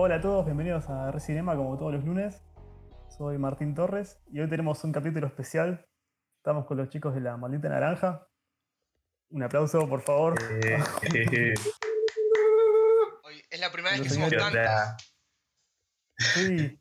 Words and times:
Hola 0.00 0.14
a 0.14 0.20
todos, 0.20 0.44
bienvenidos 0.44 0.88
a 0.88 1.10
Recinema 1.10 1.56
como 1.56 1.76
todos 1.76 1.92
los 1.92 2.04
lunes. 2.04 2.40
Soy 3.08 3.36
Martín 3.36 3.74
Torres 3.74 4.20
y 4.30 4.38
hoy 4.38 4.48
tenemos 4.48 4.84
un 4.84 4.92
capítulo 4.92 5.26
especial. 5.26 5.88
Estamos 6.36 6.66
con 6.66 6.76
los 6.76 6.88
chicos 6.88 7.16
de 7.16 7.20
la 7.20 7.36
maldita 7.36 7.68
naranja. 7.68 8.24
Un 9.30 9.42
aplauso, 9.42 9.88
por 9.88 10.00
favor. 10.02 10.38
Hoy 13.24 13.42
es 13.50 13.60
la 13.60 13.72
primera 13.72 13.96
vez 13.96 14.02
que 14.02 14.08
somos 14.08 14.30
tantos. 14.30 15.04
Sí. 16.16 16.80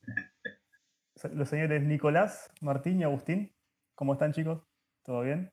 Los 1.31 1.49
señores 1.49 1.81
Nicolás, 1.81 2.51
Martín 2.61 3.01
y 3.01 3.03
Agustín. 3.03 3.51
¿Cómo 3.95 4.13
están, 4.13 4.31
chicos? 4.31 4.61
¿Todo 5.03 5.21
bien? 5.21 5.51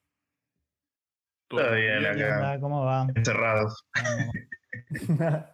Todo 1.48 1.72
bien 1.72 2.00
¿Qué 2.00 2.24
acá, 2.24 2.36
onda? 2.36 2.60
¿Cómo 2.60 2.84
va? 2.84 3.06
encerrados. 3.14 3.88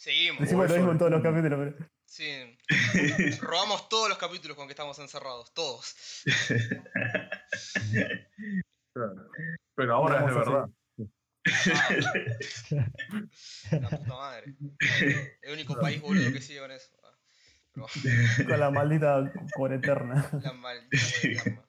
Seguimos. 0.00 0.40
Decimos 0.40 0.70
lo 0.70 0.76
mismo 0.76 0.92
en 0.92 0.98
todos 0.98 1.10
los 1.10 1.22
capítulos, 1.22 1.58
pero. 1.58 1.90
Sí. 2.06 2.58
Robamos 3.42 3.86
todos 3.90 4.08
los 4.08 4.16
capítulos 4.16 4.56
con 4.56 4.66
que 4.66 4.72
estamos 4.72 4.98
encerrados. 4.98 5.52
Todos. 5.52 5.94
Pero 9.76 9.94
ahora 9.94 10.20
es 10.20 10.26
de 10.26 10.32
verdad. 10.32 10.68
La 13.70 13.88
puta 13.90 14.08
madre. 14.14 14.56
El 15.42 15.52
único 15.52 15.78
país 15.78 16.00
boludo 16.00 16.32
que 16.32 16.40
sigue 16.40 16.60
con 16.60 16.70
eso. 16.70 16.96
Pero 17.74 17.86
Con 18.48 18.58
la 18.60 18.70
maldita 18.70 19.30
eterna. 19.72 20.30
la 20.42 20.52
maldita 20.54 20.96
eterna. 21.22 21.66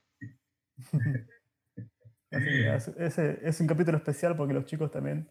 Así 2.32 2.46
que 2.46 2.76
es, 2.76 2.88
ese- 2.98 3.40
es 3.44 3.60
un 3.60 3.68
capítulo 3.68 3.98
especial 3.98 4.36
porque 4.38 4.54
los 4.54 4.64
chicos 4.66 4.90
también 4.90 5.30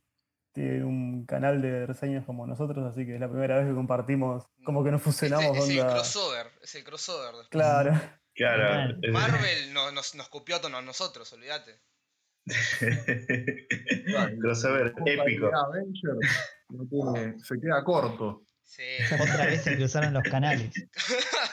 tienen 0.53 0.85
un 0.85 1.25
canal 1.27 1.61
de 1.63 1.87
reseñas 1.87 2.25
como 2.25 2.47
nosotros, 2.47 2.85
así 2.91 3.07
que 3.07 3.15
es 3.15 3.21
la 3.21 3.29
primera 3.29 3.59
vez 3.59 3.69
que 3.69 3.75
compartimos, 3.75 4.45
como 4.65 4.83
que 4.85 4.91
nos 4.91 5.03
fusionamos. 5.03 5.57
Este 5.59 5.73
es 5.75 5.79
el 5.79 5.87
crossover. 5.87 6.47
Es 6.63 6.75
el 6.75 6.85
crossover. 6.85 7.27
después. 7.37 7.49
Claro. 7.51 8.01
Claro. 8.35 8.97
Marvel 9.13 9.73
no- 9.75 9.93
nos, 9.93 10.15
nos 10.15 10.29
copió 10.29 10.57
a 10.57 10.61
todos 10.61 10.75
a 10.75 10.83
nosotros, 10.83 11.33
olvídate. 11.33 11.81
Crossover 14.41 14.95
épico. 15.07 15.51
No 16.71 16.87
tiene- 17.13 17.39
se 17.41 17.61
queda 17.61 17.85
corto. 17.85 18.43
Sí. 18.65 18.85
Otra 19.21 19.47
vez 19.47 19.63
se 19.65 19.77
cruzaron 19.77 20.15
los 20.15 20.23
canales. 20.23 20.73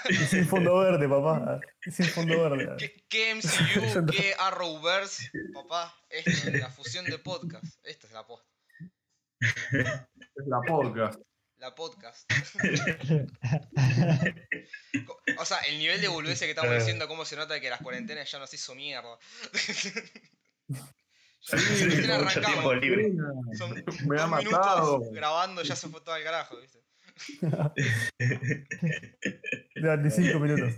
Y 0.08 0.14
sin 0.14 0.46
fondo 0.48 0.80
verde, 0.80 1.10
papá. 1.10 1.60
Y 1.86 1.92
sin 1.92 2.06
fondo 2.06 2.48
verde. 2.50 2.76
¿Qué, 2.78 3.04
qué 3.10 3.34
MCU? 3.36 4.06
¿Qué 4.12 4.34
Arrowverse? 4.40 5.32
Papá, 5.54 5.94
esto 6.10 6.30
es 6.30 6.60
la 6.60 6.70
fusión 6.70 7.06
de 7.06 7.18
podcast. 7.18 7.66
Esta 7.84 8.06
es 8.08 8.14
la 8.14 8.26
post. 8.28 8.46
Es 9.42 10.48
la 10.48 10.62
podcast. 10.62 11.20
La 11.58 11.76
podcast. 11.76 12.32
O 15.40 15.46
sea, 15.46 15.58
el 15.70 15.78
nivel 15.80 16.02
de 16.02 16.08
boludeces 16.08 16.42
que 16.44 16.50
estamos 16.52 16.74
diciendo, 16.76 17.08
cómo 17.08 17.26
se 17.26 17.36
nota 17.36 17.60
que 17.60 17.70
las 17.70 17.82
cuarentenas 17.82 18.30
ya 18.32 18.40
nos 18.40 18.54
hizo 18.54 18.76
mierda. 18.76 19.18
ya, 20.68 20.88
Sí, 21.40 21.56
mucho 21.86 22.14
arrancamos. 22.14 22.34
tiempo 22.52 22.74
libre. 22.74 23.12
Son 23.58 23.84
Me 24.08 24.20
ha 24.22 24.28
matado. 24.28 24.98
minutos 24.98 25.14
grabando, 25.16 25.62
ya 25.64 25.76
se 25.76 25.88
fue 25.90 26.02
todo 26.02 26.16
al 26.16 26.24
carajo, 26.24 26.58
¿viste? 26.60 26.80
Ya, 29.76 29.96
ni 29.98 30.10
cinco 30.10 30.40
minutos. 30.40 30.74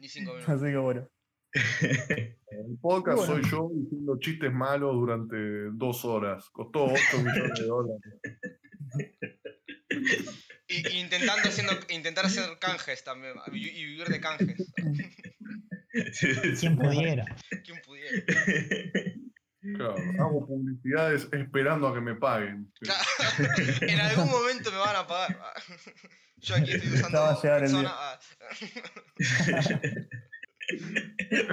Ni 0.00 0.08
cinco 0.08 0.32
minutos. 0.32 0.54
Así 0.54 0.64
que 0.66 0.76
bueno. 0.78 1.06
El 2.50 2.78
podcast 2.80 3.18
Bueno. 3.18 3.34
soy 3.34 3.50
yo 3.50 3.70
diciendo 3.72 4.18
chistes 4.20 4.52
malos 4.52 4.94
durante 4.94 5.36
dos 5.72 6.04
horas. 6.04 6.48
Costó 6.50 6.86
8 6.86 6.96
millones 7.18 7.58
de 7.58 7.66
dólares. 7.66 8.02
Y, 10.68 10.88
y 10.88 11.00
intentando 11.00 11.48
haciendo, 11.48 11.72
intentar 11.88 12.26
hacer 12.26 12.58
canjes 12.58 13.04
también. 13.04 13.34
Y, 13.52 13.68
y 13.68 13.84
vivir 13.84 14.08
de 14.08 14.20
canjes. 14.20 14.72
¿Quién 16.60 16.76
pudiera? 16.76 17.24
¿Quién 17.64 17.80
pudiera? 17.84 18.24
Claro, 19.60 19.96
hago 20.18 20.46
publicidades 20.46 21.28
esperando 21.32 21.88
a 21.88 21.94
que 21.94 22.00
me 22.00 22.14
paguen. 22.14 22.72
Claro, 22.80 23.04
en 23.80 24.00
algún 24.00 24.30
momento 24.30 24.70
me 24.70 24.78
van 24.78 24.96
a 24.96 25.06
pagar. 25.06 25.36
Yo 26.36 26.54
aquí 26.54 26.72
estoy 26.72 26.92
usando 26.94 27.40
persona. 27.40 28.18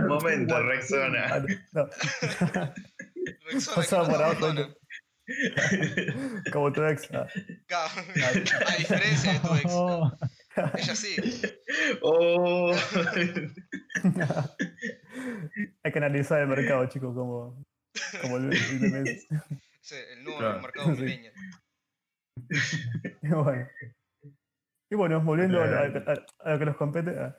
Momento, 0.08 0.62
Rexona. 0.64 1.44
No. 1.74 1.86
Rexona, 3.46 3.76
Pasaba 3.76 4.08
por 4.08 4.20
no 4.20 4.26
abajo. 4.26 4.76
Como 6.52 6.72
tu 6.74 6.84
ex. 6.86 7.08
Claro, 7.08 7.30
A 8.68 8.76
diferencia 8.78 9.34
de 9.34 9.40
tu 9.40 9.56
ex. 9.56 9.66
Ella 10.78 10.96
sí. 10.96 11.16
Oh. 12.02 12.74
Hay 15.84 15.92
que 15.92 15.98
analizar 16.00 16.42
el 16.42 16.48
mercado, 16.48 16.86
chicos, 16.88 17.14
como, 17.16 17.64
como 18.22 18.38
el, 18.38 18.54
el 18.54 18.80
de 18.82 18.90
Messi. 18.90 19.28
Sí, 19.82 19.96
el 20.14 20.24
nuevo 20.24 20.40
Claro. 20.40 20.62
mercado 20.62 20.96
Sí. 20.96 21.22
Y 23.22 23.28
bueno. 23.30 23.68
Y 24.92 24.96
bueno, 24.96 25.22
volviendo 25.22 25.62
a- 25.62 25.66
a 26.44 26.52
lo 26.52 26.60
que 26.60 26.66
nos 26.66 26.78
compete, 26.78 27.12
ah, 27.20 27.36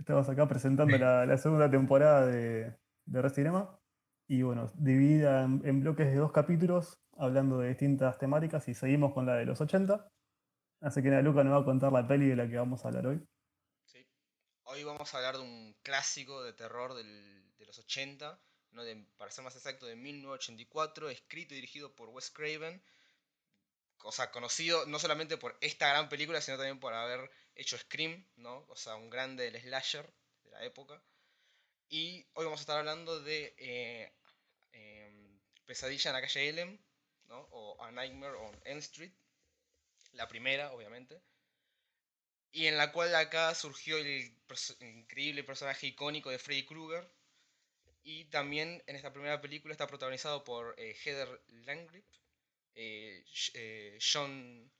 estamos 0.00 0.28
acá 0.28 0.48
presentando 0.48 0.96
la, 0.98 1.26
la 1.26 1.38
segunda 1.38 1.70
temporada 1.70 2.26
de, 2.26 2.74
de 3.04 3.22
Recinema. 3.22 3.78
Y 4.26 4.42
bueno, 4.42 4.70
dividida 4.74 5.42
en, 5.44 5.60
en 5.64 5.80
bloques 5.80 6.06
de 6.06 6.16
dos 6.16 6.32
capítulos, 6.32 6.98
hablando 7.16 7.58
de 7.58 7.68
distintas 7.68 8.18
temáticas, 8.18 8.66
y 8.68 8.74
seguimos 8.74 9.12
con 9.12 9.26
la 9.26 9.34
de 9.34 9.44
los 9.44 9.60
80. 9.60 10.08
Así 10.80 11.02
que 11.02 11.08
nada, 11.10 11.22
Luca 11.22 11.44
nos 11.44 11.52
va 11.52 11.62
a 11.62 11.64
contar 11.64 11.92
la 11.92 12.06
peli 12.06 12.28
de 12.28 12.36
la 12.36 12.48
que 12.48 12.56
vamos 12.56 12.84
a 12.84 12.88
hablar 12.88 13.06
hoy. 13.08 13.20
Sí. 13.84 14.06
Hoy 14.62 14.84
vamos 14.84 15.12
a 15.12 15.16
hablar 15.18 15.36
de 15.36 15.42
un 15.42 15.76
clásico 15.82 16.42
de 16.42 16.52
terror 16.52 16.94
del- 16.94 17.54
de 17.58 17.66
los 17.66 17.78
80, 17.78 18.40
no 18.70 18.84
de- 18.84 19.04
para 19.18 19.30
ser 19.30 19.44
más 19.44 19.56
exacto, 19.56 19.84
de 19.86 19.96
1984, 19.96 21.10
escrito 21.10 21.52
y 21.52 21.56
dirigido 21.56 21.94
por 21.94 22.08
Wes 22.08 22.30
Craven. 22.30 22.82
O 24.02 24.12
sea, 24.12 24.30
conocido 24.30 24.86
no 24.86 24.98
solamente 24.98 25.36
por 25.36 25.58
esta 25.60 25.88
gran 25.90 26.08
película, 26.08 26.40
sino 26.40 26.56
también 26.56 26.80
por 26.80 26.94
haber 26.94 27.30
hecho 27.60 27.78
Scream, 27.78 28.26
¿no? 28.36 28.66
O 28.68 28.76
sea, 28.76 28.96
un 28.96 29.10
grande 29.10 29.50
del 29.50 29.60
slasher 29.60 30.12
de 30.44 30.50
la 30.50 30.64
época. 30.64 31.02
Y 31.88 32.26
hoy 32.34 32.44
vamos 32.44 32.60
a 32.60 32.62
estar 32.62 32.78
hablando 32.78 33.20
de 33.20 33.54
eh, 33.58 34.12
em, 34.72 35.40
Pesadilla 35.66 36.10
en 36.10 36.14
la 36.14 36.22
calle 36.22 36.48
Elm, 36.48 36.78
¿no? 37.26 37.40
O 37.52 37.82
A 37.82 37.90
Nightmare 37.90 38.36
on 38.36 38.60
Elm 38.64 38.78
Street. 38.78 39.12
La 40.12 40.28
primera, 40.28 40.72
obviamente 40.72 41.20
y 42.52 42.66
en 42.66 42.76
la 42.76 42.92
cual 42.92 43.14
acá 43.14 43.54
surgió 43.54 43.98
el, 43.98 44.32
increíble 44.80 45.44
personaje 45.44 45.86
icónico 45.88 46.30
de 46.30 46.38
Freddy 46.38 46.64
Krueger. 46.66 47.08
Y 48.02 48.24
también 48.26 48.82
en 48.86 48.96
esta 48.96 49.12
primera 49.12 49.40
película 49.40 49.72
está 49.72 49.86
protagonizado 49.86 50.42
por 50.42 50.74
eh, 50.78 50.96
Heather 51.04 51.42
Langrip, 51.66 52.04
eh, 52.74 53.98
John 54.00 54.70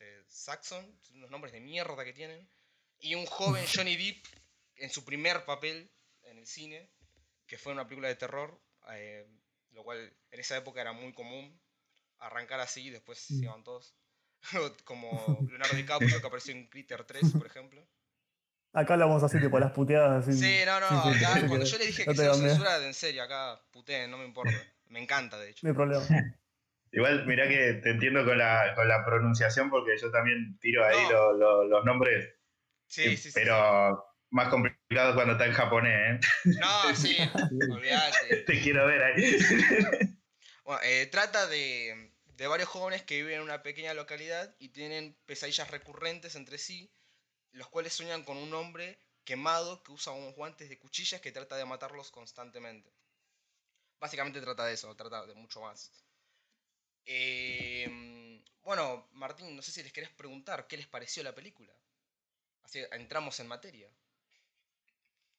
eh, 0.00 0.24
Saxon, 0.28 0.98
unos 1.14 1.30
nombres 1.30 1.52
de 1.52 1.60
mierda 1.60 2.04
que 2.04 2.12
tienen, 2.12 2.48
y 3.00 3.14
un 3.14 3.26
joven 3.26 3.64
Johnny 3.74 3.96
Depp 3.96 4.24
en 4.76 4.90
su 4.90 5.04
primer 5.04 5.44
papel 5.44 5.90
en 6.24 6.38
el 6.38 6.46
cine, 6.46 6.90
que 7.46 7.58
fue 7.58 7.72
una 7.72 7.84
película 7.86 8.08
de 8.08 8.16
terror, 8.16 8.60
eh, 8.90 9.26
lo 9.72 9.84
cual 9.84 10.12
en 10.30 10.40
esa 10.40 10.56
época 10.56 10.80
era 10.80 10.92
muy 10.92 11.12
común 11.12 11.60
arrancar 12.18 12.60
así 12.60 12.86
y 12.86 12.90
después 12.90 13.18
se 13.18 13.34
iban 13.34 13.62
todos. 13.62 13.94
Como 14.84 15.38
Leonardo 15.48 15.76
DiCaprio 15.76 16.20
que 16.20 16.26
apareció 16.26 16.54
en 16.54 16.66
Critter 16.68 17.04
3, 17.04 17.32
por 17.32 17.46
ejemplo. 17.46 17.86
Acá 18.72 18.94
hablamos 18.94 19.22
así, 19.22 19.40
tipo 19.40 19.58
las 19.58 19.72
puteadas. 19.72 20.28
Así, 20.28 20.38
Sí, 20.38 20.58
no, 20.66 20.80
no, 20.80 20.86
acá 20.86 21.46
cuando 21.46 21.64
yo 21.64 21.78
le 21.78 21.86
dije 21.86 22.04
no 22.04 22.12
que 22.12 22.18
se 22.18 22.34
censura, 22.34 22.84
en 22.84 22.94
serio, 22.94 23.22
acá 23.22 23.58
puteen, 23.70 24.10
no 24.10 24.18
me 24.18 24.26
importa. 24.26 24.52
Me 24.88 25.02
encanta, 25.02 25.38
de 25.38 25.50
hecho. 25.50 25.66
No 25.66 25.70
hay 25.70 25.74
problema. 25.74 26.06
Igual, 26.96 27.26
mirá 27.26 27.46
que 27.46 27.74
te 27.74 27.90
entiendo 27.90 28.24
con 28.24 28.38
la, 28.38 28.72
con 28.74 28.88
la 28.88 29.04
pronunciación 29.04 29.68
porque 29.68 29.98
yo 29.98 30.10
también 30.10 30.58
tiro 30.60 30.82
ahí 30.82 30.96
No. 31.04 31.10
lo- 31.12 31.32
lo- 31.34 31.64
los 31.64 31.84
nombres. 31.84 32.34
Sí, 32.86 33.02
eh, 33.04 33.16
sí, 33.18 33.30
sí. 33.30 33.32
pero 33.34 34.02
más 34.30 34.48
complicado 34.48 35.14
cuando 35.14 35.32
está 35.34 35.44
en 35.44 35.52
japonés, 35.52 36.26
No, 36.58 36.96
sí, 36.96 37.16
olvídate. 37.70 38.34
¿eh? 38.34 38.36
Te 38.46 38.60
quiero 38.62 38.86
ver 38.86 39.02
ahí. 39.02 39.36
Bueno, 40.64 40.80
eh, 40.84 41.06
trata 41.06 41.46
de, 41.46 42.12
de 42.24 42.46
varios 42.46 42.68
jóvenes 42.70 43.02
que 43.02 43.16
viven 43.16 43.36
en 43.36 43.42
una 43.42 43.62
pequeña 43.62 43.92
localidad 43.92 44.56
y 44.58 44.70
tienen 44.70 45.14
pesadillas 45.26 45.70
recurrentes 45.70 46.34
entre 46.34 46.56
sí, 46.56 46.90
los 47.52 47.68
cuales 47.68 47.92
sueñan 47.92 48.24
con 48.24 48.38
un 48.38 48.54
hombre 48.54 48.98
quemado 49.24 49.82
que 49.82 49.92
usa 49.92 50.12
unos 50.14 50.34
guantes 50.34 50.70
de 50.70 50.78
cuchillas 50.78 51.20
que 51.20 51.30
trata 51.32 51.56
de 51.58 51.66
matarlos 51.66 52.10
constantemente. 52.10 52.90
Básicamente 54.00 54.40
trata 54.40 54.64
de 54.64 54.72
eso, 54.74 54.94
trata 54.96 55.26
de 55.26 55.34
mucho 55.34 55.60
más. 55.60 55.92
Eh, 57.06 58.42
bueno, 58.62 59.08
Martín, 59.12 59.54
no 59.54 59.62
sé 59.62 59.70
si 59.70 59.82
les 59.82 59.92
querés 59.92 60.10
preguntar 60.10 60.66
qué 60.66 60.76
les 60.76 60.86
pareció 60.88 61.22
la 61.22 61.34
película. 61.34 61.72
Así 62.62 62.80
entramos 62.92 63.38
en 63.40 63.46
materia. 63.46 63.88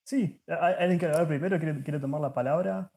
Sí, 0.03 0.41
¿hay- 0.47 0.75
¿alguien 0.79 0.97
quiere 0.97 1.13
hablar 1.13 1.27
primero? 1.27 1.59
¿Quiere, 1.59 1.83
quiere 1.83 1.99
tomar 1.99 2.21
la 2.21 2.33
palabra? 2.33 2.89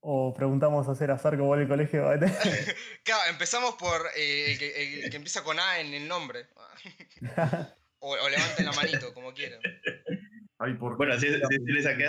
O 0.00 0.32
preguntamos 0.32 0.88
a 0.88 0.92
hacer 0.92 1.10
azar 1.10 1.36
como 1.36 1.54
en 1.54 1.62
el 1.62 1.68
colegio. 1.68 2.08
Claro, 3.04 3.30
empezamos 3.30 3.74
por 3.74 4.00
eh, 4.16 4.52
el, 4.52 4.58
que, 4.58 5.04
el 5.04 5.10
que 5.10 5.16
empieza 5.16 5.44
con 5.44 5.58
A 5.60 5.80
en 5.80 5.92
el 5.92 6.08
nombre. 6.08 6.46
O, 8.00 8.12
o 8.12 8.28
levanten 8.28 8.64
la 8.64 8.70
manito, 8.74 9.12
como 9.12 9.34
quieran. 9.34 9.60
Ay, 10.60 10.74
por 10.74 10.96
Bueno, 10.96 11.18
si, 11.18 11.26
si, 11.26 11.34
si 11.34 11.72
le 11.72 11.82
saqué 11.82 12.06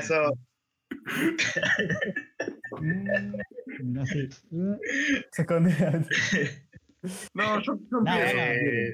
eso, 3.79 3.89
No 3.91 4.05
sé. 4.05 4.29
Mm. 4.51 4.73
Se 5.31 5.41
escondía. 5.41 6.01
No, 7.33 7.61
yo, 7.61 7.79
yo 7.89 7.99
eh, 8.07 8.93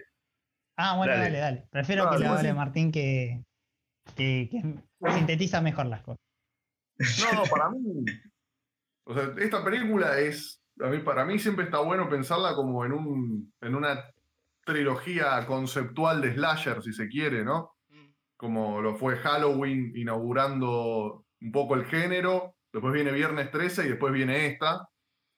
Ah, 0.78 0.96
bueno, 0.98 1.14
Dale. 1.14 1.24
dale, 1.24 1.38
dale. 1.40 1.68
Prefiero 1.72 2.06
No, 2.06 2.12
que 2.12 2.20
lo 2.20 2.30
hable. 2.34 2.54
Martín 2.54 2.92
que, 2.92 3.44
que, 4.16 4.48
que 4.52 5.12
sintetiza 5.12 5.60
mejor 5.62 5.88
las 5.88 6.04
cosas. 6.04 6.20
No, 7.00 7.44
para 7.50 7.70
mí. 7.72 8.06
O 9.08 9.14
sea, 9.16 9.34
esta 9.40 9.64
película 9.66 10.20
es. 10.20 10.62
A 10.82 10.88
mí, 10.90 11.00
para 11.00 11.26
mí 11.26 11.40
siempre 11.40 11.66
está 11.66 11.80
bueno 11.80 12.08
pensarla 12.08 12.54
como 12.54 12.86
en, 12.86 12.92
un, 12.92 13.54
en 13.62 13.74
una 13.76 14.04
trilogía 14.66 15.44
conceptual 15.48 16.22
de 16.22 16.34
slasher, 16.36 16.84
si 16.84 16.94
se 16.94 17.08
quiere, 17.08 17.44
¿no? 17.44 17.72
Mm, 17.90 18.10
Como 18.38 18.81
lo 18.81 18.96
fue 18.98 19.16
Halloween 19.18 19.94
inaugurando 19.96 21.26
un 21.42 21.52
poco 21.52 21.74
el 21.76 21.86
género. 21.86 22.55
Después 22.75 22.94
viene 22.94 23.13
Viernes 23.13 23.51
13 23.51 23.86
y 23.86 23.89
después 23.92 24.12
viene 24.12 24.48
esta, 24.48 24.89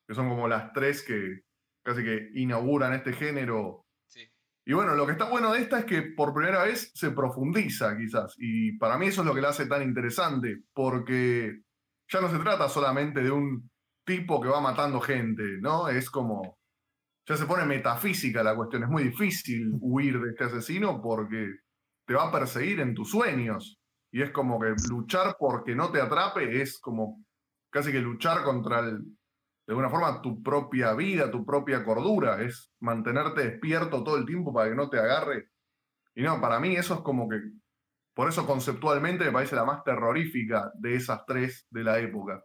que 0.07 0.15
son 0.15 0.27
como 0.27 0.47
las 0.47 0.73
tres 0.73 1.03
que 1.03 1.41
casi 1.85 2.03
que 2.03 2.31
inauguran 2.33 2.93
este 2.93 3.13
género 3.13 3.85
Sí. 4.07 4.27
y 4.65 4.73
bueno, 4.73 4.95
lo 4.95 5.05
que 5.05 5.11
está 5.11 5.29
bueno 5.29 5.53
de 5.53 5.59
esta 5.59 5.77
es 5.79 5.85
que 5.85 6.01
por 6.01 6.33
primera 6.33 6.63
vez 6.63 6.91
se 6.95 7.11
profundiza 7.11 7.95
quizás. 7.95 8.33
Y 8.39 8.75
para 8.79 8.97
mí 8.97 9.05
eso 9.05 9.21
es 9.21 9.27
lo 9.27 9.35
que 9.35 9.41
la 9.41 9.49
hace 9.49 9.67
tan 9.67 9.83
interesante, 9.83 10.63
porque 10.73 11.59
ya 12.11 12.21
no 12.21 12.29
se 12.31 12.39
trata 12.39 12.67
solamente 12.69 13.21
de 13.21 13.29
un 13.29 13.69
tipo 14.03 14.41
que 14.41 14.47
va 14.49 14.59
matando 14.59 14.99
gente, 14.99 15.43
¿no? 15.61 15.89
Es 15.89 16.09
como, 16.09 16.57
ya 17.27 17.37
se 17.37 17.45
pone 17.45 17.65
metafísica 17.65 18.41
la 18.41 18.55
cuestión. 18.55 18.81
Es 18.81 18.89
muy 18.89 19.03
difícil 19.03 19.69
huir 19.79 20.19
de 20.19 20.31
este 20.31 20.45
asesino 20.45 21.01
porque 21.03 21.57
te 22.07 22.15
va 22.15 22.29
a 22.29 22.31
perseguir 22.31 22.79
en 22.79 22.95
tus 22.95 23.11
sueños. 23.11 23.77
Y 24.11 24.23
es 24.23 24.31
como 24.31 24.59
que 24.59 24.73
luchar 24.89 25.35
porque 25.37 25.75
no 25.75 25.91
te 25.91 26.01
atrape 26.01 26.61
es 26.61 26.79
como 26.79 27.23
casi 27.69 27.91
que 27.91 27.99
luchar 27.99 28.43
contra 28.43 28.79
el, 28.79 28.99
de 28.99 29.73
alguna 29.73 29.89
forma 29.89 30.21
tu 30.21 30.41
propia 30.41 30.93
vida, 30.93 31.29
tu 31.29 31.45
propia 31.45 31.83
cordura, 31.83 32.41
es 32.41 32.71
mantenerte 32.79 33.41
despierto 33.49 34.03
todo 34.03 34.17
el 34.17 34.25
tiempo 34.25 34.53
para 34.53 34.69
que 34.69 34.75
no 34.75 34.89
te 34.89 34.97
agarre. 34.99 35.49
Y 36.15 36.21
no, 36.23 36.39
para 36.41 36.59
mí 36.59 36.75
eso 36.75 36.95
es 36.95 36.99
como 37.01 37.27
que, 37.29 37.39
por 38.13 38.29
eso 38.29 38.47
conceptualmente 38.47 39.25
me 39.25 39.31
parece 39.31 39.55
la 39.55 39.65
más 39.65 39.83
terrorífica 39.83 40.71
de 40.75 40.95
esas 40.95 41.25
tres 41.25 41.67
de 41.69 41.83
la 41.83 41.99
época, 41.99 42.43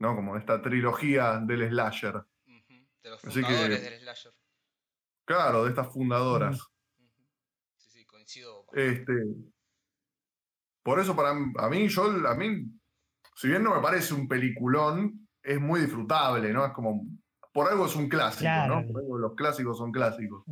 ¿no? 0.00 0.14
Como 0.14 0.36
esta 0.36 0.60
trilogía 0.60 1.38
del 1.38 1.68
slasher. 1.70 2.22
De 3.02 3.10
los 3.10 3.24
Así 3.24 3.40
que- 3.40 3.46
fundadores 3.46 3.82
del 3.82 4.00
slasher. 4.00 4.32
Claro, 5.24 5.64
de 5.64 5.70
estas 5.70 5.92
fundadoras. 5.92 6.58
Sí, 7.76 7.90
sí, 7.90 8.06
coincido. 8.06 8.66
Este, 8.72 9.12
por 10.82 10.98
eso 11.00 11.14
para 11.14 11.30
a 11.30 11.68
mí, 11.68 11.88
yo, 11.88 12.04
a 12.26 12.34
mí, 12.34 12.64
si 13.40 13.46
bien 13.48 13.62
no 13.62 13.72
me 13.74 13.80
parece 13.80 14.14
un 14.14 14.26
peliculón, 14.26 15.28
es 15.42 15.60
muy 15.60 15.80
disfrutable, 15.80 16.52
¿no? 16.52 16.66
Es 16.66 16.72
como, 16.72 17.06
por 17.52 17.70
algo 17.70 17.86
es 17.86 17.94
un 17.94 18.08
clásico, 18.08 18.42
Claro. 18.42 18.80
¿no? 18.82 18.86
Por 18.92 19.00
algo 19.02 19.18
los 19.18 19.34
clásicos 19.36 19.78
son 19.78 19.92
clásicos. 19.92 20.44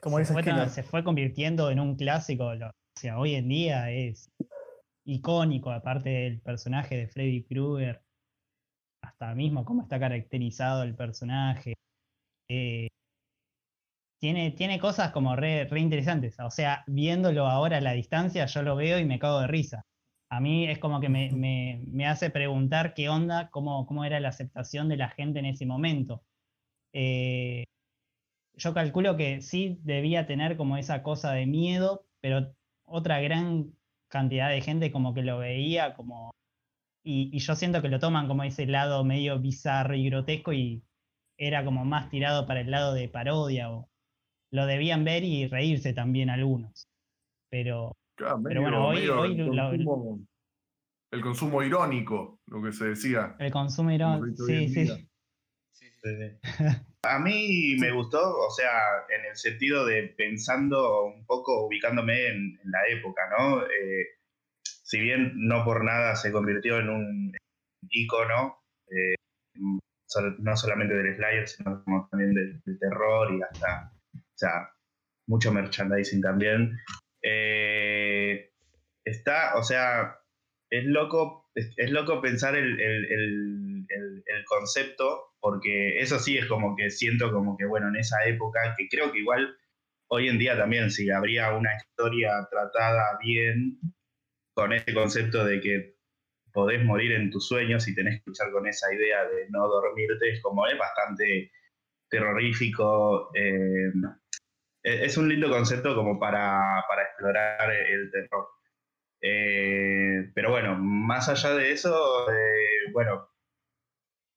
Como 0.00 0.16
se, 0.18 0.22
dice 0.22 0.32
fue, 0.32 0.68
se 0.68 0.82
fue 0.84 1.02
convirtiendo 1.02 1.70
en 1.70 1.80
un 1.80 1.96
clásico. 1.96 2.54
lo- 2.54 2.68
o 2.68 3.00
sea, 3.00 3.18
hoy 3.18 3.34
en 3.34 3.48
día 3.48 3.90
es 3.90 4.28
icónico, 5.04 5.70
aparte 5.72 6.10
del 6.10 6.40
personaje 6.40 6.96
de 6.96 7.08
Freddy 7.08 7.44
Krueger, 7.44 8.02
hasta 9.02 9.34
mismo 9.34 9.64
cómo 9.64 9.82
está 9.82 9.98
caracterizado 9.98 10.84
el 10.84 10.94
personaje. 10.94 11.74
eh, 12.50 12.88
tiene, 14.20 14.50
tiene 14.52 14.80
cosas 14.80 15.10
como 15.12 15.36
re, 15.36 15.64
re 15.66 15.80
interesantes. 15.80 16.38
O 16.40 16.50
sea, 16.50 16.82
viéndolo 16.86 17.46
ahora 17.46 17.78
a 17.78 17.80
la 17.80 17.92
distancia, 17.92 18.46
yo 18.46 18.62
lo 18.62 18.74
veo 18.74 18.98
y 18.98 19.04
me 19.04 19.18
cago 19.18 19.40
de 19.40 19.46
risa. 19.48 19.82
A 20.30 20.40
mí 20.40 20.66
es 20.68 20.78
como 20.78 21.00
que 21.00 21.08
me, 21.08 21.30
me- 21.32 21.82
me 21.86 22.06
hace 22.06 22.30
preguntar 22.30 22.94
qué 22.94 23.08
onda, 23.08 23.50
cómo, 23.50 23.86
cómo 23.86 24.04
era 24.04 24.20
la 24.20 24.28
aceptación 24.28 24.88
de 24.88 24.96
la 24.98 25.08
gente 25.10 25.38
en 25.38 25.46
ese 25.46 25.66
momento. 25.66 26.24
Eh, 26.92 27.64
yo 28.54 28.74
calculo 28.74 29.16
que 29.16 29.40
sí 29.42 29.78
debía 29.82 30.26
tener 30.26 30.56
como 30.56 30.76
esa 30.76 31.02
cosa 31.02 31.32
de 31.32 31.46
miedo, 31.46 32.06
pero 32.20 32.54
otra 32.84 33.20
gran 33.20 33.74
cantidad 34.08 34.50
de 34.50 34.60
gente 34.62 34.92
como 34.92 35.14
que 35.14 35.22
lo 35.22 35.38
veía 35.38 35.94
como... 35.94 36.30
Y, 37.04 37.38
yo 37.38 37.56
siento 37.56 37.82
que 37.82 37.88
lo 37.88 38.00
toman 38.00 38.28
como 38.28 38.44
ese 38.44 38.66
lado 38.66 39.04
medio 39.04 39.38
bizarro 39.40 39.94
y 39.94 40.10
grotesco 40.10 40.52
y 40.52 40.84
era 41.38 41.64
como 41.64 41.84
más 41.84 42.10
tirado 42.10 42.46
para 42.46 42.60
el 42.60 42.70
lado 42.70 42.94
de 42.94 43.08
parodia 43.08 43.70
o 43.72 43.90
lo 44.52 44.66
debían 44.66 45.04
ver 45.04 45.24
y 45.24 45.46
reírse 45.48 45.94
también 45.94 46.30
algunos. 46.30 46.88
Pero 47.50 47.96
Claro, 48.18 48.40
Pero 48.42 48.60
medio- 48.60 48.62
bueno, 48.62 48.88
hoy- 48.88 48.96
medio 48.96 49.20
hoy 49.20 49.40
el, 49.40 49.46
consumo, 49.86 50.20
el 51.12 51.20
consumo 51.22 51.62
irónico, 51.62 52.40
lo 52.48 52.62
que 52.62 52.72
se 52.72 52.88
decía. 52.88 53.36
el 53.38 53.50
consumo 53.52 53.90
hoy 53.90 54.34
Sí, 54.36 54.68
sí. 54.68 54.82
día. 54.84 54.96
Sí, 55.72 55.86
sí. 56.02 56.38
A 57.04 57.18
mí 57.20 57.76
me 57.80 57.92
gustó, 57.92 58.18
o 58.20 58.50
sea, 58.50 58.70
en 59.16 59.24
el 59.30 59.36
sentido 59.36 59.86
de 59.86 60.02
pensando 60.16 61.04
un 61.04 61.24
poco, 61.26 61.64
ubicándome 61.66 62.26
en, 62.26 62.36
en 62.62 62.70
la 62.70 62.80
época, 62.90 63.22
¿no? 63.38 63.62
Eh, 63.62 64.04
si 64.64 64.98
bien 65.00 65.32
no 65.36 65.64
por 65.64 65.84
nada 65.84 66.16
se 66.16 66.32
convirtió 66.32 66.80
en 66.80 66.88
un 66.90 67.32
ícono, 67.88 68.58
eh, 68.90 69.14
no 70.40 70.56
solamente 70.56 70.94
del 70.94 71.14
Slayer, 71.16 71.46
sino 71.48 71.84
como 71.84 72.08
también 72.10 72.34
del, 72.34 72.60
del 72.64 72.78
terror 72.80 73.32
y 73.32 73.42
hasta, 73.42 73.92
o 74.14 74.18
sea, 74.36 74.68
mucho 75.28 75.52
merchandising 75.52 76.20
también. 76.20 76.76
Eh, 77.22 77.57
está, 79.10 79.56
o 79.56 79.62
sea, 79.62 80.18
es 80.70 80.84
loco, 80.84 81.50
es, 81.54 81.90
loco 81.90 82.20
pensar 82.20 82.56
el, 82.56 82.80
el- 82.80 83.06
el- 83.12 83.84
concepto, 84.46 85.34
porque 85.40 85.98
eso 86.00 86.18
sí 86.18 86.38
es 86.38 86.46
como 86.46 86.74
que 86.76 86.90
siento 86.90 87.30
como 87.32 87.56
que, 87.56 87.66
bueno, 87.66 87.88
en 87.88 87.96
esa 87.96 88.24
época, 88.26 88.74
que 88.78 88.88
creo 88.88 89.12
que 89.12 89.18
igual 89.18 89.56
hoy 90.10 90.28
en 90.28 90.38
día 90.38 90.56
también, 90.56 90.90
si 90.90 91.10
habría 91.10 91.54
una 91.54 91.70
historia 91.76 92.46
tratada 92.50 93.18
bien 93.22 93.78
con 94.54 94.72
ese 94.72 94.92
concepto 94.94 95.44
de 95.44 95.60
que 95.60 95.96
podés 96.52 96.84
morir 96.84 97.12
en 97.12 97.30
tus 97.30 97.48
sueños 97.48 97.88
y 97.88 97.94
tenés 97.94 98.16
que 98.18 98.30
luchar 98.30 98.50
con 98.52 98.66
esa 98.68 98.92
idea 98.94 99.24
de 99.26 99.48
no 99.50 99.66
dormirte, 99.68 100.32
es 100.32 100.42
como 100.42 100.66
es 100.66 100.78
bastante 100.78 101.52
terrorífico. 102.10 103.30
eh, 103.34 103.92
e- 104.82 105.04
es 105.04 105.16
un 105.16 105.28
lindo 105.28 105.48
concepto 105.50 105.94
como 105.94 106.18
para, 106.18 106.60
para 106.88 107.02
explorar 107.02 107.70
el 107.72 108.10
terror. 108.10 108.48
Eh, 109.20 110.30
pero 110.34 110.50
bueno, 110.50 110.76
más 110.78 111.28
allá 111.28 111.54
de 111.54 111.72
eso, 111.72 112.30
eh, 112.30 112.90
bueno, 112.92 113.28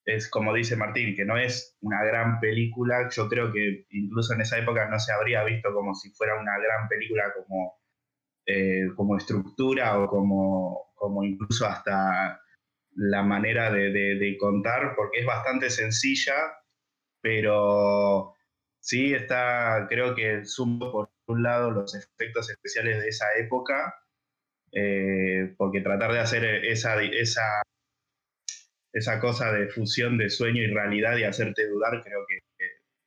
es 0.05 0.29
como 0.29 0.53
dice 0.53 0.75
Martín, 0.75 1.15
que 1.15 1.25
no 1.25 1.37
es 1.37 1.77
una 1.81 2.03
gran 2.03 2.39
película. 2.39 3.07
Yo 3.09 3.29
creo 3.29 3.51
que 3.51 3.85
incluso 3.91 4.33
en 4.33 4.41
esa 4.41 4.57
época 4.57 4.87
no 4.89 4.99
se 4.99 5.11
habría 5.13 5.43
visto 5.43 5.73
como 5.73 5.93
si 5.93 6.09
fuera 6.11 6.39
una 6.39 6.57
gran 6.57 6.87
película 6.87 7.31
como, 7.33 7.81
eh, 8.45 8.87
como 8.95 9.17
estructura 9.17 9.99
o 9.99 10.07
como, 10.09 10.93
como 10.95 11.23
incluso 11.23 11.67
hasta 11.67 12.41
la 12.95 13.23
manera 13.23 13.71
de, 13.71 13.91
de- 13.91 14.15
de 14.19 14.37
contar, 14.39 14.95
porque 14.95 15.19
es 15.21 15.25
bastante 15.27 15.69
sencilla, 15.69 16.33
pero 17.21 18.33
sí 18.79 19.13
está, 19.13 19.87
creo 19.89 20.15
que 20.15 20.45
sumo 20.45 20.91
por 20.91 21.11
un 21.27 21.43
lado 21.43 21.71
los 21.71 21.95
efectos 21.95 22.49
especiales 22.49 23.01
de 23.01 23.09
esa 23.09 23.27
época, 23.37 23.93
eh, 24.71 25.53
porque 25.57 25.81
tratar 25.81 26.13
de 26.13 26.19
hacer 26.19 26.45
esa, 26.65 27.01
esa, 27.03 27.61
esa 28.93 29.19
cosa 29.19 29.51
de 29.51 29.67
fusión 29.69 30.17
de 30.17 30.29
sueño 30.29 30.61
y 30.61 30.67
realidad 30.67 31.17
y 31.17 31.23
hacerte 31.23 31.67
dudar, 31.67 32.01
creo 32.03 32.25
que, 32.27 32.39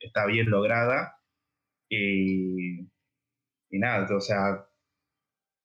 está 0.06 0.26
bien 0.26 0.50
lograda. 0.50 1.16
Y, 1.88 2.80
y 3.70 3.78
nada, 3.78 4.14
o 4.16 4.20
sea, 4.20 4.66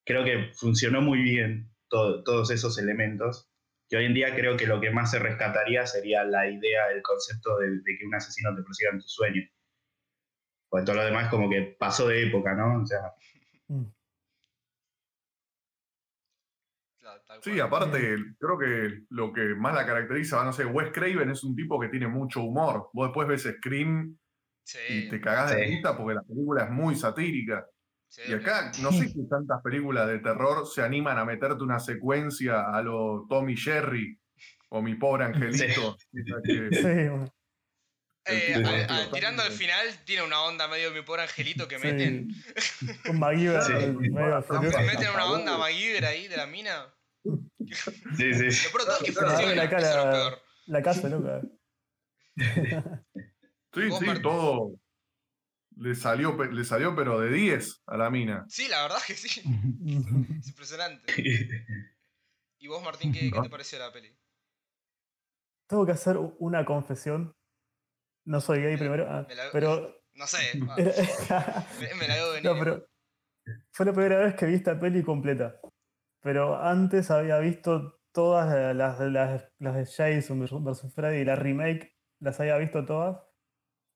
creo 0.05 0.23
que 0.25 0.51
funcionó 0.53 1.01
muy 1.01 1.21
bien 1.21 1.71
to- 1.89 2.23
todos 2.23 2.51
esos 2.51 2.77
elementos. 2.79 3.49
Que 3.89 3.97
hoy 3.97 4.05
en 4.05 4.13
día 4.13 4.35
creo 4.35 4.55
que 4.57 4.67
lo 4.67 4.79
que 4.81 4.91
más 4.91 5.11
se 5.11 5.19
rescataría 5.19 5.85
sería 5.87 6.23
la 6.23 6.47
idea, 6.49 6.91
el 6.91 7.01
concepto 7.01 7.57
de, 7.57 7.69
de 7.81 7.97
que 7.97 8.05
un 8.05 8.13
asesino 8.15 8.55
te 8.55 8.61
persiga 8.63 8.91
en 8.91 8.99
tus 8.99 9.11
sueños. 9.13 9.49
Pues 10.69 10.83
todo 10.85 10.95
lo 10.95 11.05
demás 11.05 11.29
como 11.29 11.49
que 11.49 11.75
pasó 11.79 12.07
de 12.07 12.27
época, 12.27 12.53
¿no? 12.55 12.81
O 12.81 12.85
sea, 12.85 13.13
Mm. 13.67 13.85
Claro, 16.99 17.21
tal 17.27 17.28
Sí, 17.41 17.60
aparte, 17.60 18.15
creo 18.39 18.58
que 18.58 19.01
lo 19.10 19.31
que 19.34 19.55
más 19.55 19.74
la 19.75 19.86
caracteriza, 19.86 20.43
no 20.43 20.51
sé, 20.53 20.65
Wes 20.65 20.89
Craven 20.93 21.29
es 21.29 21.43
un 21.43 21.55
tipo 21.55 21.79
que 21.79 21.88
tiene 21.89 22.08
mucho 22.08 22.41
humor. 22.41 22.89
Vos 22.93 23.08
después 23.10 23.27
ves 23.27 23.43
Scream 23.58 24.17
Sí, 24.63 24.77
y 24.89 25.10
te 25.10 25.19
cagás 25.19 25.51
de 25.55 25.63
risa 25.65 25.98
porque 25.98 26.15
la 26.15 26.22
película 26.24 26.65
es 26.65 26.69
muy 26.69 26.96
satírica. 26.96 27.65
sí, 28.08 28.22
Y 28.27 28.34
acá, 28.34 28.72
no 28.81 28.91
sé 28.91 29.08
si 29.10 29.27
tantas 29.27 29.62
películas 29.63 30.08
de 30.08 30.19
terror 30.19 30.67
se 30.67 30.81
animan 30.84 31.17
a 31.17 31.25
meterte 31.25 31.63
una 31.63 31.79
secuencia 31.79 32.69
a 32.72 32.81
lo 32.84 33.25
Tommy 33.29 33.55
Jerry, 33.58 34.19
o 34.69 34.81
mi 34.81 34.93
pobre 34.96 35.25
angelito. 35.25 35.98
que-. 36.43 37.24
Eh, 38.25 38.63
a- 38.63 38.93
a- 38.96 39.12
tirando 39.12 39.41
al 39.41 39.51
final, 39.51 39.88
tiene 40.05 40.22
una 40.24 40.43
onda 40.43 40.67
medio 40.67 40.91
mi 40.91 41.01
pobre 41.01 41.24
angelito 41.24 41.67
que 41.67 41.79
Sí. 41.79 41.88
meten. 41.88 42.27
Furioso. 43.03 43.67
Se 43.67 44.84
meten 44.86 45.10
una 45.15 45.25
onda 45.31 45.58
MacGyver 45.58 46.05
ahí 46.05 46.27
de 46.27 46.38
la 46.38 46.46
mina. 46.46 46.93
Sí, 48.17 48.33
sí. 48.51 48.67
Lo 48.67 48.71
peor 48.71 48.81
de 48.81 49.11
todo 49.13 49.29
es 49.33 49.45
que 49.45 49.55
la 49.55 49.69
cara-. 49.69 50.38
La 50.67 50.81
casa, 50.83 51.09
loca. 51.09 51.41
Sí, 53.71 53.81
sí, 53.91 54.05
Martín. 54.05 54.23
todo. 54.23 54.71
Le 55.75 55.93
salió, 55.95 56.35
le 56.43 56.63
salió, 56.65 56.95
pero 56.95 57.19
de 57.19 57.31
10 57.31 57.83
a 57.85 57.97
la 57.97 58.09
mina. 58.09 58.43
Sí, 58.49 58.67
la 58.67 58.81
verdad 58.81 58.97
que 59.05 59.13
sí. 59.13 59.41
Es 60.39 60.47
impresionante. 60.47 61.13
¿Y 62.57 62.67
vos, 62.67 62.83
Martín, 62.83 63.13
qué, 63.13 63.31
qué 63.31 63.39
te 63.41 63.49
pareció 63.49 63.77
la 63.79 63.93
peli? 63.93 64.17
Tengo 65.67 65.85
que 65.85 65.91
hacer 65.91 66.17
una 66.39 66.65
confesión. 66.65 67.35
No 68.25 68.41
soy 68.41 68.61
gay 68.61 68.73
Me- 68.73 68.79
primero, 68.79 69.05
ah, 69.09 69.25
me 69.27 69.35
la- 69.35 69.51
pero. 69.51 69.95
No 70.13 70.27
sé, 70.27 70.38
ah, 70.67 70.75
era- 70.77 71.67
me, 71.79 71.93
me 71.95 72.07
la 72.07 72.15
veo 72.15 72.31
venir. 72.33 72.51
no, 72.51 72.59
pero. 72.59 72.85
Fue 73.71 73.85
la 73.85 73.93
primera 73.93 74.17
vez 74.17 74.35
que 74.35 74.47
vi 74.47 74.55
esta 74.55 74.77
peli 74.77 75.01
completa. 75.03 75.55
Pero 76.21 76.61
antes 76.61 77.11
había 77.11 77.39
visto 77.39 77.99
todas 78.11 78.75
las, 78.75 78.99
las, 78.99 79.51
las 79.59 79.75
de 79.75 79.85
Jason 79.85 80.39
vs 80.39 80.93
Freddy 80.93 81.23
la 81.23 81.35
remake, 81.35 81.95
las 82.19 82.39
había 82.39 82.57
visto 82.57 82.85
todas. 82.85 83.21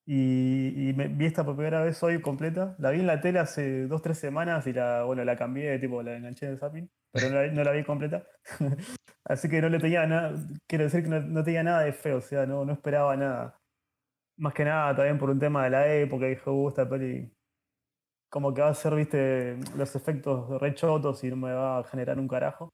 Y, 0.05 0.91
vi 0.93 1.25
esta 1.25 1.45
por 1.45 1.55
primera 1.55 1.83
vez 1.83 2.01
hoy 2.03 2.21
completa. 2.21 2.75
La 2.79 2.91
vi 2.91 2.99
en 2.99 3.07
la 3.07 3.21
tele 3.21 3.39
hace 3.39 3.87
dos, 3.87 4.01
tres 4.01 4.17
semanas 4.17 4.67
y 4.67 4.73
la, 4.73 5.03
bueno, 5.03 5.23
la 5.23 5.37
cambié, 5.37 5.79
tipo, 5.79 6.03
la 6.03 6.15
enganché 6.17 6.45
en 6.45 6.53
el 6.53 6.59
zapping, 6.59 6.89
pero 7.11 7.29
no 7.51 7.63
la, 7.63 7.71
vi 7.71 7.83
completa. 7.83 8.25
Así 9.25 9.47
que 9.49 9.61
no 9.61 9.69
le 9.69 9.79
tenía 9.79 10.05
nada, 10.05 10.33
quiero 10.67 10.83
decir 10.85 11.03
que 11.03 11.09
no, 11.09 11.21
no 11.21 11.43
tenía 11.43 11.63
nada 11.63 11.81
de 11.81 11.93
feo, 11.93 12.17
o 12.17 12.21
sea, 12.21 12.45
no, 12.45 12.65
no 12.65 12.73
esperaba 12.73 13.15
nada. 13.15 13.59
Más 14.37 14.53
que 14.53 14.65
nada 14.65 14.95
también 14.95 15.17
por 15.17 15.29
un 15.29 15.39
tema 15.39 15.63
de 15.65 15.69
la 15.71 15.93
época, 15.93 16.25
dije, 16.25 16.49
uh, 16.49 16.69
esta 16.69 16.89
peli 16.89 17.31
como 18.33 18.51
que 18.51 18.63
va 18.63 18.69
a 18.69 18.73
ser, 18.73 18.95
viste, 18.95 19.57
los 19.77 19.95
efectos 19.95 20.59
re 20.59 20.73
chotos 20.73 21.23
y 21.23 21.29
no 21.29 21.35
me 21.35 21.53
va 21.53 21.77
a 21.77 21.83
generar 21.83 22.17
un 22.19 22.27
carajo. 22.27 22.73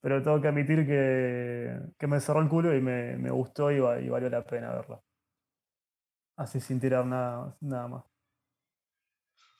Pero 0.00 0.22
tengo 0.22 0.40
que 0.40 0.48
admitir 0.48 0.86
que, 0.86 2.06
me 2.06 2.20
cerró 2.20 2.40
el 2.40 2.48
culo 2.48 2.72
y 2.76 2.80
me, 2.80 3.30
gustó 3.30 3.72
y, 3.72 3.76
y 3.76 4.08
valió 4.08 4.30
la 4.30 4.44
pena 4.44 4.72
verla. 4.72 5.00
Así 6.36 6.60
sin 6.60 6.78
tirar 6.78 7.04
nada, 7.04 7.56
nada 7.60 7.88
más. 7.88 8.15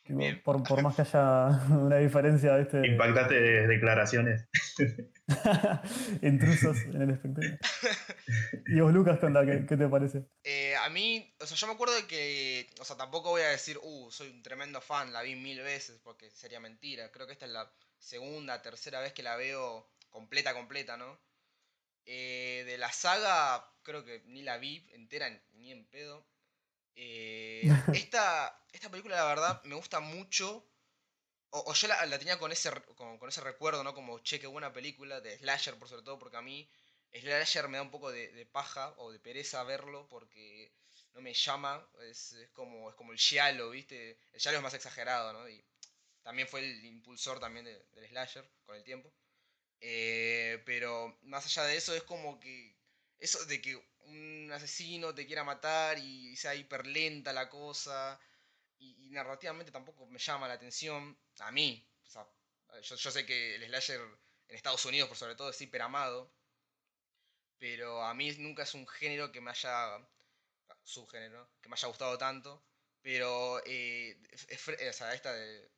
Bien. 0.09 0.43
Por, 0.43 0.63
por 0.63 0.83
más 0.83 0.97
que 0.97 1.03
haya 1.03 1.49
una 1.71 1.97
diferencia, 1.97 2.57
viste. 2.57 2.87
Impactantes 2.87 3.69
declaraciones. 3.69 4.49
intrusos 6.23 6.79
en 6.83 7.03
el 7.03 7.11
espectáculo. 7.11 7.59
Y 8.69 8.81
vos, 8.81 8.93
Lucas, 8.93 9.19
¿qué, 9.21 9.27
onda? 9.27 9.47
¿Qué, 9.47 9.65
qué 9.67 9.77
te 9.77 9.89
parece? 9.89 10.27
Eh, 10.43 10.75
a 10.77 10.89
mí, 10.91 11.33
o 11.41 11.47
sea, 11.47 11.57
yo 11.57 11.67
me 11.69 11.75
acuerdo 11.75 11.95
de 11.95 12.07
que, 12.07 12.69
o 12.81 12.85
sea, 12.85 12.97
tampoco 12.97 13.31
voy 13.31 13.43
a 13.43 13.49
decir, 13.49 13.79
uh, 13.81 14.11
soy 14.11 14.31
un 14.31 14.43
tremendo 14.43 14.81
fan, 14.81 15.13
la 15.13 15.23
vi 15.23 15.37
mil 15.37 15.61
veces, 15.61 16.01
porque 16.03 16.31
sería 16.31 16.59
mentira. 16.59 17.11
Creo 17.13 17.27
que 17.27 17.35
esta 17.35 17.47
es 17.47 17.53
la 17.53 17.71
segunda, 17.99 18.63
tercera 18.63 19.01
vez 19.01 19.13
que 19.13 19.23
la 19.23 19.37
veo 19.37 19.89
completa, 20.11 20.55
completa, 20.55 20.97
¿no? 20.97 21.21
Eh, 22.05 22.65
de 22.67 22.79
la 22.79 22.93
saga, 22.93 23.69
creo 23.83 24.05
que 24.05 24.23
ni 24.27 24.43
la 24.43 24.59
vi 24.59 24.87
entera, 24.93 25.29
ni 25.55 25.73
en 25.73 25.87
pedo. 25.87 26.27
Eh, 26.97 27.77
esta, 27.93 28.65
esta 28.73 28.91
película, 28.91 29.17
la 29.17 29.27
verdad, 29.27 29.63
me 29.65 29.77
gusta 29.77 30.01
mucho. 30.01 30.69
O, 31.51 31.61
o 31.71 31.75
yo 31.75 31.89
la, 31.89 32.07
la 32.07 32.19
tenía 32.19 32.39
con 32.39 32.53
ese, 32.53 32.71
con, 32.97 33.19
con 33.19 33.29
ese 33.29 33.41
recuerdo, 33.41 33.85
¿no? 33.85 33.95
Como, 33.95 34.21
che, 34.21 34.41
qué 34.41 34.47
buena 34.47 34.73
película, 34.73 35.21
de 35.21 35.39
Slasher, 35.39 35.77
por 35.79 35.89
sobre 35.89 36.03
todo, 36.05 36.19
porque 36.19 36.37
a 36.39 36.43
mí 36.43 36.71
Slasher 37.15 37.69
me 37.69 37.79
da 37.79 37.83
un 37.83 37.91
poco 37.91 38.11
de, 38.13 38.33
de 38.33 38.47
paja 38.47 38.95
o 38.99 39.13
de 39.13 39.21
pereza 39.21 39.63
verlo 39.65 40.09
porque 40.09 40.73
no 41.15 41.21
me 41.23 41.35
llama. 41.35 41.89
Es, 42.03 42.33
es 42.35 42.51
como, 42.51 42.91
es 42.91 42.97
como 42.97 43.13
el 43.13 43.19
Giallo, 43.19 43.71
¿viste? 43.71 44.19
El 44.33 44.41
Giallo 44.41 44.59
es 44.59 44.63
más 44.65 44.75
exagerado, 44.75 45.33
¿no? 45.33 45.49
Y 45.49 45.65
también 46.23 46.49
fue 46.49 46.61
el 46.61 46.85
impulsor 46.87 47.41
también 47.41 47.65
de- 47.67 47.85
del 47.95 48.09
Slasher 48.09 48.51
con 48.67 48.77
el 48.77 48.85
tiempo. 48.85 49.13
Eh, 49.81 50.63
pero 50.67 51.19
más 51.23 51.47
allá 51.47 51.65
de 51.65 51.77
eso, 51.77 51.95
es 51.95 52.03
como 52.05 52.41
que. 52.41 52.76
Eso 53.19 53.45
de 53.47 53.61
que 53.61 53.77
un 54.07 54.51
asesino 54.53 55.15
te 55.15 55.27
quiera 55.27 55.45
matar 55.45 55.99
y 55.99 56.37
sea 56.37 56.55
hiper 56.55 56.87
lenta 56.87 57.33
la 57.33 57.49
cosa. 57.49 58.19
Y, 58.79 59.11
narrativamente 59.11 59.73
tampoco 59.73 60.07
me 60.07 60.19
llama 60.19 60.49
la 60.49 60.55
atención. 60.55 61.19
A 61.41 61.51
mí. 61.51 61.87
O 62.07 62.11
sea, 62.11 62.27
yo, 62.83 62.97
sé 63.11 63.27
que 63.27 63.57
el 63.57 63.65
slasher 63.67 64.01
en 64.49 64.57
Estados 64.57 64.85
Unidos, 64.85 65.09
por 65.09 65.17
sobre 65.19 65.35
todo, 65.37 65.51
es 65.51 65.61
hiper 65.61 65.83
amado. 65.83 66.33
Pero 67.59 68.03
a 68.03 68.15
mí 68.15 68.31
nunca 68.39 68.63
es 68.65 68.75
un 68.75 68.87
género 68.87 69.33
que 69.33 69.41
me 69.41 69.51
haya. 69.51 69.99
subgénero, 70.85 71.51
que 71.61 71.69
me 71.69 71.75
haya 71.75 71.89
gustado 71.89 72.19
tanto. 72.19 72.65
Pero. 73.03 73.63
eh, 73.67 74.19
o 74.91 74.93
sea, 74.93 75.15
esta 75.15 75.33
de. 75.33 75.71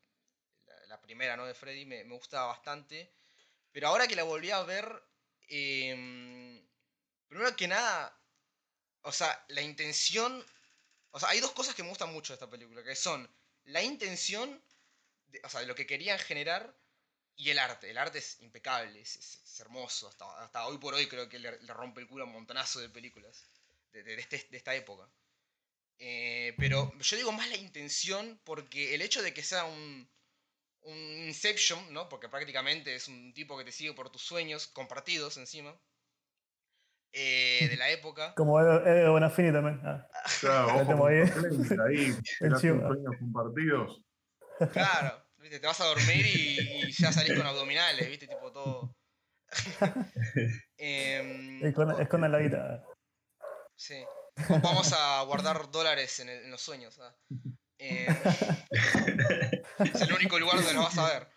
La, 0.66 0.86
la 0.86 1.00
primera, 1.00 1.36
¿no? 1.36 1.46
De 1.46 1.54
Freddy 1.54 1.86
me, 1.86 2.04
me 2.04 2.14
gustaba 2.14 2.48
bastante. 2.48 3.12
Pero 3.72 3.88
ahora 3.88 4.08
que 4.08 4.16
la 4.16 4.24
volví 4.24 4.50
a 4.50 4.62
ver. 4.62 4.86
em, 5.48 6.47
primero 7.28 7.54
que 7.56 7.68
nada. 7.68 8.14
O 9.02 9.12
sea, 9.12 9.44
la 9.48 9.62
intención. 9.62 10.44
O 11.12 11.20
sea, 11.20 11.30
hay 11.30 11.40
dos 11.40 11.52
cosas 11.52 11.74
que 11.74 11.82
me 11.82 11.88
gustan 11.90 12.12
mucho 12.12 12.32
de 12.32 12.36
esta 12.36 12.50
película. 12.50 12.82
Que 12.82 12.96
son 12.96 13.28
la 13.64 13.82
intención. 13.82 14.62
de- 15.28 15.40
o 15.44 15.48
sea, 15.50 15.60
de 15.60 15.66
lo 15.66 15.74
que 15.74 15.86
querían 15.86 16.18
generar. 16.18 16.74
Y 17.36 17.50
el 17.50 17.58
arte. 17.58 17.90
El 17.90 17.98
arte 17.98 18.18
es 18.18 18.40
impecable. 18.42 19.00
Es, 19.00 19.60
hermoso. 19.60 20.08
Hasta, 20.08 20.44
hasta 20.44 20.66
hoy 20.68 20.78
por 20.78 20.94
hoy 20.94 21.08
creo 21.08 21.28
que 21.28 21.38
le, 21.40 21.60
le 21.62 21.74
rompe 21.74 22.00
el 22.00 22.08
culo 22.08 22.24
a 22.24 22.26
un 22.28 22.32
montonazo 22.34 22.80
de 22.80 22.88
películas. 22.90 23.46
De, 23.92 24.02
de- 24.04 24.16
de 24.16 24.22
este- 24.22 24.48
esta 24.56 24.74
época. 24.74 25.08
Eh, 25.98 26.54
pero 26.58 26.92
yo 26.98 27.16
digo 27.16 27.32
más 27.32 27.48
la 27.48 27.56
intención. 27.56 28.40
Porque 28.44 28.94
el 28.94 29.02
hecho 29.02 29.22
de 29.22 29.34
que 29.34 29.42
sea 29.42 29.64
un. 29.64 30.08
Un 30.82 30.96
Inception, 31.28 31.92
¿no? 31.92 32.08
Porque 32.08 32.28
prácticamente 32.28 32.94
es 32.94 33.08
un 33.08 33.34
tipo 33.34 33.58
que 33.58 33.64
te 33.64 33.72
sigue 33.72 33.92
por 33.94 34.10
tus 34.10 34.22
sueños, 34.22 34.66
compartidos 34.68 35.36
encima. 35.36 35.78
Eh, 37.12 37.66
de 37.68 37.76
la 37.76 37.90
época. 37.90 38.34
Como 38.36 38.60
Ed 38.60 38.86
Ed 38.86 39.08
Bonafini 39.08 39.52
también. 39.52 39.80
Ah, 39.84 40.06
Claro, 40.40 40.76
ojo 40.92 41.06
ahí. 41.06 41.22
compartidos. 43.18 44.00
Claro, 44.72 45.22
¿viste? 45.38 45.60
te 45.60 45.66
vas 45.66 45.80
a 45.80 45.84
dormir 45.86 46.26
y, 46.26 46.58
y 46.88 46.92
ya 46.92 47.12
salís 47.12 47.36
con 47.36 47.46
abdominales, 47.46 48.08
¿viste? 48.08 48.26
Tipo 48.26 48.50
todo. 48.52 48.94
Escondan, 50.76 52.00
escondan 52.00 52.32
la 52.32 52.38
guita. 52.40 52.84
sí. 53.76 54.04
Vamos 54.62 54.92
a 54.96 55.22
guardar 55.22 55.68
dólares 55.72 56.20
en, 56.20 56.28
el- 56.28 56.44
en 56.44 56.50
los 56.52 56.60
sueños. 56.62 56.96
¿ah? 57.00 57.12
Em, 57.78 58.06
es 59.80 60.00
el 60.02 60.12
único 60.12 60.38
lugar 60.38 60.56
donde 60.56 60.74
lo 60.74 60.82
vas 60.82 60.96
a 60.98 61.08
ver. 61.12 61.28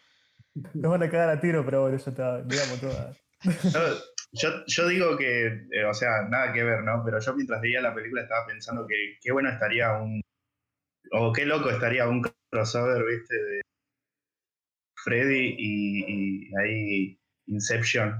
Nos 0.76 0.92
van 0.92 1.02
a 1.04 1.10
cagar 1.10 1.30
a 1.30 1.40
tiro, 1.40 1.66
pero 1.66 1.82
bueno, 1.82 1.98
ya 1.98 2.10
está, 2.12 2.42
digamos 2.44 2.80
todas. 2.80 3.18
Yo, 4.34 4.66
yo 4.66 4.88
digo 4.88 5.18
que, 5.18 5.48
eh, 5.72 5.86
o 5.86 5.94
sea, 5.94 6.24
nada 6.30 6.54
que 6.54 6.64
ver, 6.64 6.84
¿no? 6.84 7.04
Pero 7.04 7.20
yo 7.20 7.34
mientras 7.36 7.62
veía 7.62 7.82
la 7.82 7.94
película 7.94 8.22
estaba 8.22 8.48
pensando 8.48 8.88
que 8.88 9.18
qué 9.22 9.32
bueno 9.32 9.50
estaría 9.50 9.92
un. 9.94 10.22
O 11.12 11.34
qué 11.34 11.46
loco 11.46 11.70
estaría 11.70 12.08
un 12.08 12.24
crossover, 12.50 13.04
¿viste? 13.04 13.36
De 13.36 13.62
Freddy 15.04 15.56
y, 15.58 16.06
y 16.08 16.52
ahí 16.58 17.20
Inception, 17.48 18.16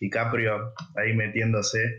DiCaprio 0.00 0.72
ahí 0.96 1.14
metiéndose. 1.14 1.98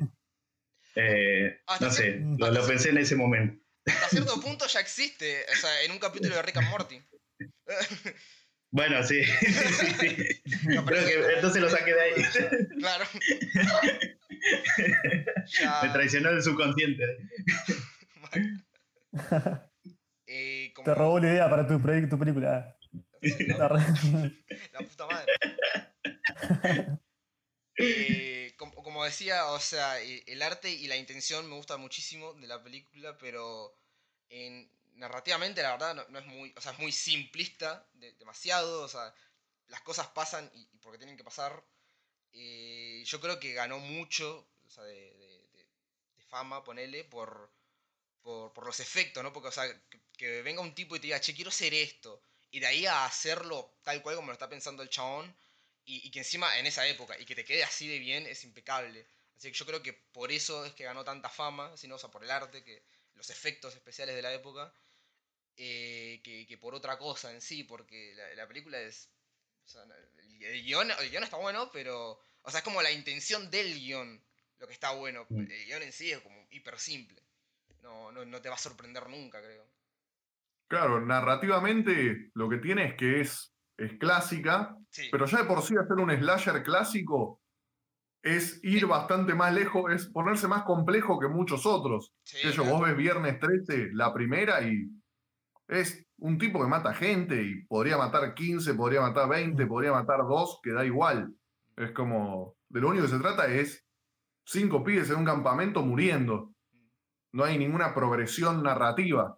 Eh, 0.95 1.59
Ah, 1.67 1.77
no 1.81 1.91
sé, 1.91 2.21
lo, 2.39 2.51
lo 2.51 2.65
pensé 2.65 2.89
en 2.89 2.97
ese 2.97 3.15
momento. 3.15 3.61
Hasta 3.85 4.07
cierto 4.09 4.41
punto 4.41 4.65
ya 4.65 4.79
existe, 4.79 5.45
o 5.51 5.55
sea, 5.55 5.83
en 5.83 5.91
un 5.91 5.99
capítulo 5.99 6.35
de 6.35 6.41
Rick 6.41 6.57
and 6.57 6.69
Morty. 6.69 7.01
Bueno, 8.75 9.01
sí, 9.03 9.23
sí, 9.23 9.45
sí, 9.53 9.85
sí. 9.99 10.17
No, 10.67 10.83
pero- 10.83 11.01
Creo 11.01 11.27
que 11.27 11.33
entonces 11.35 11.61
lo 11.61 11.69
saqué 11.69 11.93
de 11.93 12.01
ahí. 12.01 12.11
Claro. 12.77 13.05
Me 15.83 15.89
traicionó 15.93 16.29
el 16.31 16.43
subconsciente. 16.43 17.05
eh, 20.27 20.73
como- 20.75 20.83
Te 20.83 20.93
robó 20.93 21.19
la 21.21 21.27
idea 21.27 21.49
para 21.49 21.65
tu, 21.65 21.81
proyecto, 21.81 22.17
tu 22.17 22.19
película. 22.19 22.75
La 24.73 24.79
puta 24.79 25.07
madre. 25.07 25.31
Eh, 27.77 28.53
como, 28.57 28.73
como 28.75 29.05
decía, 29.05 29.45
o 29.47 29.59
sea, 29.61 30.01
eh, 30.01 30.21
el 30.27 30.41
arte 30.41 30.69
y 30.69 30.87
la 30.87 30.97
intención 30.97 31.49
me 31.49 31.55
gustan 31.55 31.79
muchísimo 31.79 32.33
de 32.33 32.47
la 32.47 32.61
película, 32.61 33.17
pero 33.17 33.73
en, 34.29 34.69
narrativamente 34.95 35.61
la 35.61 35.71
verdad 35.71 35.95
no, 35.95 36.05
no 36.09 36.19
es 36.19 36.25
muy, 36.25 36.53
o 36.55 36.61
sea, 36.61 36.71
es 36.73 36.79
muy 36.79 36.91
simplista, 36.91 37.87
de- 37.93 38.13
demasiado, 38.13 38.83
o 38.83 38.87
sea, 38.87 39.13
las 39.67 39.81
cosas 39.81 40.07
pasan 40.09 40.49
y, 40.53 40.61
y 40.73 40.79
porque 40.79 40.97
tienen 40.99 41.17
que 41.17 41.23
pasar. 41.23 41.63
Eh, 42.33 43.03
yo 43.05 43.19
creo 43.21 43.39
que 43.39 43.53
ganó 43.53 43.79
mucho, 43.79 44.47
o 44.65 44.69
sea, 44.71 44.83
de, 44.85 44.93
de- 45.15 45.49
de- 45.49 45.67
fama, 46.29 46.63
ponele, 46.63 47.05
por, 47.05 47.51
por, 48.21 48.53
por 48.53 48.65
los 48.65 48.79
efectos, 48.79 49.23
¿no? 49.23 49.31
Porque, 49.33 49.49
o 49.49 49.51
sea, 49.51 49.67
que, 49.89 50.01
que 50.17 50.41
venga 50.41 50.61
un 50.61 50.75
tipo 50.75 50.95
y 50.95 50.99
te 50.99 51.07
diga, 51.07 51.19
che, 51.21 51.35
quiero 51.35 51.49
hacer 51.49 51.73
esto, 51.73 52.21
y 52.51 52.59
de 52.59 52.67
ahí 52.67 52.85
a 52.85 53.05
hacerlo 53.05 53.77
tal 53.83 54.01
cual 54.01 54.15
como 54.15 54.27
lo 54.27 54.33
está 54.33 54.49
pensando 54.49 54.83
el 54.83 54.89
chabón, 54.89 55.35
y, 55.85 56.05
y 56.07 56.11
que 56.11 56.19
encima 56.19 56.57
en 56.59 56.65
esa 56.65 56.87
época, 56.87 57.17
y 57.19 57.25
que 57.25 57.35
te 57.35 57.45
quede 57.45 57.63
así 57.63 57.87
de 57.87 57.99
bien, 57.99 58.25
es 58.27 58.43
impecable. 58.43 59.07
Así 59.37 59.51
que 59.51 59.57
yo 59.57 59.65
creo 59.65 59.83
que 59.83 59.93
por 59.93 60.31
eso 60.31 60.65
es 60.65 60.73
que 60.73 60.83
ganó 60.85 61.03
tanta 61.03 61.29
fama, 61.29 61.75
sino 61.77 61.95
o 61.95 61.99
sea, 61.99 62.09
por 62.09 62.23
el 62.23 62.31
arte, 62.31 62.63
que 62.63 62.83
los 63.15 63.29
efectos 63.29 63.75
especiales 63.75 64.15
de 64.15 64.21
la 64.21 64.33
época, 64.33 64.73
eh, 65.57 66.21
que, 66.23 66.57
por 66.57 66.75
otra 66.75 66.97
cosa 66.97 67.31
en 67.31 67.41
sí, 67.41 67.63
porque 67.63 68.15
la, 68.35 68.47
película 68.47 68.79
es... 68.79 69.11
O 69.63 69.67
sea, 69.67 69.81
el, 70.39 70.63
guion, 70.63 70.91
el 70.91 71.09
guion 71.09 71.23
está 71.23 71.37
bueno, 71.37 71.69
pero... 71.71 72.19
O 72.41 72.51
sea, 72.51 72.59
es 72.59 72.63
como 72.63 72.81
la 72.81 72.91
intención 72.91 73.49
del 73.49 73.73
guion 73.73 74.23
lo 74.59 74.67
que 74.67 74.73
está 74.73 74.91
bueno. 74.91 75.25
Mm. 75.29 75.39
El 75.39 75.65
guion 75.65 75.83
en 75.83 75.91
sí 75.91 76.11
es 76.11 76.19
como 76.19 76.47
hiper 76.51 76.77
simple. 76.79 77.21
No, 77.81 78.11
no, 78.11 78.25
no 78.25 78.41
te 78.41 78.49
va 78.49 78.55
a 78.55 78.59
sorprender 78.59 79.09
nunca, 79.09 79.41
creo. 79.41 79.67
Claro, 80.67 80.99
narrativamente 80.99 82.31
lo 82.33 82.49
que 82.49 82.57
tiene 82.57 82.85
es 82.85 82.95
que 82.95 83.21
es, 83.21 83.53
es 83.77 83.93
clásica, 83.99 84.75
pero 85.11 85.25
ya 85.25 85.39
de 85.39 85.43
por 85.43 85.61
sí 85.61 85.75
hacer 85.77 85.97
un 85.97 86.11
slasher 86.11 86.63
clásico 86.63 87.41
es 88.23 88.59
ir 88.63 88.87
bastante 88.87 89.35
más 89.35 89.53
lejos, 89.53 89.91
es 89.93 90.07
ponerse 90.07 90.47
más 90.47 90.63
complejo 90.63 91.19
que 91.19 91.27
muchos 91.27 91.67
otros. 91.67 92.11
Vos 92.57 92.81
ves 92.81 92.97
Viernes 92.97 93.39
13, 93.39 93.89
la 93.93 94.11
primera, 94.11 94.63
y 94.63 94.89
es 95.67 96.05
un 96.17 96.37
tipo 96.37 96.61
que 96.61 96.67
mata 96.67 96.93
gente 96.93 97.41
y 97.41 97.65
podría 97.65 97.97
matar 97.97 98.33
15, 98.33 98.73
podría 98.75 99.01
matar 99.01 99.27
20, 99.29 99.65
podría 99.65 99.91
matar 99.91 100.19
2, 100.19 100.59
que 100.63 100.71
da 100.71 100.85
igual. 100.85 101.35
Es 101.75 101.91
como, 101.91 102.55
de 102.69 102.81
lo 102.81 102.89
único 102.89 103.05
que 103.05 103.11
se 103.11 103.19
trata 103.19 103.47
es 103.47 103.85
cinco 104.45 104.83
pibes 104.83 105.09
en 105.09 105.17
un 105.17 105.25
campamento 105.25 105.81
muriendo. 105.81 106.53
No 107.33 107.43
hay 107.43 107.57
ninguna 107.57 107.93
progresión 107.93 108.63
narrativa. 108.63 109.37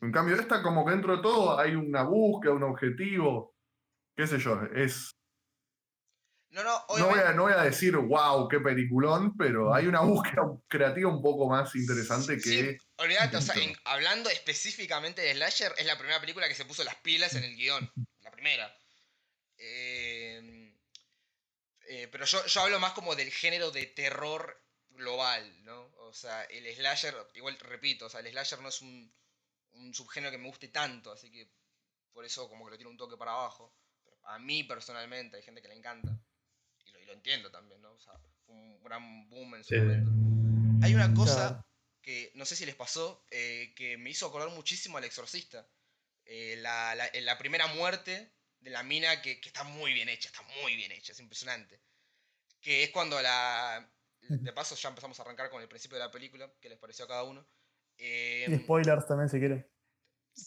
En 0.00 0.12
cambio, 0.12 0.36
esta 0.36 0.62
como 0.62 0.84
que 0.84 0.92
dentro 0.92 1.16
de 1.16 1.22
todo 1.22 1.58
hay 1.58 1.74
una 1.74 2.04
búsqueda, 2.04 2.54
un 2.54 2.62
objetivo, 2.62 3.54
qué 4.16 4.26
sé 4.26 4.38
yo, 4.38 4.62
es 4.74 5.14
no, 6.52 6.62
no, 6.62 7.42
voy 7.42 7.52
a, 7.52 7.62
decir, 7.62 7.96
wow, 7.96 8.46
qué 8.46 8.60
peliculón, 8.60 9.34
pero 9.38 9.74
hay 9.74 9.86
una 9.86 10.00
búsqueda 10.02 10.42
creativa 10.68 11.08
un 11.08 11.22
poco 11.22 11.48
más 11.48 11.74
interesante 11.74 12.36
que. 12.36 12.42
Sí, 12.42 12.78
olvídate, 12.96 13.38
o 13.38 13.40
sea, 13.40 13.54
hablando 13.84 14.28
específicamente 14.28 15.22
de 15.22 15.32
Slasher, 15.32 15.74
es 15.78 15.86
la 15.86 15.96
primera 15.96 16.20
película 16.20 16.48
que 16.48 16.54
se 16.54 16.66
puso 16.66 16.84
las 16.84 16.96
pilas 16.96 17.34
en 17.36 17.44
el 17.44 17.56
guion. 17.56 17.90
La 18.20 18.30
primera. 18.30 18.70
Em, 19.56 20.76
eh, 21.88 22.08
pero 22.12 22.26
yo, 22.26 22.44
yo 22.44 22.60
hablo 22.60 22.78
más 22.78 22.92
como 22.92 23.16
del 23.16 23.30
género 23.30 23.70
de 23.70 23.86
terror 23.86 24.62
global, 24.90 25.64
¿no? 25.64 25.90
O 26.00 26.12
sea, 26.12 26.44
el 26.44 26.66
slasher, 26.74 27.14
igual 27.34 27.58
repito, 27.60 28.06
o 28.06 28.10
sea, 28.10 28.20
el 28.20 28.30
slasher 28.30 28.60
no 28.60 28.68
es 28.68 28.82
un, 28.82 29.10
un 29.72 29.94
subgénero 29.94 30.30
que 30.30 30.38
me 30.38 30.48
guste 30.48 30.68
tanto, 30.68 31.12
así 31.12 31.30
que 31.30 31.50
por 32.12 32.26
eso 32.26 32.46
como 32.50 32.66
que 32.66 32.72
lo 32.72 32.76
tiene 32.76 32.90
un 32.90 32.98
toque 32.98 33.16
para 33.16 33.32
abajo. 33.32 33.74
Pero 34.04 34.18
a 34.24 34.38
mí 34.38 34.64
personalmente 34.64 35.38
hay 35.38 35.42
gente 35.42 35.62
que 35.62 35.68
le 35.68 35.76
encanta 35.76 36.14
lo 37.12 37.18
entiendo 37.18 37.50
también, 37.50 37.80
¿no? 37.82 37.92
O 37.92 38.00
sea, 38.00 38.14
fue 38.46 38.54
un 38.54 38.82
gran 38.82 39.28
boom 39.28 39.54
en 39.54 39.64
su 39.64 39.74
momento. 39.74 40.84
Hay 40.84 40.94
una 40.94 41.12
cosa 41.14 41.64
que 42.00 42.32
no 42.34 42.44
sé 42.44 42.56
si 42.56 42.66
les 42.66 42.74
pasó, 42.74 43.24
eh, 43.30 43.72
que 43.76 43.96
me 43.96 44.10
hizo 44.10 44.26
acordar 44.26 44.50
muchísimo 44.50 44.98
al 44.98 45.04
exorcista. 45.04 45.68
Eh, 46.24 46.56
la, 46.58 46.94
la, 46.94 47.38
primera 47.38 47.66
muerte 47.68 48.32
de 48.60 48.70
la 48.70 48.82
mina 48.82 49.20
que, 49.22 49.40
que, 49.40 49.48
está 49.48 49.64
muy 49.64 49.92
bien 49.92 50.08
hecha, 50.08 50.28
está 50.28 50.42
muy 50.62 50.74
bien 50.76 50.90
hecha, 50.92 51.12
es 51.12 51.20
impresionante. 51.20 51.80
Que 52.60 52.84
es 52.84 52.90
cuando 52.90 53.20
la... 53.20 53.88
De 54.28 54.52
paso 54.52 54.76
ya 54.76 54.88
empezamos 54.88 55.18
a 55.18 55.22
arrancar 55.24 55.50
con 55.50 55.60
el 55.60 55.68
principio 55.68 55.98
de 55.98 56.04
la 56.04 56.10
película, 56.10 56.50
que 56.60 56.68
les 56.68 56.78
pareció 56.78 57.04
a 57.04 57.08
cada 57.08 57.24
uno. 57.24 57.44
Eh, 57.98 58.46
y 58.48 58.56
spoilers 58.56 59.06
también 59.06 59.28
si 59.28 59.38
quieren. 59.38 59.68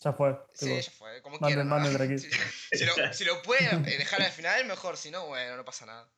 Ya 0.01 0.13
fue. 0.13 0.35
Sí, 0.53 0.81
ya 0.81 0.91
fue. 0.91 1.21
Como 1.21 1.37
quieran. 1.39 1.69
Si, 2.17 2.29
si, 2.71 2.85
lo, 2.85 3.13
si, 3.13 3.25
lo, 3.25 3.41
pueden 3.43 3.83
dejar 3.83 4.21
al 4.21 4.31
final, 4.31 4.65
mejor. 4.65 4.95
Si 4.95 5.11
no, 5.11 5.27
bueno, 5.27 5.57
no 5.57 5.65
pasa 5.65 5.85
nada. 5.85 6.09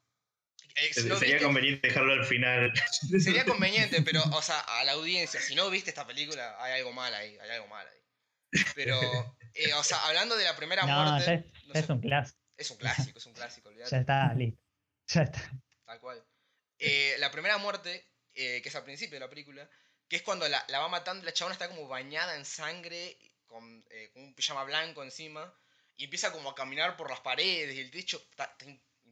Sería 0.92 1.40
conveniente 1.40 1.88
dejarlo 1.88 2.14
al 2.14 2.26
final. 2.26 2.72
Sería 3.20 3.46
conveniente, 3.46 4.02
pero, 4.04 4.22
o 4.24 4.42
sea, 4.42 4.60
a 4.60 4.84
la 4.84 4.94
audiencia, 4.94 5.42
si 5.42 5.56
no 5.56 5.70
viste 5.70 5.90
esta 5.90 6.06
película, 6.06 6.56
hay 6.60 6.80
algo 6.80 6.94
mal 6.94 7.14
ahí, 7.14 7.38
hay 7.40 7.50
algo 7.50 7.68
mal 7.68 7.88
ahí. 7.88 8.62
Pero, 8.76 9.00
eh, 9.56 9.74
o 9.74 9.84
sea, 9.84 10.06
hablando 10.06 10.36
de 10.38 10.44
la 10.44 10.56
primera 10.56 10.86
muerte. 10.86 11.52
es 11.74 11.90
un 11.90 12.00
clásico. 12.00 12.40
Es 12.58 12.72
un 12.72 12.78
clásico, 12.78 13.18
es 13.20 13.26
un 13.26 13.34
clásico, 13.34 13.70
olvídate. 13.70 13.92
Ya 13.92 14.00
está, 14.00 14.34
listo. 14.34 14.62
Ya 15.08 15.22
está. 15.24 15.52
Tal 15.86 16.00
cual. 16.00 16.24
Eh, 16.80 17.16
la 17.20 17.32
primera 17.32 17.58
muerte, 17.58 18.08
eh, 18.34 18.62
que 18.62 18.70
es 18.70 18.76
al 18.76 18.84
principio 18.84 19.16
de 19.16 19.26
la 19.26 19.30
película, 19.30 19.68
que 20.08 20.18
es 20.18 20.22
cuando 20.22 20.48
la, 20.48 20.64
la 20.70 20.80
va 20.80 20.90
matando, 20.90 21.26
la 21.26 21.34
chabona 21.34 21.54
está 21.54 21.70
como 21.70 21.88
bañada 21.88 22.36
en 22.36 22.46
sangre, 22.46 23.18
con, 23.46 23.84
con, 24.14 24.24
un 24.24 24.34
pijama 24.36 24.64
blanco 24.64 25.04
encima, 25.04 25.54
y 25.96 26.06
empieza 26.06 26.32
como 26.32 26.50
a 26.52 26.56
caminar 26.56 26.98
por 26.98 27.10
las 27.10 27.20
paredes 27.22 27.76
y 27.76 27.80
el 27.80 27.92
techo. 27.92 28.22
Está, 28.30 28.56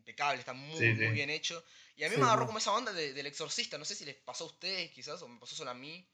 impecable, 0.06 0.40
está 0.40 0.54
muy, 0.54 0.94
muy 0.94 1.08
bien 1.08 1.30
hecho. 1.32 1.64
Y 1.96 2.04
a 2.04 2.10
mí 2.10 2.16
me 2.18 2.24
agarró 2.24 2.46
como 2.46 2.60
esa 2.60 2.74
onda 2.74 2.94
del 2.94 3.26
exorcista, 3.26 3.78
no 3.78 3.86
sé 3.86 3.96
si 3.96 4.06
les 4.06 4.16
pasó 4.16 4.44
a 4.44 4.48
ustedes 4.48 4.92
quizás, 4.92 5.22
o 5.22 5.28
me 5.28 5.40
pasó 5.40 5.56
solo 5.56 5.72
a 5.72 5.74
mí, 5.74 6.08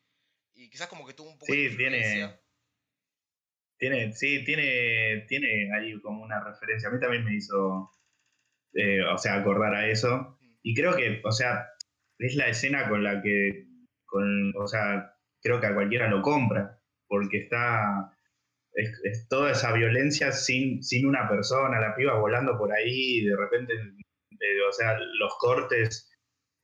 y 0.54 0.70
quizás 0.70 0.88
como 0.88 1.06
que 1.06 1.14
tuvo 1.14 1.30
un 1.30 1.38
poco 1.38 1.52
de 1.52 1.70
tiene, 1.72 2.40
tiene, 3.78 4.14
sí, 4.14 4.44
tiene, 4.46 5.26
tiene 5.28 5.74
ahí 5.76 6.00
como 6.02 6.24
una 6.24 6.44
referencia. 6.44 6.88
A 6.88 6.92
mí 6.92 7.00
también 7.00 7.26
me 7.26 7.36
hizo, 7.36 7.92
eh, 8.74 9.02
o 9.02 9.18
sea, 9.18 9.36
acordar 9.36 9.74
a 9.74 9.90
eso. 9.90 10.38
Mm. 10.40 10.54
Y 10.64 10.76
creo 10.76 10.96
que, 10.96 11.22
o 11.24 11.32
sea, 11.32 11.68
es 12.20 12.36
la 12.36 12.48
escena 12.48 12.88
con 12.88 13.04
la 13.04 13.22
que, 13.22 13.66
con, 14.06 14.54
o 14.56 14.68
sea, 14.68 15.16
creo 15.42 15.60
que 15.60 15.68
a 15.68 15.74
cualquiera 15.74 16.10
lo 16.10 16.22
compra, 16.22 16.80
porque 17.08 17.38
está, 17.38 18.16
es, 18.74 19.28
toda 19.28 19.52
esa 19.52 19.74
violencia 19.74 20.32
sin, 20.32 20.84
sin 20.84 21.06
una 21.06 21.28
persona, 21.30 21.80
la 21.80 21.96
piba 21.96 22.20
volando 22.20 22.58
por 22.58 22.72
ahí, 22.72 23.20
y 23.20 23.26
de 23.26 23.36
repente, 23.36 23.74
eh, 23.74 24.62
o 24.68 24.72
sea, 24.72 24.98
los 25.00 25.34
cortes 25.40 26.12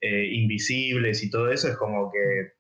eh, 0.02 0.26
invisibles 0.34 1.24
y 1.24 1.30
todo 1.30 1.52
eso 1.52 1.68
es 1.70 1.78
como 1.78 2.12
que 2.12 2.54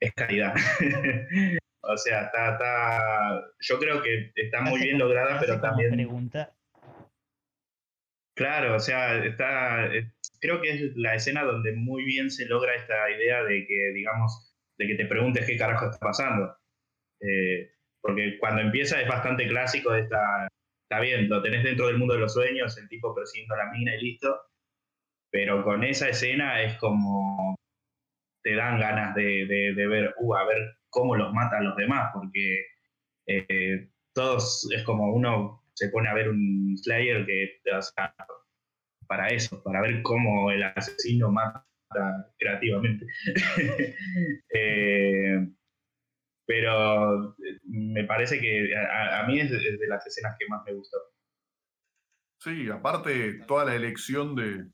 es 0.00 0.12
calidad. 0.14 0.54
o 1.82 1.96
sea, 1.96 2.22
está, 2.24 2.52
está, 2.52 3.52
yo 3.60 3.78
creo 3.78 4.02
que 4.02 4.32
está 4.34 4.60
muy 4.62 4.80
bien 4.80 4.98
lograda, 4.98 5.38
pero 5.40 5.60
también... 5.60 5.92
Pregunta. 5.92 6.54
Claro, 8.36 8.76
o 8.76 8.80
sea, 8.80 9.22
está, 9.22 9.94
eh, 9.94 10.12
creo 10.40 10.62
que 10.62 10.70
es 10.70 10.96
la 10.96 11.14
escena 11.14 11.44
donde 11.44 11.72
muy 11.72 12.04
bien 12.04 12.30
se 12.30 12.46
logra 12.46 12.74
esta 12.74 13.10
idea 13.10 13.44
de 13.44 13.66
que, 13.66 13.92
digamos, 13.92 14.56
de 14.78 14.86
que 14.86 14.94
te 14.94 15.04
preguntes 15.04 15.44
qué 15.46 15.58
carajo 15.58 15.90
está 15.90 15.98
pasando. 15.98 16.56
Eh, 17.20 17.70
porque 18.02 18.38
cuando 18.38 18.62
empieza 18.62 19.00
es 19.00 19.08
bastante 19.08 19.46
clásico, 19.48 19.94
está, 19.94 20.48
está 20.88 21.00
bien, 21.00 21.28
lo 21.28 21.42
tenés 21.42 21.64
dentro 21.64 21.86
del 21.86 21.98
mundo 21.98 22.14
de 22.14 22.20
los 22.20 22.34
sueños, 22.34 22.76
el 22.78 22.88
tipo 22.88 23.14
persiguiendo 23.14 23.56
la 23.56 23.70
mina 23.70 23.94
y 23.94 24.02
listo, 24.02 24.40
pero 25.30 25.62
con 25.64 25.84
esa 25.84 26.08
escena 26.08 26.62
es 26.62 26.76
como 26.78 27.56
te 28.42 28.54
dan 28.54 28.80
ganas 28.80 29.14
de, 29.14 29.44
ver, 29.76 30.14
uh, 30.18 30.34
a 30.34 30.44
ver 30.44 30.78
cómo 30.88 31.14
los 31.16 31.32
matan 31.32 31.64
los 31.64 31.76
demás, 31.76 32.10
porque 32.14 32.66
eh, 33.26 33.90
todos 34.14 34.68
es 34.74 34.82
como 34.82 35.12
uno 35.12 35.62
se 35.74 35.88
pone 35.90 36.08
a 36.08 36.14
ver 36.14 36.28
un 36.28 36.76
Slayer 36.76 37.24
que 37.26 37.60
o 37.74 37.82
sea, 37.82 38.14
para 39.06 39.28
eso, 39.28 39.62
para 39.62 39.80
ver 39.80 40.02
cómo 40.02 40.50
el 40.50 40.62
asesino 40.62 41.30
mata 41.30 41.64
creativamente. 42.38 43.06
eh, 44.54 45.48
pero 46.50 47.30
eh, 47.34 47.60
me 47.66 48.02
parece 48.02 48.40
que 48.40 48.74
a, 48.76 49.24
mí 49.24 49.38
es 49.38 49.52
de, 49.52 49.86
las 49.86 50.04
escenas 50.04 50.34
que 50.36 50.48
más 50.48 50.64
me 50.66 50.72
gustó. 50.72 50.98
Sí, 52.40 52.68
aparte 52.68 53.44
toda 53.46 53.66
la 53.66 53.76
elección 53.76 54.34
de, 54.34 54.66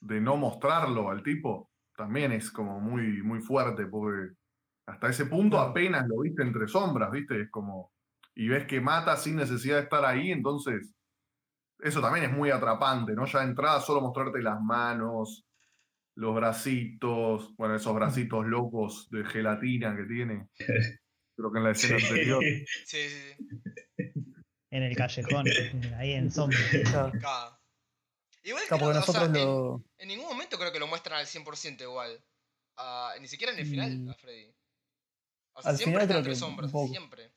no 0.00 0.38
mostrarlo 0.38 1.10
al 1.10 1.22
tipo 1.22 1.70
también 1.94 2.32
es 2.32 2.50
como 2.50 2.80
muy, 2.80 3.22
muy 3.22 3.40
fuerte, 3.40 3.84
porque 3.84 4.32
hasta 4.86 5.10
ese 5.10 5.26
punto 5.26 5.58
apenas 5.58 6.08
lo 6.08 6.22
viste 6.22 6.42
entre 6.42 6.66
sombras, 6.66 7.10
¿viste? 7.10 7.42
Es 7.42 7.50
como, 7.50 7.92
y 8.34 8.48
ves 8.48 8.64
que 8.64 8.80
mata 8.80 9.14
sin 9.18 9.36
necesidad 9.36 9.76
de 9.76 9.82
estar 9.82 10.06
ahí, 10.06 10.30
entonces 10.32 10.94
eso 11.80 12.00
también 12.00 12.30
es 12.30 12.32
muy 12.32 12.48
atrapante, 12.48 13.12
¿no? 13.12 13.26
Ya 13.26 13.40
de 13.40 13.48
entrada 13.48 13.80
solo 13.80 14.00
mostrarte 14.00 14.40
las 14.40 14.58
manos, 14.58 15.44
los 16.14 16.34
bracitos, 16.34 17.54
bueno, 17.58 17.74
esos 17.74 17.94
bracitos 17.94 18.46
locos 18.46 19.06
de 19.10 19.22
gelatina 19.26 19.94
que 19.94 20.04
tiene. 20.04 20.48
creo 21.40 21.52
que 21.52 21.58
en 21.58 21.64
la 21.64 21.70
escena 21.72 21.96
anterior. 21.96 22.42
Sí, 22.86 23.08
sí, 23.08 23.34
sí. 23.36 24.12
En 24.70 24.84
el 24.84 24.96
callejón, 24.96 25.46
ahí 25.98 26.12
en 26.12 26.30
sombra. 26.30 26.58
Igual 28.42 28.62
que 28.68 28.78
nosotros 28.78 29.84
en, 29.98 30.08
ningún 30.08 30.26
momento 30.26 30.58
creo 30.58 30.72
que 30.72 30.78
lo 30.78 30.86
muestran 30.86 31.18
al 31.18 31.26
100% 31.26 31.82
igual. 31.82 32.22
Uh, 32.78 33.20
ni 33.20 33.28
siquiera 33.28 33.52
en 33.52 33.58
el 33.58 33.66
final 33.66 33.98
mm. 33.98 34.10
a 34.10 34.14
Freddy. 34.14 34.54
O 35.52 35.62
sea, 35.62 35.70
al 35.72 35.76
siempre 35.76 36.02
está 36.04 36.18
entre 36.18 36.36
sombras, 36.36 36.70
siempre. 36.88 37.32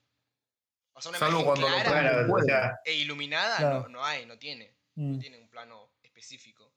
O 0.94 1.02
sea, 1.02 1.10
una 1.10 1.20
Salvo 1.20 1.44
cuando 1.44 1.68
clara 1.68 2.22
lo 2.22 2.38
e 2.86 2.94
iluminada 2.94 3.60
no, 3.60 3.90
no, 3.90 4.06
hay, 4.06 4.26
no 4.26 4.38
tiene. 4.38 4.78
No 4.96 5.18
mm. 5.18 5.20
tiene 5.20 5.40
un 5.40 5.50
plano 5.50 5.92
específico. 6.04 6.72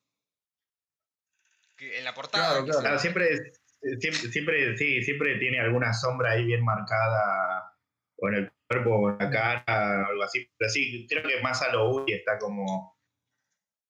Que 1.76 1.98
en 1.98 2.04
la 2.04 2.14
portada. 2.14 2.64
Claro, 2.64 2.80
claro. 2.80 2.98
siempre 2.98 3.32
es 3.32 3.60
Siempre, 4.00 4.30
siempre, 4.30 4.76
sí, 4.76 5.02
siempre 5.02 5.38
tiene 5.38 5.60
alguna 5.60 5.92
sombra 5.92 6.32
ahí 6.32 6.44
bien 6.44 6.64
marcada, 6.64 7.72
o 8.16 8.28
en 8.28 8.34
el 8.34 8.52
cuerpo, 8.68 8.96
o 8.96 9.10
en 9.10 9.18
la 9.18 9.30
cara, 9.30 10.06
algo 10.06 10.22
así. 10.22 10.48
Pero 10.58 10.70
sí, 10.70 11.06
creo 11.08 11.22
que 11.22 11.40
más 11.42 11.62
a 11.62 11.72
lo 11.72 11.90
Uri 11.90 12.14
está 12.14 12.38
como, 12.38 12.96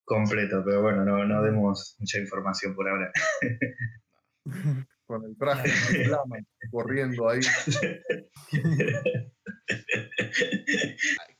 completo, 0.06 0.62
pero 0.64 0.80
bueno, 0.80 1.04
no, 1.04 1.24
no 1.24 1.42
demos 1.42 1.96
mucha 1.98 2.18
información 2.18 2.74
por 2.74 2.88
ahora. 2.88 3.12
Con 5.04 5.24
el 5.24 5.36
traje 5.36 5.68
de 5.98 6.04
flama, 6.06 6.38
corriendo 6.70 7.28
ahí. 7.28 7.40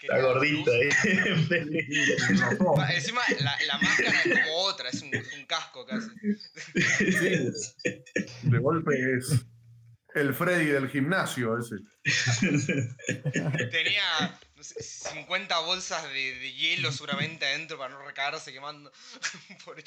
La 0.09 0.17
ahí. 0.17 0.65
Ah, 2.79 2.93
Encima, 2.95 3.21
la, 3.41 3.57
la 3.67 3.79
máscara 3.79 4.23
es 4.25 4.41
como 4.41 4.57
otra, 4.63 4.89
es 4.89 5.03
un, 5.03 5.11
casco 5.47 5.87
casi. 5.87 6.09
De 8.43 8.59
golpe 8.59 8.95
es 9.17 9.47
el 10.15 10.35
Freddy 10.35 10.67
del 10.67 10.89
gimnasio 10.89 11.59
ese. 11.59 11.77
Tenía 13.71 14.39
no 14.57 14.63
sé, 14.63 14.83
50 14.83 15.59
bolsas 15.61 16.03
de, 16.05 16.39
de 16.39 16.53
hielo 16.53 16.91
seguramente 16.91 17.47
adentro 17.47 17.77
para 17.79 17.95
no 17.95 18.03
recagarse 18.03 18.53
quemando. 18.53 18.91
Pobre 19.65 19.83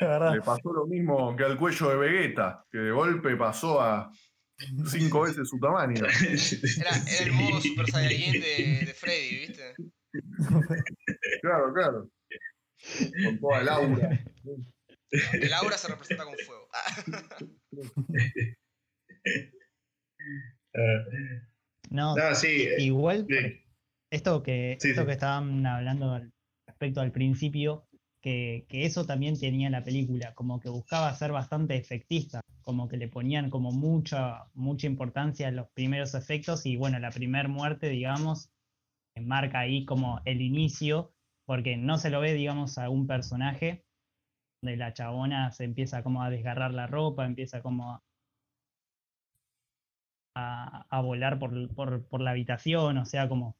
verdad. 0.00 0.34
Le 0.34 0.42
pasó 0.42 0.72
lo 0.72 0.86
mismo 0.86 1.36
que 1.36 1.44
al 1.44 1.58
cuello 1.58 1.90
de 1.90 1.96
Vegeta, 1.96 2.64
que 2.70 2.78
de 2.78 2.90
golpe 2.90 3.36
pasó 3.36 3.80
a 3.80 4.10
cinco 4.90 5.22
veces 5.22 5.48
su 5.48 5.58
tamaño. 5.58 5.94
Era, 6.04 6.90
era 7.08 7.24
el 7.24 7.32
modo 7.32 7.60
Super 7.60 7.86
Saiyajin 7.90 8.32
de, 8.40 8.86
de 8.86 8.94
Freddy, 8.94 9.36
¿viste? 9.46 9.74
Claro, 11.42 11.72
claro. 11.74 12.10
Con 13.24 13.38
toda 13.40 13.60
el 13.60 13.68
aura. 13.68 14.24
El 15.32 15.52
aura 15.52 15.76
se 15.76 15.88
representa 15.88 16.24
con 16.24 16.34
fuego. 16.46 16.68
Ah, 16.72 17.04
No, 21.90 22.14
no, 22.14 22.34
sí. 22.36 22.46
eh, 22.62 22.76
igual 22.82 23.26
sí. 23.28 23.60
esto 24.12 24.42
que, 24.42 24.76
Sí, 24.80 24.90
esto 24.90 25.00
sí. 25.02 25.06
que 25.06 25.12
estaban 25.12 25.66
hablando 25.66 26.12
al- 26.12 26.32
respecto 26.68 27.00
al 27.00 27.10
principio, 27.10 27.88
que, 28.22 28.64
que 28.68 28.84
eso 28.86 29.04
también 29.06 29.38
tenía 29.38 29.70
la 29.70 29.82
película, 29.82 30.32
como 30.34 30.60
que 30.60 30.68
buscaba 30.68 31.12
ser 31.16 31.32
bastante 31.32 31.76
efectista, 31.76 32.42
como 32.70 32.86
que 32.88 32.96
le 32.96 33.08
ponían 33.08 33.50
como 33.50 33.72
mucha, 33.72 34.48
mucha 34.54 34.86
importancia 34.86 35.48
a 35.48 35.50
los 35.50 35.70
primeros 35.70 36.14
efectos 36.14 36.66
y 36.66 36.76
bueno, 36.76 37.00
la 37.00 37.10
primer 37.10 37.48
muerte, 37.48 37.88
digamos, 37.88 38.52
marca 39.20 39.60
ahí 39.60 39.84
como 39.84 40.20
el 40.24 40.40
inicio, 40.40 41.14
porque 41.46 41.76
no 41.76 41.98
se 41.98 42.10
lo 42.10 42.20
ve, 42.20 42.34
digamos, 42.34 42.78
a 42.78 42.90
un 42.90 43.08
personaje, 43.08 43.86
donde 44.62 44.76
la 44.78 44.94
chabona 44.94 45.52
se 45.52 45.64
empieza 45.64 46.02
como 46.04 46.22
a 46.22 46.30
desgarrar 46.30 46.72
la 46.74 46.86
ropa, 46.86 47.26
empieza 47.26 47.62
como 47.62 47.92
a, 47.92 48.04
a, 50.36 50.86
a 50.90 51.00
volar 51.02 51.38
por, 51.38 51.74
por, 51.74 52.08
por 52.08 52.20
la 52.20 52.30
habitación, 52.32 52.98
o 52.98 53.04
sea, 53.06 53.28
como 53.28 53.56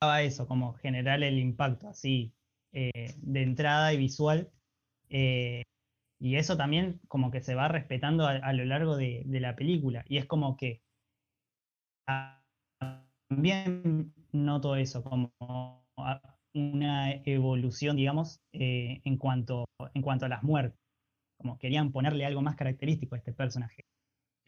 buscaba 0.00 0.22
eso, 0.22 0.46
como 0.46 0.74
generar 0.74 1.22
el 1.22 1.38
impacto 1.38 1.88
así 1.88 2.34
eh, 2.72 3.14
de 3.18 3.42
entrada 3.42 3.92
y 3.92 3.96
visual. 3.98 4.52
eh, 5.08 5.62
y 6.18 6.36
eso 6.36 6.56
también 6.56 7.00
como 7.08 7.30
que 7.30 7.40
se 7.40 7.54
va 7.54 7.68
respetando 7.68 8.26
a, 8.26 8.32
a 8.32 8.52
lo 8.52 8.64
largo 8.64 8.96
de, 8.96 9.22
de 9.26 9.40
la 9.40 9.56
película. 9.56 10.04
Y 10.08 10.18
es 10.18 10.26
como 10.26 10.56
que 10.56 10.82
también 13.28 14.12
noto 14.32 14.76
eso, 14.76 15.02
como 15.02 15.32
una 16.54 17.12
evolución, 17.24 17.96
digamos, 17.96 18.40
eh, 18.52 19.00
en, 19.04 19.18
cuanto, 19.18 19.66
en 19.94 20.02
cuanto 20.02 20.26
a 20.26 20.28
las 20.28 20.42
muertes. 20.42 20.78
Como 21.38 21.58
querían 21.58 21.92
ponerle 21.92 22.24
algo 22.24 22.40
más 22.40 22.56
característico 22.56 23.14
a 23.14 23.18
este 23.18 23.32
personaje. 23.32 23.84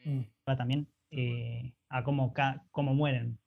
Mm, 0.04 0.20
Va 0.48 0.56
también 0.56 0.88
eh, 1.10 1.74
a 1.90 2.02
cómo, 2.02 2.32
cómo 2.70 2.94
mueren. 2.94 3.38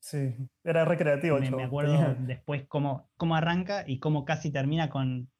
Sí, 0.00 0.34
era 0.64 0.84
recreativo. 0.84 1.38
Me, 1.38 1.50
me 1.50 1.64
acuerdo 1.64 2.14
después 2.20 2.66
cómo, 2.68 3.08
cómo 3.16 3.36
arranca 3.36 3.84
y 3.86 3.98
cómo 3.98 4.24
casi 4.24 4.50
termina 4.50 4.90
con. 4.90 5.30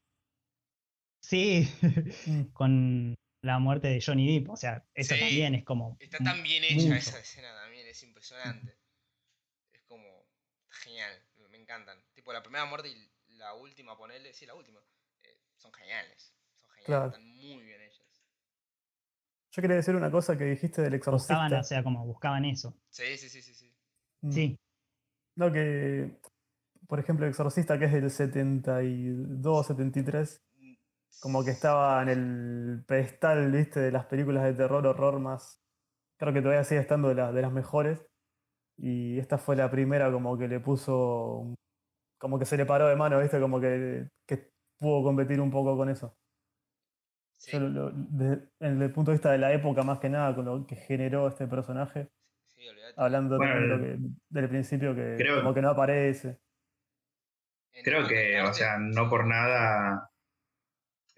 Sí, 1.21 1.69
Mm, 2.27 2.43
con 2.53 3.15
la 3.43 3.59
muerte 3.59 3.89
de 3.89 4.03
Johnny 4.05 4.39
Depp. 4.39 4.51
O 4.51 4.57
sea, 4.57 4.85
eso 4.95 5.15
Sí. 5.15 5.21
también 5.21 5.55
es 5.55 5.65
como. 5.65 5.97
Está 6.01 6.19
tan 6.19 6.43
bien 6.43 6.65
hecha 6.65 6.75
mucho. 6.75 6.95
esa 6.95 7.21
escena 7.21 7.55
también, 7.63 7.87
es 7.87 8.03
impresionante. 8.03 8.77
Es 9.73 9.83
como. 9.85 10.27
Genial, 10.69 11.13
me- 11.51 11.59
encantan. 11.59 11.99
Tipo, 12.15 12.33
la 12.33 12.43
primera 12.43 12.65
muerte 12.65 12.89
y 12.89 13.37
la 13.37 13.55
última, 13.55 13.97
ponele. 13.97 14.33
Sí, 14.35 14.47
la 14.47 14.55
última. 14.55 14.81
eh, 15.23 15.39
son 15.57 15.73
geniales. 15.73 16.33
Son 16.61 16.71
geniales, 16.71 16.87
Claro. 16.87 17.07
están 17.09 17.27
muy 17.37 17.63
bien 17.65 17.81
hechas. 17.83 18.07
Yo 19.53 19.63
quería 19.63 19.77
decir 19.77 19.95
una 19.97 20.11
cosa 20.11 20.39
que 20.39 20.45
dijiste 20.45 20.81
del 20.81 20.95
exorcista. 20.95 21.35
Buscaban, 21.35 21.61
o 21.61 21.65
sea, 21.65 21.83
como 21.83 22.07
buscaban 22.07 22.45
eso. 22.45 22.81
Sí, 22.89 23.17
sí, 23.19 23.29
sí, 23.29 23.43
sí. 23.43 23.55
sí. 23.55 23.77
Mm. 24.23 24.33
Sí, 24.33 24.59
No, 25.37 25.53
que, 25.53 26.21
por 26.87 27.01
ejemplo, 27.01 27.25
el 27.27 27.31
exorcista 27.31 27.79
que 27.79 27.87
es 27.87 27.93
del 27.93 28.11
72, 28.11 29.67
73, 29.67 30.43
como 31.19 31.45
que 31.45 31.51
estaba 31.51 32.03
en 32.03 32.09
el 32.09 32.85
pedestal, 32.87 33.51
viste, 33.51 33.81
de 33.81 33.91
las 33.93 34.07
películas 34.07 34.45
de 34.45 34.55
terror, 34.55 34.87
horror 34.87 35.19
más. 35.21 35.61
Creo 36.19 36.33
que 36.33 36.41
todavía 36.43 36.65
sigue 36.65 36.81
estando 36.81 37.09
de, 37.09 37.15
la- 37.17 37.33
de 37.33 37.43
las 37.43 37.53
mejores. 37.53 38.07
Y 38.77 39.19
esta 39.19 39.37
fue 39.39 39.57
la 39.57 39.71
primera 39.71 40.11
como 40.13 40.39
que 40.39 40.49
le 40.49 40.61
puso. 40.61 41.55
Como 42.19 42.39
que 42.39 42.45
se 42.47 42.57
le 42.57 42.67
paró 42.67 42.87
de 42.89 42.97
mano, 42.97 43.19
viste, 43.21 43.41
como 43.41 43.61
que, 43.61 44.09
que 44.27 44.51
pudo 44.79 45.03
competir 45.03 45.41
un 45.41 45.51
poco 45.51 45.77
con 45.77 45.89
eso. 45.89 46.17
Sí, 47.39 47.53
Yo 47.53 47.61
lo- 47.61 47.69
lo- 47.69 47.91
de- 47.93 48.49
en 48.61 48.81
el 48.83 48.93
punto 48.93 49.11
de 49.11 49.15
vista 49.17 49.33
de 49.33 49.39
la 49.39 49.53
época, 49.53 49.83
más 49.83 49.99
que 49.99 50.11
nada, 50.11 50.35
con 50.35 50.45
lo 50.45 50.67
que 50.67 50.77
generó 50.77 51.29
este 51.29 51.47
personaje. 51.47 52.11
sí, 52.47 52.69
olvidate. 52.69 52.95
Hablando 52.99 53.37
Bueno, 53.39 53.53
también 53.55 53.71
de 53.71 53.77
lo 53.77 53.83
que- 54.09 54.15
del 54.29 54.49
principio, 54.51 54.95
que 54.95 55.15
creo- 55.17 55.37
como 55.41 55.55
que 55.55 55.63
no 55.63 55.71
aparece. 55.71 56.39
Creo 57.83 58.07
que, 58.07 58.41
o 58.43 58.53
sea, 58.53 58.79
no 58.79 59.09
por 59.09 59.27
nada. 59.27 60.11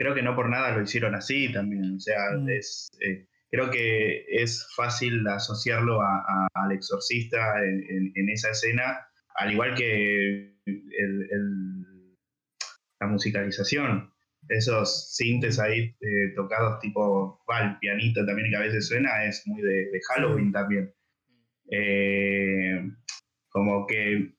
Creo 0.03 0.15
que 0.17 0.23
no 0.23 0.35
por 0.35 0.49
nada 0.51 0.73
lo 0.77 0.83
hicieron 0.83 1.15
así 1.15 1.53
también. 1.53 1.95
O 1.97 2.01
sea, 2.01 2.19
Mm. 2.37 2.49
es, 2.49 2.91
eh, 3.01 3.29
creo 3.53 3.71
que 3.71 4.25
es 4.29 4.67
fácil 4.75 5.25
asociarlo 5.29 6.01
a- 6.03 6.25
a- 6.27 6.49
al 6.55 6.73
exorcista 6.73 7.63
en, 7.65 7.85
en- 7.89 8.13
en 8.17 8.29
esa 8.31 8.51
escena, 8.51 8.99
al 9.37 9.53
igual 9.53 9.77
que 9.77 10.57
el- 10.67 11.29
el- 11.31 12.17
la 13.01 13.07
musicalización. 13.07 14.11
Esos 14.49 15.15
sintes 15.15 15.61
ahí 15.61 15.95
eh, 16.01 16.33
tocados 16.35 16.81
tipo, 16.81 17.41
va, 17.49 17.61
el 17.63 17.79
pianito 17.79 18.27
también 18.27 18.51
que 18.51 18.57
a 18.57 18.61
veces 18.61 18.89
suena, 18.89 19.25
es 19.25 19.47
muy 19.47 19.63
de, 19.63 19.89
de 19.93 20.01
Halloween 20.09 20.51
también. 20.51 20.85
Mm, 20.87 21.69
Eh, 21.75 22.91
como 23.51 23.87
que 23.87 24.35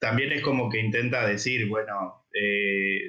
también 0.00 0.30
es 0.32 0.42
como 0.42 0.70
que 0.70 0.78
intenta 0.78 1.26
decir, 1.26 1.68
bueno, 1.68 2.24
eh, 2.32 3.00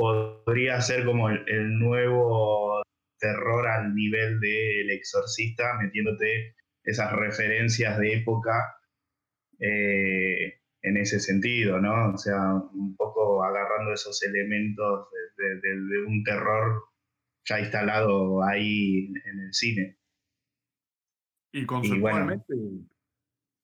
podría 0.00 0.80
ser 0.80 1.04
como 1.04 1.28
el, 1.28 1.44
el 1.46 1.78
nuevo 1.78 2.82
terror 3.18 3.68
al 3.68 3.94
nivel 3.94 4.40
del 4.40 4.90
exorcista, 4.90 5.76
metiéndote 5.82 6.54
esas 6.82 7.12
referencias 7.12 7.98
de 7.98 8.14
época 8.14 8.76
eh, 9.58 10.60
en 10.82 10.96
ese 10.96 11.20
sentido, 11.20 11.78
¿no? 11.80 12.14
O 12.14 12.16
sea, 12.16 12.54
un 12.54 12.96
poco 12.96 13.44
agarrando 13.44 13.92
esos 13.92 14.22
elementos 14.22 15.08
de, 15.36 15.44
de- 15.44 15.54
de- 15.60 15.80
de 15.82 16.06
un 16.06 16.24
terror 16.24 16.82
ya 17.46 17.60
instalado 17.60 18.42
ahí 18.42 19.12
en 19.26 19.40
el 19.40 19.52
cine. 19.52 19.98
Y 21.52 21.66
conceptualmente, 21.66 22.54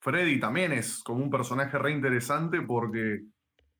Freddy 0.02 0.38
también 0.38 0.72
es 0.72 1.02
como 1.02 1.22
un 1.24 1.30
personaje 1.30 1.78
re 1.78 1.92
interesante 1.92 2.60
porque 2.60 3.20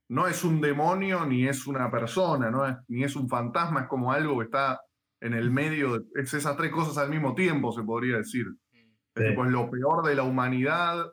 no 0.09 0.27
es 0.29 0.45
un 0.45 0.61
demonio 0.61 1.27
ni 1.27 1.47
es 1.49 1.67
una 1.67 1.91
persona, 1.91 2.51
no 2.51 2.67
es, 2.67 2.77
ni 2.89 3.05
es 3.05 3.17
un 3.17 3.29
fantasma, 3.29 3.83
es 3.83 3.87
como 3.89 4.13
algo 4.13 4.39
que 4.39 4.45
está 4.45 4.81
en 5.21 5.35
el 5.35 5.51
medio, 5.51 5.99
de, 5.99 6.05
es 6.21 6.33
esas 6.35 6.57
tres 6.57 6.71
cosas 6.71 6.99
al 6.99 7.11
mismo 7.11 7.35
tiempo, 7.35 7.73
se 7.73 7.83
podría 7.83 8.19
decir. 8.19 8.47
Es, 8.49 9.23
Sí. 9.23 9.29
tipo, 9.31 9.45
es 9.47 9.51
lo 9.51 9.71
peor 9.71 10.05
de 10.07 10.15
la 10.15 10.25
humanidad, 10.25 11.07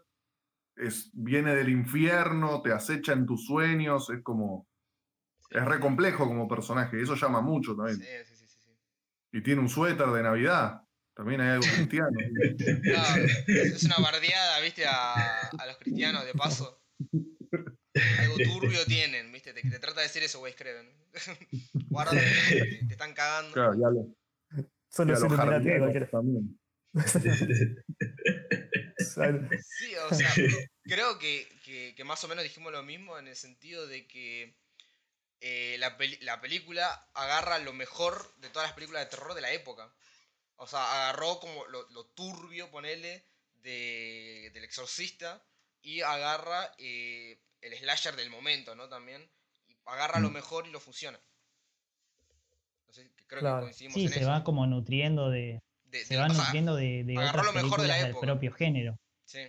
es, 0.75 1.10
viene 1.13 1.56
del 1.56 1.69
infierno, 1.69 2.62
te 2.62 2.73
acecha 2.73 3.13
en 3.13 3.25
tus 3.25 3.45
sueños, 3.45 4.10
es 4.10 4.21
como, 4.23 4.67
Sí. 5.39 5.58
es 5.58 5.65
re 5.65 5.79
complejo 5.79 6.27
como 6.27 6.47
personaje, 6.47 7.01
eso 7.01 7.15
llama 7.15 7.41
mucho 7.41 7.75
también. 7.75 7.97
Sí, 7.97 8.06
sí, 8.25 8.36
sí, 8.36 8.47
sí. 8.47 8.69
Y 9.32 9.41
tiene 9.41 9.62
un 9.62 9.69
suéter 9.69 10.08
de 10.08 10.21
Navidad, 10.21 10.82
también 11.15 11.39
hay 11.41 11.49
algo 11.51 11.65
cristiano. 11.75 12.10
Es 13.47 13.84
una 13.86 13.97
bardeada, 13.99 14.60
viste, 14.62 14.86
a, 14.86 15.13
a 15.58 15.65
los 15.67 15.77
cristianos 15.77 16.25
de 16.25 16.34
paso. 16.34 16.82
Algo 18.19 18.36
turbio 18.60 18.86
tienen, 18.86 19.32
viste, 19.32 19.53
te, 19.53 19.62
te 19.62 19.79
trata 19.79 20.01
de 20.01 20.08
decir 20.08 20.23
eso, 20.23 20.41
Wes 20.41 20.56
Craven. 20.56 20.89
Guarda, 21.89 22.12
te, 22.12 22.86
te 22.88 22.93
están 22.93 23.13
cagando. 23.13 23.53
Claro, 23.53 23.75
y 23.75 23.84
a 23.84 23.89
los, 23.89 24.06
Son 24.89 25.08
los 25.08 25.19
cualquiera. 25.23 26.10
también. 26.10 26.60
Sí, 28.97 29.95
o 30.10 30.13
sea, 30.15 30.34
creo 30.84 31.19
que, 31.19 31.47
que- 31.63 31.93
que 31.95 32.03
más 32.03 32.23
o 32.23 32.27
menos 32.27 32.43
dijimos 32.43 32.71
lo 32.71 32.84
mismo 32.84 33.17
en 33.17 33.27
el 33.27 33.36
sentido 33.36 33.88
de 33.88 34.08
que 34.08 34.56
eh, 35.41 35.75
la, 35.79 35.97
peli- 35.97 36.17
la 36.21 36.39
película 36.41 37.10
agarra 37.13 37.60
lo 37.60 37.73
mejor 37.73 38.34
de 38.38 38.49
todas 38.49 38.67
las 38.69 38.75
películas 38.75 39.03
de 39.03 39.10
terror 39.10 39.34
de 39.34 39.41
la 39.41 39.51
época. 39.51 39.93
O 40.56 40.67
sea, 40.67 41.06
agarró 41.08 41.39
como 41.39 41.65
lo, 41.67 41.89
lo 41.89 42.06
turbio, 42.08 42.69
ponele, 42.71 43.25
de, 43.56 44.51
del 44.53 44.63
exorcista 44.63 45.43
y 45.82 46.01
agarra 46.01 46.71
eh, 46.77 47.39
el 47.63 47.73
slasher 47.78 48.15
del 48.15 48.30
momento, 48.30 48.76
¿no? 48.76 48.88
También. 48.89 49.21
Y 49.67 49.76
agarra 49.86 50.19
lo 50.19 50.30
Mm. 50.30 50.34
mejor 50.34 50.67
y 50.67 50.71
lo 50.71 50.80
fusiona. 50.80 51.19
Sé, 52.89 53.10
creo 53.28 53.39
Claro. 53.41 53.58
que 53.58 53.63
coincidimos 53.63 53.95
Sí, 53.95 54.04
en 54.06 54.10
se 54.10 54.19
eso. 54.19 54.30
va 54.30 54.43
como 54.43 54.67
nutriendo 54.67 55.30
de. 55.30 55.60
De- 55.86 56.06
Se 56.06 56.13
de- 56.15 56.19
va 56.19 56.28
o 56.28 56.30
sea, 56.30 56.43
nutriendo 56.43 56.76
de, 56.76 57.04
de 57.04 57.17
otras 57.17 57.45
lo 57.45 57.54
mejor 57.54 57.82
de 57.82 57.88
la 57.88 57.93
películas 57.93 57.97
del 58.02 58.10
época. 58.12 58.26
propio 58.28 58.52
género. 58.54 58.97
sí. 59.26 59.39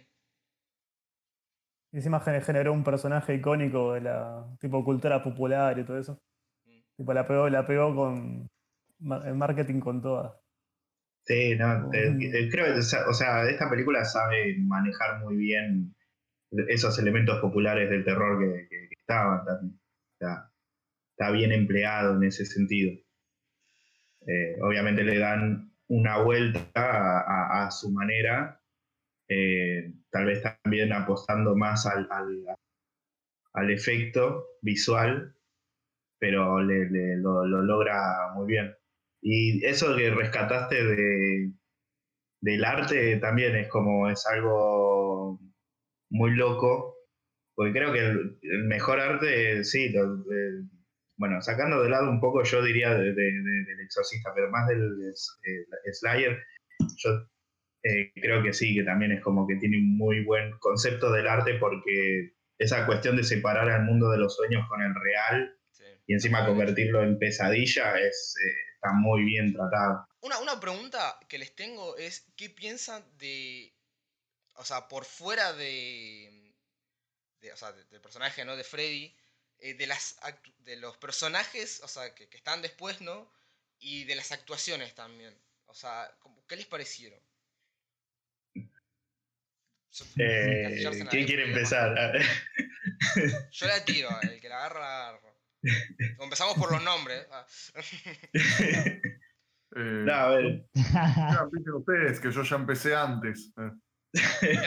Y 1.92 1.98
encima 1.98 2.20
gener- 2.20 2.42
generó 2.42 2.72
un 2.72 2.82
personaje 2.82 3.34
icónico 3.34 3.92
de 3.92 4.00
la 4.00 4.44
tipo 4.58 4.82
cultura 4.84 5.22
popular 5.22 5.78
y 5.78 5.84
todo 5.84 5.96
eso. 5.98 6.20
Mm. 6.64 6.80
Tipo, 6.96 7.12
la 7.14 7.24
pegó, 7.26 7.48
la 7.48 7.64
pegó 7.66 7.94
con 7.94 8.50
el 9.24 9.34
marketing 9.36 9.78
con 9.80 10.02
toda. 10.02 10.40
Sí, 11.24 11.54
no, 11.56 11.88
Mm. 11.88 11.94
eh, 11.94 12.48
creo 12.50 12.66
que, 12.74 12.80
o 12.80 12.82
sea, 12.82 13.08
o 13.08 13.14
sea, 13.14 13.48
esta 13.48 13.70
película 13.70 14.04
sabe 14.04 14.56
manejar 14.58 15.20
muy 15.20 15.36
bien 15.36 15.94
esos 16.68 16.98
elementos 16.98 17.40
populares 17.40 17.90
del 17.90 18.04
terror 18.04 18.38
que, 18.38 18.88
estaban. 18.90 19.44
también. 19.44 19.80
Está, 20.20 21.30
bien 21.30 21.52
empleado 21.52 22.16
en 22.16 22.24
ese 22.24 22.44
sentido. 22.44 22.92
Eh, 24.26 24.56
obviamente 24.62 25.04
le 25.04 25.18
dan 25.18 25.72
una 25.88 26.18
vuelta 26.18 27.64
a, 27.66 27.70
su 27.70 27.90
manera, 27.92 28.60
eh, 29.28 29.92
tal 30.10 30.26
vez 30.26 30.42
también 30.42 30.92
apostando 30.92 31.54
más 31.54 31.86
al, 31.86 32.08
al- 32.10 33.70
efecto 33.70 34.46
visual, 34.62 35.34
pero 36.18 36.60
lo, 36.60 37.46
lo 37.46 37.62
logra 37.62 38.32
muy 38.34 38.46
bien. 38.46 38.74
Y 39.20 39.64
eso 39.64 39.96
que 39.96 40.10
rescataste 40.10 40.84
de, 40.84 41.52
del 42.40 42.64
arte 42.64 43.16
también 43.16 43.56
es 43.56 43.68
como 43.68 44.10
es 44.10 44.26
algo 44.26 45.40
muy 46.14 46.30
loco, 46.36 46.96
porque 47.56 47.72
creo 47.72 47.92
que 47.92 47.98
el, 47.98 48.38
el 48.42 48.64
mejor 48.64 49.00
arte, 49.00 49.64
sí, 49.64 49.88
lo- 49.90 50.24
bueno, 51.16 51.40
sacando 51.42 51.82
de 51.82 51.90
lado 51.90 52.10
un 52.10 52.20
poco, 52.20 52.42
yo 52.44 52.62
diría 52.62 52.94
de- 52.94 53.12
de- 53.12 53.42
de- 53.42 53.64
del 53.66 53.80
exorcista, 53.84 54.32
pero 54.34 54.50
más 54.50 54.66
del 54.68 54.80
eh, 55.12 55.92
Slayer, 55.92 56.38
yo 56.98 57.10
eh, 57.82 58.12
creo 58.14 58.42
que 58.42 58.52
sí, 58.52 58.74
que 58.74 58.82
también 58.84 59.12
es 59.12 59.22
como 59.22 59.46
que 59.46 59.56
tiene 59.56 59.76
un 59.78 59.96
muy 59.96 60.24
buen 60.24 60.52
concepto 60.58 61.12
del 61.12 61.26
arte 61.28 61.54
porque 61.54 62.32
esa 62.58 62.86
cuestión 62.86 63.16
de 63.16 63.24
separar 63.24 63.68
al 63.68 63.82
mundo 63.84 64.10
de 64.10 64.18
los 64.18 64.34
sueños 64.36 64.66
con 64.68 64.80
el 64.82 64.94
real 64.94 65.56
sí. 65.72 65.84
y 66.06 66.14
encima 66.14 66.46
convertirlo 66.46 67.02
en 67.02 67.18
pesadilla 67.18 67.98
es, 67.98 68.34
eh, 68.42 68.56
está 68.76 68.92
muy 68.94 69.24
bien 69.24 69.52
tratado. 69.52 70.06
Una, 70.22 70.38
una 70.38 70.58
pregunta 70.60 71.18
que 71.28 71.38
les 71.38 71.54
tengo 71.54 71.96
es, 71.98 72.32
¿qué 72.36 72.48
piensan 72.50 73.02
de, 73.18 73.73
o 74.54 74.64
sea, 74.64 74.88
por 74.88 75.04
fuera 75.04 75.52
de, 75.52 76.54
de- 77.40 77.52
o 77.52 77.56
sea, 77.56 77.72
de- 77.72 77.84
del 77.86 78.00
personaje, 78.00 78.44
¿no? 78.44 78.56
De 78.56 78.64
Freddy, 78.64 79.14
eh, 79.58 79.74
de, 79.74 79.86
las 79.86 80.16
de 80.58 80.76
los 80.76 80.96
personajes, 80.98 81.80
o 81.82 81.88
sea, 81.88 82.14
que, 82.14 82.28
que 82.28 82.36
están 82.36 82.62
después, 82.62 83.00
¿no? 83.00 83.30
Y 83.78 84.04
de 84.04 84.14
las 84.16 84.32
actuaciones 84.32 84.94
también. 84.94 85.36
O 85.66 85.74
sea, 85.74 86.16
¿qué 86.46 86.56
les 86.56 86.66
parecieron? 86.66 87.20
Eh, 90.16 90.84
¿Quién 91.10 91.26
quiere 91.26 91.48
empezar? 91.48 91.94
Yo 93.52 93.66
la 93.66 93.84
tiro, 93.84 94.08
el 94.22 94.40
que 94.40 94.48
la 94.48 94.56
agarra, 94.58 94.80
la 94.80 95.08
agarro. 95.08 95.34
Empezamos 96.20 96.56
por 96.56 96.72
los 96.72 96.82
nombres. 96.82 97.26
ah. 97.30 97.46
Eh, 99.76 100.04
no, 100.06 100.12
a 100.14 100.28
ver. 100.28 100.68
ya 100.74 101.48
ustedes, 101.74 102.20
que 102.20 102.30
yo 102.30 102.44
ya 102.44 102.54
empecé 102.54 102.94
antes. 102.94 103.50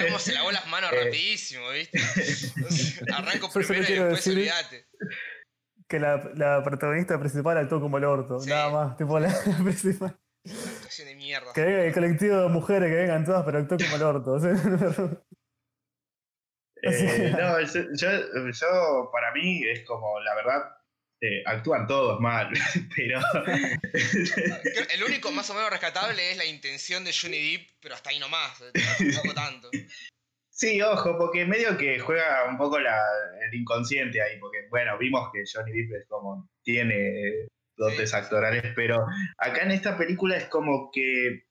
Cómo 0.05 0.19
se 0.19 0.33
lavó 0.33 0.51
las 0.51 0.67
manos 0.67 0.91
Eh. 0.93 1.03
rapidísimo, 1.05 1.69
¿viste? 1.71 1.99
Arranco 3.13 3.51
primero 3.51 3.83
y 3.83 3.93
después 3.93 4.25
decir- 4.25 4.33
olvídate. 4.33 4.87
Que 5.87 5.99
la, 5.99 6.31
la 6.35 6.63
protagonista 6.63 7.17
principal 7.19 7.57
actuó 7.57 7.79
como 7.79 7.97
el 7.97 8.03
orto, 8.03 8.39
Sí. 8.41 8.49
nada 8.49 8.69
más. 8.69 8.97
Tipo, 8.97 9.19
la, 9.19 9.29
la 9.29 9.57
principal. 9.63 10.17
Actuación 10.45 11.07
de 11.07 11.15
mierda. 11.15 11.53
Que 11.53 11.61
venga 11.61 11.83
el 11.85 11.93
colectivo 11.93 12.37
de 12.41 12.49
mujeres 12.49 12.89
que 12.89 12.95
vengan 12.95 13.23
todas, 13.25 13.43
pero 13.45 13.57
actuó 13.59 13.77
como 13.77 13.95
el 13.95 14.03
orto. 14.03 14.37
Eh, 16.83 17.33
no, 17.37 17.59
yo, 17.61 17.81
yo- 17.93 18.51
yo, 18.51 19.09
para 19.11 19.31
mí 19.33 19.61
es 19.67 19.83
como, 19.85 20.19
la 20.21 20.35
verdad, 20.35 20.76
eh, 21.21 21.41
actúan 21.45 21.87
todos 21.87 22.19
mal, 22.19 22.49
pero 22.95 23.19
El 24.93 25.03
único 25.03 25.31
más 25.31 25.49
o 25.49 25.53
menos 25.53 25.69
rescatable 25.69 26.31
es 26.31 26.37
la 26.37 26.45
intención 26.45 27.03
de 27.03 27.13
Johnny 27.13 27.51
Depp, 27.53 27.69
pero 27.81 27.95
hasta 27.95 28.09
ahí 28.11 28.19
nomás, 28.19 28.61
eh, 28.61 28.71
tampoco 29.13 29.33
tanto. 29.33 29.69
sí, 30.49 30.81
ojo, 30.81 31.17
porque 31.17 31.45
medio 31.45 31.77
que 31.77 31.99
juega 31.99 32.45
un 32.49 32.57
poco 32.57 32.79
la, 32.79 32.99
el 33.47 33.53
inconsciente 33.59 34.21
ahí, 34.21 34.39
porque 34.39 34.67
bueno, 34.69 34.97
vimos 34.97 35.29
que 35.33 35.43
Johnny 35.51 35.71
Depp 35.71 36.01
es 36.01 36.07
como, 36.07 36.49
tiene 36.63 37.47
dotes 37.75 38.09
Sí. 38.11 38.15
actorales, 38.15 38.63
pero 38.75 39.05
acá 39.37 39.61
en 39.63 39.71
esta 39.71 39.97
película 39.97 40.37
es 40.37 40.45
como 40.45 40.89
que 40.91 41.43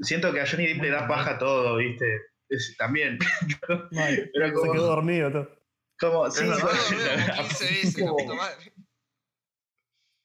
siento 0.00 0.32
que 0.32 0.40
a 0.40 0.46
Johnny 0.46 0.66
Depp 0.68 0.82
le 0.82 0.90
da 0.90 1.06
paja 1.08 1.38
todo, 1.38 1.76
¿viste? 1.76 2.20
Es- 2.48 2.76
también, 2.76 3.18
mal. 3.92 4.30
pero 4.34 4.60
Se 4.60 4.70
quedó 4.72 4.86
dormido 4.86 5.30
todo. 5.32 5.58
como 5.98 6.30
sí. 6.30 6.44
fue 6.44 6.56
dormido 6.72 7.34
como 7.36 7.48
15 7.48 7.64
veces, 7.64 7.98
la 7.98 8.10
puta 8.10 8.34
madre. 8.34 8.72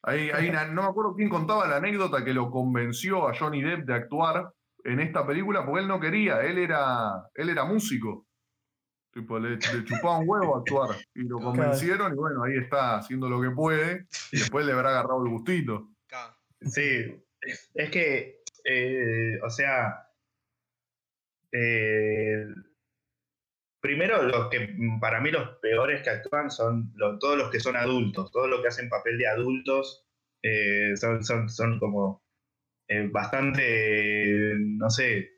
No 0.07 0.81
me 0.83 0.87
acuerdo 0.87 1.15
quién 1.15 1.29
contaba 1.29 1.67
la 1.67 1.77
anécdota 1.77 2.23
que 2.23 2.33
lo 2.33 2.49
convenció 2.49 3.27
a 3.27 3.37
Johnny 3.37 3.61
Depp 3.61 3.85
de 3.85 3.93
actuar 3.93 4.53
en 4.85 5.01
esta 5.01 5.27
película, 5.27 5.65
porque 5.65 5.81
él 5.81 5.87
no 5.87 5.99
quería, 5.99 6.41
él 6.41 6.57
era, 6.57 7.29
él 7.35 7.49
era 7.49 7.65
músico. 7.65 8.25
Tipo, 9.11 9.37
le, 9.37 9.57
le 9.57 9.83
chupaba 9.83 10.19
un 10.19 10.29
huevo 10.29 10.57
actuar. 10.57 10.95
Y 11.13 11.23
lo 11.23 11.39
convencieron, 11.39 12.13
y 12.13 12.15
bueno, 12.15 12.43
ahí 12.43 12.55
está 12.57 12.97
haciendo 12.97 13.27
lo 13.29 13.41
que 13.41 13.49
puede, 13.49 14.07
y 14.31 14.37
después 14.37 14.65
le 14.65 14.71
habrá 14.71 14.89
agarrado 14.89 15.25
el 15.25 15.31
gustito. 15.31 15.89
Sí, 16.61 17.21
es 17.73 17.89
que, 17.89 18.43
eh, 18.63 19.39
o 19.43 19.49
sea, 19.49 20.07
eh, 21.51 22.45
primero 23.87 24.21
los 24.21 24.49
que 24.49 24.75
para 24.99 25.21
mí 25.21 25.31
los 25.31 25.59
peores 25.61 26.01
que 26.03 26.09
actúan 26.09 26.51
son 26.51 26.93
todos 27.21 27.37
los 27.37 27.49
que 27.49 27.61
son 27.61 27.77
adultos, 27.77 28.29
todos 28.33 28.49
los 28.49 28.61
que 28.61 28.67
hacen 28.67 28.89
papel 28.89 29.17
de 29.17 29.27
adultos 29.27 30.05
eh, 30.43 30.93
son, 30.97 31.79
como 31.79 32.21
eh, 32.89 33.07
bastante, 33.09 34.55
no 34.57 34.89
sé, 34.89 35.29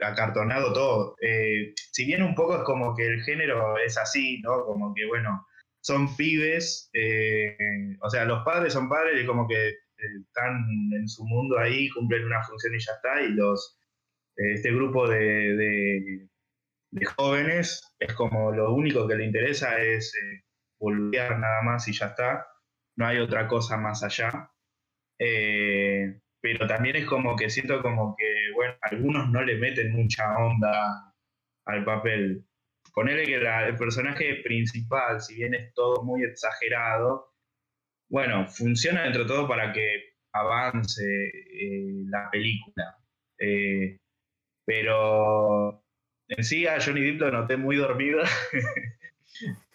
acartonado 0.00 0.72
todo. 0.72 1.16
Eh, 1.20 1.74
si 1.76 2.06
bien 2.06 2.22
un 2.22 2.34
poco 2.34 2.56
es 2.56 2.62
como 2.62 2.96
que 2.96 3.06
el 3.06 3.22
género 3.24 3.76
es 3.76 3.98
así, 3.98 4.40
¿no? 4.40 4.64
Como 4.64 4.94
que, 4.94 5.04
bueno, 5.04 5.46
son 5.82 6.16
pibes, 6.16 6.90
o 8.00 8.08
sea, 8.08 8.24
los 8.24 8.42
padres 8.42 8.72
son 8.72 8.88
padres 8.88 9.22
y 9.22 9.26
como 9.26 9.46
que 9.46 9.74
están 9.98 10.64
en 10.98 11.06
su 11.08 11.26
mundo 11.26 11.58
ahí, 11.58 11.90
cumplen 11.90 12.24
una 12.24 12.42
función 12.42 12.74
y 12.74 12.78
ya 12.78 12.92
está, 12.92 13.20
y 13.20 13.32
los 13.34 13.78
este 14.34 14.72
grupo 14.72 15.06
de- 15.08 16.26
de 16.92 17.04
jóvenes 17.06 17.94
es 17.98 18.12
como 18.14 18.52
lo 18.52 18.72
único 18.74 19.08
que 19.08 19.16
le 19.16 19.24
interesa 19.24 19.80
es 19.80 20.14
eh, 20.14 20.44
volver 20.78 21.38
nada 21.38 21.62
más 21.62 21.88
y 21.88 21.92
ya 21.92 22.06
está, 22.06 22.46
no 22.96 23.06
hay 23.06 23.18
otra 23.18 23.48
cosa 23.48 23.76
más 23.78 24.02
allá. 24.02 24.50
Eh, 25.18 26.20
pero 26.40 26.66
también 26.66 26.96
es 26.96 27.06
como 27.06 27.36
que 27.36 27.48
siento 27.48 27.80
como 27.82 28.16
que, 28.16 28.50
bueno, 28.54 28.74
algunos 28.82 29.30
no 29.30 29.42
le 29.42 29.56
meten 29.56 29.92
mucha 29.92 30.36
onda 30.38 31.14
al 31.66 31.84
papel. 31.84 32.44
Ponerle 32.92 33.24
que 33.24 33.36
el 33.36 33.76
personaje 33.76 34.42
principal, 34.42 35.20
si 35.20 35.36
bien 35.36 35.54
es 35.54 35.72
todo 35.74 36.02
muy 36.04 36.24
exagerado, 36.24 37.32
bueno, 38.10 38.46
funciona 38.48 39.04
dentro 39.04 39.22
de 39.22 39.28
todo 39.28 39.48
para 39.48 39.72
que 39.72 40.14
avance 40.32 41.04
eh, 41.04 42.04
la 42.06 42.28
película. 42.30 42.98
Eh, 43.38 43.98
pero 44.66 45.81
en 46.36 46.44
sí 46.44 46.66
a 46.66 46.80
Johnny 46.80 47.00
Depp 47.02 47.20
lo 47.20 47.30
noté 47.32 47.56
muy 47.56 47.76
dormido. 47.76 48.22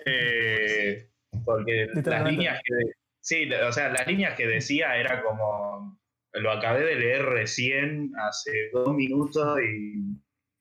Eh, 0.06 1.10
porque 1.46 1.88
las 2.06 2.24
líneas 2.32 2.62
que. 2.64 2.76
de- 2.76 2.94
sí, 3.20 3.52
o 3.54 3.72
sea, 3.74 3.90
las 3.90 4.08
líneas 4.08 4.36
que 4.38 4.48
decía 4.48 4.96
era 4.98 5.22
como. 5.22 6.00
Lo 6.34 6.52
acabé 6.52 6.86
de 6.86 6.96
leer 6.96 7.26
recién, 7.26 8.12
hace 8.30 8.70
dos 8.72 8.94
minutos, 8.96 9.58
y 9.62 9.96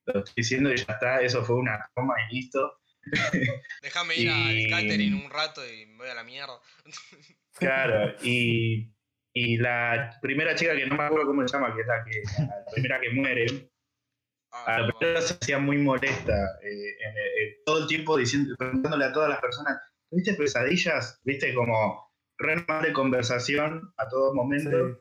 lo 0.07 0.19
estoy 0.21 0.35
diciendo 0.37 0.73
y 0.73 0.77
ya 0.77 0.87
está. 0.95 1.21
Eso 1.21 1.45
fue 1.45 1.57
una 1.57 1.79
toma 1.95 2.15
y 2.31 2.35
listo. 2.37 2.73
Déjame 3.83 4.17
ir 4.17 4.27
Y- 4.29 4.65
al 4.65 4.71
catering 4.71 5.15
un 5.25 5.31
rato 5.31 5.61
y 5.65 5.87
me 5.87 5.97
voy 5.99 6.09
a 6.09 6.15
la 6.15 6.25
mierda. 6.25 6.59
Claro, 7.59 8.15
y, 8.23 8.91
y 9.33 9.57
la 9.57 10.19
primera 10.21 10.55
chica 10.55 10.77
que 10.77 10.85
no 10.87 10.95
me 10.95 11.05
acuerdo 11.05 11.29
cómo 11.29 11.47
se 11.49 11.57
llama, 11.57 11.75
que 11.75 11.81
es 11.81 11.87
la, 11.87 12.05
que, 12.05 12.23
la 12.43 12.65
primera 12.71 13.01
que 13.01 13.11
muere, 13.11 13.47
a 14.65 14.81
la 14.81 14.87
no. 14.89 14.99
primera 14.99 15.21
se 15.21 15.35
hacía 15.35 15.59
muy 15.59 15.79
molesta, 15.79 16.33
eh, 16.63 16.97
en- 17.01 17.17
eh, 17.17 17.57
todo 17.65 17.79
el 17.83 17.87
tiempo 17.87 18.17
diciendo, 18.17 18.55
preguntándole 18.59 19.05
a 19.05 19.13
todas 19.13 19.29
las 19.31 19.41
personas, 19.41 19.79
¿viste 20.11 20.35
pesadillas? 20.35 21.21
¿Viste 21.25 21.53
como 21.55 22.11
re 22.39 22.57
mal 22.69 22.83
de 22.83 22.93
conversación 22.93 23.93
a 23.97 24.09
todo 24.09 24.35
momento? 24.35 24.71
Sí. 24.71 24.95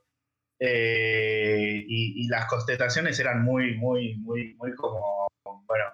Eh, 0.60 1.84
y, 1.88 2.24
y 2.26 2.28
las 2.28 2.46
constataciones 2.48 3.20
eran 3.20 3.44
muy, 3.44 3.76
muy, 3.78 4.16
muy, 4.18 4.54
muy 4.56 4.74
como, 4.76 5.28
bueno, 5.44 5.86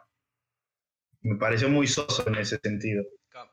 me 1.21 1.35
pareció 1.37 1.67
muy 1.69 1.87
soso 1.87 2.27
en 2.27 2.35
ese 2.35 2.57
sentido. 2.63 3.03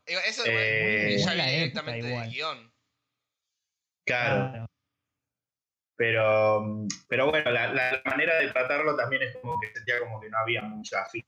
Eso 0.07 0.42
Eh, 0.47 1.16
ya 1.18 1.27
Muy 1.29 1.37
la 1.37 1.44
viene 1.47 1.64
época 1.64 1.83
directamente 1.83 2.03
del 2.03 2.11
igual. 2.12 2.31
guion. 2.31 2.73
Claro. 4.07 4.51
Claro. 4.51 4.66
Pero, 5.99 6.65
pero 7.09 7.29
bueno, 7.29 7.51
la, 7.51 7.75
la 7.75 8.01
manera 8.05 8.39
de 8.39 8.49
tratarlo 8.53 8.95
también 8.97 9.23
es 9.25 9.37
como 9.37 9.59
que 9.61 9.67
sentía 9.75 9.99
como 9.99 10.21
que 10.21 10.31
no 10.31 10.39
había 10.39 10.63
mucha 10.63 11.05
fin. 11.07 11.25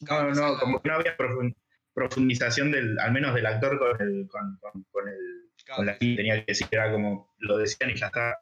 No, 0.00 0.30
no, 0.32 0.58
como 0.58 0.80
que 0.80 0.88
no 0.88 0.94
había 0.94 1.14
profun- 1.14 1.54
profundización 1.92 2.72
del, 2.72 2.98
al 2.98 3.12
menos 3.12 3.34
del 3.34 3.44
actor 3.44 3.78
con 3.78 4.00
el, 4.00 4.26
con, 4.28 4.56
con- 4.60 4.82
con 4.90 5.08
el, 5.08 5.50
con 5.76 5.84
la 5.84 5.98
que 5.98 6.16
tenía 6.16 6.36
que 6.40 6.46
decir, 6.52 6.68
era 6.70 6.90
como 6.90 7.34
lo 7.40 7.58
decían 7.58 7.90
y 7.90 7.94
ya 7.94 8.06
está. 8.06 8.38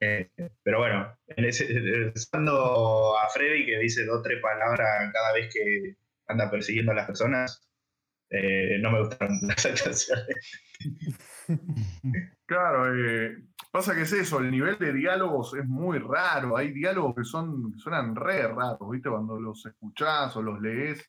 Eh, 0.00 0.28
pero 0.64 0.78
bueno, 0.80 1.16
en 1.28 1.44
ese, 1.44 2.12
usando 2.14 3.16
a 3.16 3.28
Freddy 3.28 3.64
que 3.64 3.78
dice 3.78 4.04
dos 4.04 4.18
o 4.18 4.22
tres 4.22 4.40
palabras 4.42 5.12
cada 5.12 5.32
vez 5.34 5.54
que 5.54 5.94
anda 6.26 6.50
persiguiendo 6.50 6.90
a 6.90 6.96
las 6.96 7.06
personas, 7.06 7.68
eh, 8.30 8.76
no 8.80 8.90
me 8.90 8.98
gustaron 9.00 9.38
las 9.42 9.64
actuaciones. 9.66 10.36
Claro, 12.46 12.94
eh, 12.94 13.36
pasa 13.70 13.94
que 13.94 14.02
es 14.02 14.12
eso, 14.12 14.38
el 14.40 14.50
nivel 14.50 14.78
de 14.78 14.92
diálogos 14.92 15.54
es 15.54 15.66
muy 15.66 15.98
raro. 15.98 16.56
Hay 16.56 16.72
diálogos 16.72 17.14
que 17.16 17.24
son 17.24 17.72
que 17.72 17.78
suenan 17.78 18.14
re 18.16 18.48
raros, 18.48 18.90
¿viste? 18.90 19.08
Cuando 19.10 19.38
los 19.40 19.64
escuchás 19.66 20.36
o 20.36 20.42
los 20.42 20.60
lees. 20.60 21.04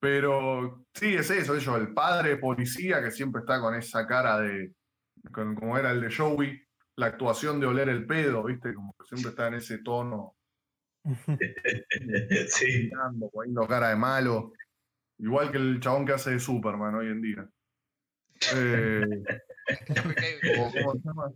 Pero 0.00 0.84
sí, 0.94 1.14
es 1.14 1.30
eso, 1.30 1.54
ellos, 1.56 1.76
el 1.78 1.92
padre 1.94 2.36
policía 2.36 3.02
que 3.02 3.10
siempre 3.10 3.40
está 3.40 3.60
con 3.60 3.74
esa 3.74 4.06
cara 4.06 4.38
de, 4.40 4.72
con- 5.32 5.54
como 5.54 5.76
era 5.78 5.90
el 5.90 6.02
de 6.02 6.14
Joey, 6.14 6.60
la 6.96 7.06
actuación 7.06 7.58
de 7.60 7.66
oler 7.66 7.88
el 7.88 8.06
pedo, 8.06 8.44
¿viste? 8.44 8.74
Como 8.74 8.94
que 8.94 9.06
siempre 9.06 9.30
está 9.30 9.48
en 9.48 9.54
ese 9.54 9.78
tono, 9.78 10.36
sí. 12.48 12.90
mirando, 12.90 13.30
poniendo 13.30 13.66
cara 13.66 13.88
de 13.88 13.96
malo. 13.96 14.52
Igual 15.18 15.50
que 15.50 15.56
el 15.58 15.80
chabón 15.80 16.04
que 16.04 16.12
hace 16.12 16.32
de 16.32 16.40
Superman 16.40 16.94
hoy 16.94 17.06
en 17.08 17.22
día. 17.22 17.48
Eh, 18.54 19.22
¿cómo 20.56 20.70
se 20.70 20.98
llama? 21.04 21.32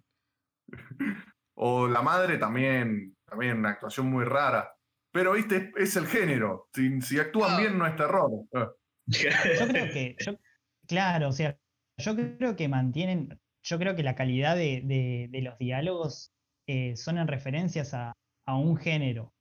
O 1.55 1.87
la 1.89 2.03
madre 2.03 2.39
también, 2.39 3.17
también 3.27 3.59
una 3.59 3.71
actuación 3.71 4.07
muy 4.11 4.25
rara. 4.25 4.73
Pero, 5.13 5.33
viste, 5.33 5.73
es, 5.77 5.89
es 5.91 5.97
el 5.97 6.07
género. 6.07 6.69
Si, 6.73 7.01
si 7.03 7.19
actúan 7.19 7.53
Ah. 7.55 7.59
bien, 7.59 7.79
no 7.79 7.87
es 7.87 7.97
terror. 7.97 8.31
Eh, 8.53 9.57
Yo 9.59 9.67
creo 9.69 9.93
que, 9.93 10.17
yo- 10.21 10.39
claro, 10.87 11.29
o 11.29 11.33
sea, 11.33 11.57
yo 11.99 12.15
creo 12.15 12.55
que 12.57 12.69
mantienen, 12.69 13.39
yo 13.65 13.79
creo 13.79 13.97
que 13.97 14.03
la 14.05 14.15
calidad 14.15 14.55
de, 14.57 14.83
de- 14.85 15.29
de 15.31 15.43
los 15.43 15.59
diálogos 15.59 16.33
eh, 16.69 16.97
son 16.97 17.19
en 17.19 17.27
referencias 17.27 17.93
a, 17.95 18.13
a 18.47 18.57
un 18.57 18.77
género. 18.77 19.35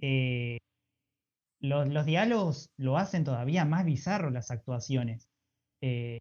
Eh, 0.00 0.58
los, 1.60 1.88
los 1.88 2.04
diálogos 2.06 2.68
lo 2.76 2.98
hacen 2.98 3.24
todavía 3.24 3.64
más 3.64 3.84
bizarro 3.84 4.30
las 4.30 4.50
actuaciones. 4.50 5.26
Eh, 5.82 6.18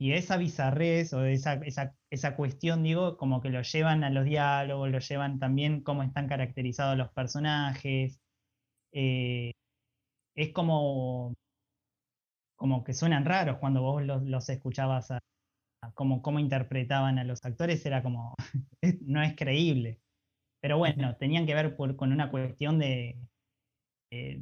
y 0.00 0.14
esa 0.14 0.38
bizarrez 0.38 1.12
o 1.12 1.24
esa, 1.26 1.54
esa, 1.54 1.94
esa 2.10 2.36
cuestión, 2.36 2.82
digo, 2.82 3.16
como 3.18 3.40
que 3.42 3.50
lo 3.50 3.62
llevan 3.62 4.02
a 4.04 4.10
los 4.10 4.24
diálogos, 4.24 4.90
lo 4.90 4.98
llevan 4.98 5.38
también 5.38 5.82
cómo 5.82 6.02
están 6.02 6.28
caracterizados 6.28 6.96
los 6.98 7.10
personajes. 7.12 8.20
eh, 8.92 9.52
es 10.36 10.52
como, 10.52 11.34
como 12.56 12.84
que 12.84 12.94
suenan 12.94 13.24
raros 13.24 13.58
cuando 13.58 13.82
vos 13.82 14.02
los, 14.02 14.22
los 14.24 14.48
escuchabas 14.48 15.10
a, 15.10 15.20
a 15.82 15.92
cómo, 15.92 16.38
interpretaban 16.40 17.18
a 17.18 17.24
los 17.24 17.44
actores, 17.44 17.84
era 17.86 18.02
como, 18.02 18.36
no 19.02 19.22
es 19.22 19.36
creíble. 19.36 20.00
Pero 20.62 20.78
bueno, 20.78 21.16
tenían 21.16 21.46
que 21.46 21.54
ver 21.54 21.76
con 21.76 22.12
una 22.12 22.30
cuestión 22.30 22.78
de, 22.78 23.18
eh, 24.12 24.40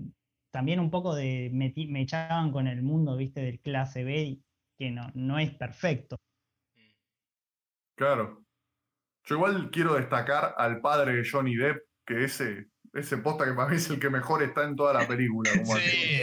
también 0.52 0.80
un 0.80 0.90
poco 0.90 1.14
de, 1.14 1.50
me, 1.52 1.72
echaban 2.02 2.52
con 2.52 2.66
el 2.68 2.82
mundo, 2.82 3.16
viste, 3.16 3.40
del 3.42 3.60
clase 3.60 4.04
B, 4.04 4.40
que 4.78 4.90
no, 4.90 5.10
no 5.14 5.38
es 5.38 5.52
perfecto. 5.54 6.16
Claro. 7.96 8.44
Yo 9.24 9.34
igual 9.34 9.70
quiero 9.70 9.94
destacar 9.94 10.54
al 10.56 10.80
padre 10.80 11.16
de 11.16 11.28
Johnny 11.28 11.56
Depp, 11.56 11.82
que 12.06 12.24
ese, 12.24 12.68
ese 12.94 13.18
posta 13.18 13.44
que 13.44 13.52
para 13.52 13.68
mí 13.68 13.76
es 13.76 13.90
el 13.90 13.98
que 13.98 14.08
mejor 14.08 14.42
está 14.42 14.64
en 14.64 14.76
toda 14.76 14.94
la 14.94 15.06
película. 15.06 15.50
Como. 15.50 15.76
Sí. 15.76 16.22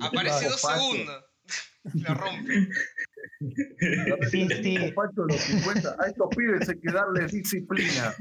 Aparece 0.00 0.48
dos 0.48 0.60
segundos. 0.60 1.24
La 1.92 2.14
rompe. 2.14 2.68
Sí, 4.30 4.48
sí. 4.48 4.92
Pacho, 4.92 5.24
los 5.28 5.38
50, 5.38 5.96
a 5.98 6.06
estos 6.06 6.28
pibes 6.34 6.68
hay 6.68 6.80
que 6.80 6.92
darles 6.92 7.30
disciplina. 7.30 8.14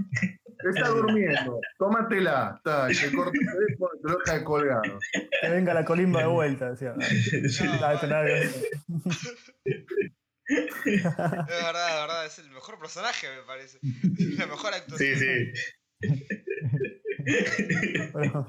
Está 0.69 0.89
durmiendo, 0.89 1.59
tómatela. 1.77 2.55
Está, 2.57 2.87
corta 3.15 3.37
el 3.39 3.45
teléfono 3.45 3.91
y 3.95 4.01
te 4.01 4.07
lo 4.09 4.17
deja 4.17 4.37
de 4.37 4.43
colgado. 4.43 4.99
Que 5.41 5.49
venga 5.49 5.73
la 5.73 5.85
colimba 5.85 6.21
de 6.21 6.27
vuelta, 6.27 6.71
decía. 6.71 6.93
Que. 6.99 8.43
Es 10.45 10.83
verdad, 10.83 11.89
es 11.89 12.01
verdad. 12.01 12.25
Es 12.25 12.39
el 12.39 12.49
mejor 12.51 12.77
personaje, 12.77 13.27
me 13.33 13.43
parece. 13.43 13.79
La 14.37 14.45
mejor 14.45 14.73
actuación. 14.73 15.17
Sí, 15.17 15.25
sí. 15.25 15.53
Bueno, 18.11 18.45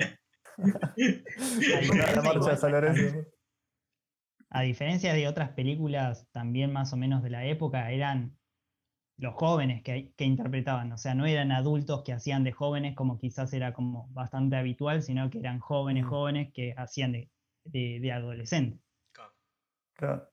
la 0.57 0.93
diferencia, 0.97 2.23
marcha 2.23 2.23
de 2.23 2.37
igual, 2.37 2.59
San 2.59 2.73
Lorenzo. 2.73 3.27
a 4.51 4.63
diferencia 4.63 5.15
de 5.15 5.29
otras 5.29 5.51
películas 5.51 6.29
también 6.33 6.73
más 6.73 6.93
o 6.93 6.97
menos 6.97 7.23
de 7.23 7.31
la 7.31 7.45
época, 7.47 7.91
eran 7.91 8.37
los 9.17 9.35
jóvenes 9.35 9.83
que, 9.83 10.13
que 10.17 10.25
interpretaban, 10.25 10.91
o 10.93 10.99
sea, 10.99 11.15
no 11.15 11.25
eran 11.27 11.53
adultos 11.53 12.03
que 12.05 12.13
hacían 12.13 12.43
de 12.45 12.53
jóvenes 12.53 12.97
como 12.97 13.19
quizás 13.19 13.53
era 13.53 13.73
como 13.73 14.09
bastante 14.11 14.57
habitual, 14.57 15.03
sino 15.03 15.31
que 15.31 15.39
eran 15.39 15.61
jóvenes, 15.61 16.05
jóvenes 16.05 16.53
que 16.53 16.75
hacían 16.77 17.13
de, 17.13 17.31
de, 17.65 18.01
de 18.01 18.13
adolescentes. 18.13 18.81
Claro. 19.97 20.29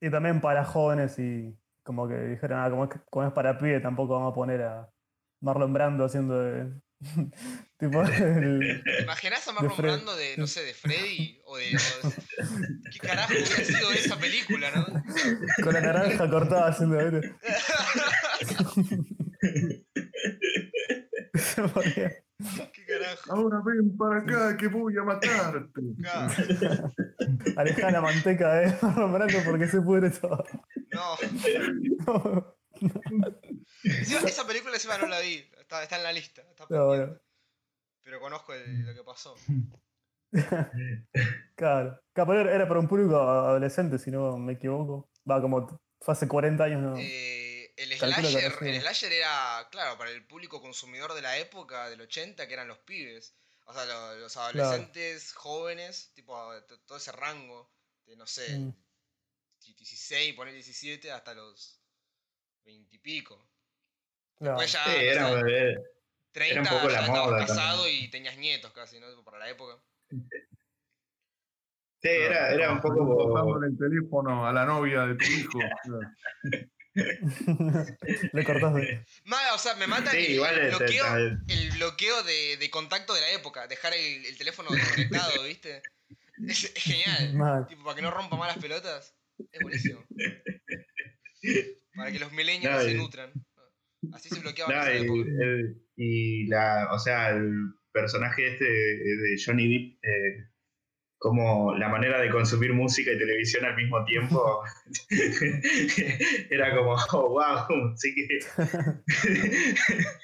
Y 0.00 0.10
también 0.10 0.40
para 0.40 0.64
jóvenes 0.64 1.18
y 1.18 1.56
como 1.84 2.08
que 2.08 2.16
dijeron, 2.18 2.58
ah, 2.60 2.68
como 2.70 2.84
es, 2.84 2.90
como 3.10 3.26
es 3.26 3.32
para 3.32 3.56
pibe, 3.58 3.78
tampoco 3.80 4.14
vamos 4.14 4.32
a 4.32 4.34
poner 4.34 4.62
a 4.62 4.90
Marlon 5.40 5.72
Brando 5.72 6.04
haciendo 6.04 6.40
de. 6.40 6.72
tipo, 7.78 8.02
el- 8.02 8.82
¿Te 8.82 9.02
imaginás 9.02 9.46
a 9.46 9.52
Marlon 9.52 9.76
Brando 9.76 10.16
de, 10.16 10.36
no 10.36 10.46
sé, 10.46 10.64
de 10.64 10.74
Freddy? 10.74 11.40
O 11.44 11.56
de, 11.56 11.76
o 12.02 12.08
de- 12.08 12.90
¿Qué 12.90 12.98
carajo 12.98 13.32
hubiera 13.32 13.64
sido 13.64 13.92
esa 13.92 14.18
película, 14.18 14.70
no? 14.74 14.84
con 15.62 15.74
la 15.74 15.80
naranja 15.80 16.28
cortada 16.28 16.68
haciendo. 16.68 16.96
¿Qué 22.72 22.84
carajo? 22.86 23.32
Ahora 23.32 23.60
ven 23.64 23.96
para 23.96 24.20
acá 24.20 24.56
que 24.56 24.66
voy 24.68 24.96
a 24.98 25.02
matarte. 25.02 25.80
Alejar 27.56 27.92
la 27.92 28.00
manteca 28.00 28.54
de 28.54 28.74
Marlon 28.82 29.12
Brando 29.12 29.38
porque 29.44 29.66
se 29.68 29.80
pudre 29.80 30.10
todo. 30.10 30.44
No. 30.92 32.56
Encima, 33.84 34.20
esa 34.28 34.46
película 34.46 34.74
encima 34.74 34.98
no 34.98 35.06
la 35.06 35.20
vi. 35.20 35.44
Está, 35.60 35.82
está 35.82 35.96
en 35.96 36.02
la 36.02 36.12
lista. 36.12 36.42
Está 36.42 36.66
No, 36.70 36.86
bueno. 36.86 37.16
Pero 38.02 38.20
conozco 38.20 38.52
el- 38.54 38.84
lo 38.86 38.94
que 38.94 39.02
pasó. 39.04 39.34
Claro. 41.56 42.00
Claro, 42.12 42.28
pero 42.32 42.50
era 42.50 42.66
para 42.66 42.80
un 42.80 42.88
público 42.88 43.16
adolescente, 43.16 43.98
si 44.00 44.10
no 44.10 44.36
me 44.36 44.54
equivoco. 44.54 45.08
Va, 45.30 45.40
como 45.40 45.80
fue 46.00 46.12
hace 46.12 46.26
40 46.26 46.64
años, 46.64 46.82
¿no? 46.82 46.96
Eh, 46.98 47.43
el, 47.76 47.92
slasher, 47.98 48.52
el 48.62 48.80
slasher 48.80 49.12
era, 49.12 49.68
claro, 49.70 49.98
para 49.98 50.10
el 50.10 50.26
público 50.26 50.60
consumidor 50.60 51.14
de 51.14 51.22
la 51.22 51.38
época, 51.38 51.88
del 51.90 52.00
80, 52.02 52.46
que 52.46 52.54
eran 52.54 52.68
los 52.68 52.78
pibes. 52.78 53.36
O 53.66 53.72
sea, 53.72 53.84
lo- 53.86 54.16
los 54.16 54.36
adolescentes 54.36 55.32
jóvenes, 55.32 56.12
tipo 56.14 56.36
todo 56.86 56.98
ese 56.98 57.12
rango 57.12 57.72
de, 58.06 58.16
no 58.16 58.26
sé, 58.26 58.58
Mm. 58.58 58.74
16, 59.60 60.34
poner 60.34 60.52
17 60.52 61.10
hasta 61.10 61.32
los 61.34 61.80
20 62.64 62.94
y 62.96 62.98
pico. 62.98 63.48
Claro. 64.36 64.58
Después 64.60 64.72
ya, 64.72 64.84
Sí, 64.84 64.90
era, 65.06 65.28
sé, 65.40 65.70
eh, 65.72 65.76
30 66.32 66.60
un 66.60 66.66
poco 66.68 66.88
ya 66.90 67.00
la 67.00 67.06
estabas 67.06 67.26
moda 67.30 67.38
casado 67.46 67.82
también. 67.84 68.04
y 68.04 68.08
tenías 68.10 68.36
nietos 68.36 68.72
casi, 68.72 69.00
¿no? 69.00 69.08
Tipo, 69.08 69.24
Para 69.24 69.38
la 69.38 69.48
época. 69.48 69.82
sí, 70.10 72.08
era, 72.08 72.50
era 72.52 72.72
un 72.72 72.80
poco. 72.80 73.06
Cortándole 73.16 73.68
el 73.68 73.78
teléfono 73.78 74.46
a 74.46 74.52
la 74.52 74.64
novia 74.66 75.06
de 75.06 75.14
tu 75.16 75.24
hijo. 75.24 75.58
Le 78.32 78.44
cortaste. 78.44 79.04
Ma- 79.24 79.54
o 79.54 79.58
sea, 79.58 79.74
me 79.76 79.86
mata 79.86 80.10
Sí, 80.12 80.18
el, 80.18 80.32
igual 80.32 80.58
el 80.58 80.66
es- 80.68 80.78
bloqueo, 80.78 81.16
es- 81.18 81.38
el 81.48 81.70
bloqueo 81.72 82.22
de, 82.22 82.56
de 82.58 82.70
contacto 82.70 83.14
de 83.14 83.20
la 83.20 83.32
época. 83.32 83.66
Dejar 83.66 83.94
el, 83.94 84.24
el 84.26 84.36
teléfono 84.38 84.70
desconectado, 84.70 85.42
¿viste? 85.44 85.82
Es, 86.46 86.64
es 86.64 86.82
genial. 86.82 87.34
Mal. 87.34 87.66
Tipo, 87.66 87.84
para 87.84 87.96
que 87.96 88.02
no 88.02 88.10
rompa 88.10 88.36
más 88.36 88.48
las 88.54 88.62
pelotas. 88.62 89.14
Es 89.52 89.60
buenísimo. 89.62 90.04
Para 91.96 92.12
que 92.12 92.18
los 92.18 92.32
millennials 92.32 92.76
No, 92.78 92.82
se 92.82 92.90
y- 92.92 92.94
nutran. 92.94 93.32
Así 94.12 94.28
se 94.28 94.40
bloqueaba 94.40 94.72
No, 94.72 94.92
y, 94.92 94.96
época. 95.02 95.30
y 95.96 96.46
la, 96.48 96.88
o 96.92 96.98
sea, 96.98 97.30
el 97.30 97.72
personaje 97.90 98.52
este 98.52 98.64
de 98.64 99.36
Johnny 99.44 99.66
Depp, 99.68 100.04
eh, 100.04 100.48
como 101.24 101.74
la 101.76 101.88
manera 101.88 102.20
de 102.20 102.28
consumir 102.30 102.74
música 102.74 103.10
y 103.10 103.18
televisión 103.18 103.64
al 103.64 103.74
mismo 103.76 104.04
tiempo, 104.04 104.62
era 106.50 106.76
como, 106.76 106.92
oh, 107.12 107.28
wow, 107.30 107.96
sí 107.96 108.14
que, 108.14 108.28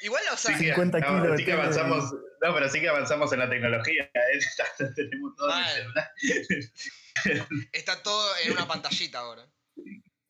Igual, 0.02 0.22
o 0.30 0.36
sea, 0.36 0.58
sí 0.58 0.64
que, 0.64 0.74
50 0.74 0.98
no, 1.00 1.22
kilos 1.22 1.38
sí 1.38 1.44
que 1.46 1.52
avanzamos, 1.52 2.04
no, 2.42 2.54
pero 2.54 2.68
sí 2.68 2.80
que 2.82 2.88
avanzamos 2.90 3.32
en 3.32 3.38
la 3.38 3.48
tecnología, 3.48 4.10
¿eh? 4.14 4.40
Ya 4.58 4.88
tenemos 4.94 5.34
todo 5.36 5.50
en. 5.58 7.48
Está 7.72 8.02
todo 8.02 8.32
en 8.44 8.52
una 8.52 8.68
pantallita 8.68 9.20
ahora. 9.20 9.46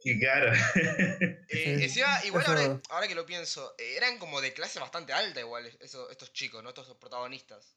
Y 0.05 0.21
claro. 0.21 0.53
Eh, 0.77 1.47
Sí, 1.49 1.63
encima, 1.83 2.25
igual 2.27 2.45
ahora, 2.47 2.81
ahora 2.91 3.09
que 3.09 3.17
lo 3.17 3.27
pienso, 3.27 3.75
eh, 3.77 3.95
eran 3.97 4.19
como 4.19 4.41
de 4.41 4.53
clase 4.53 4.79
bastante 4.79 5.13
alta 5.13 5.41
igual 5.41 5.67
eso- 5.81 6.09
estos 6.11 6.33
chicos, 6.33 6.63
¿no? 6.63 6.69
Estos 6.69 6.97
protagonistas. 6.97 7.77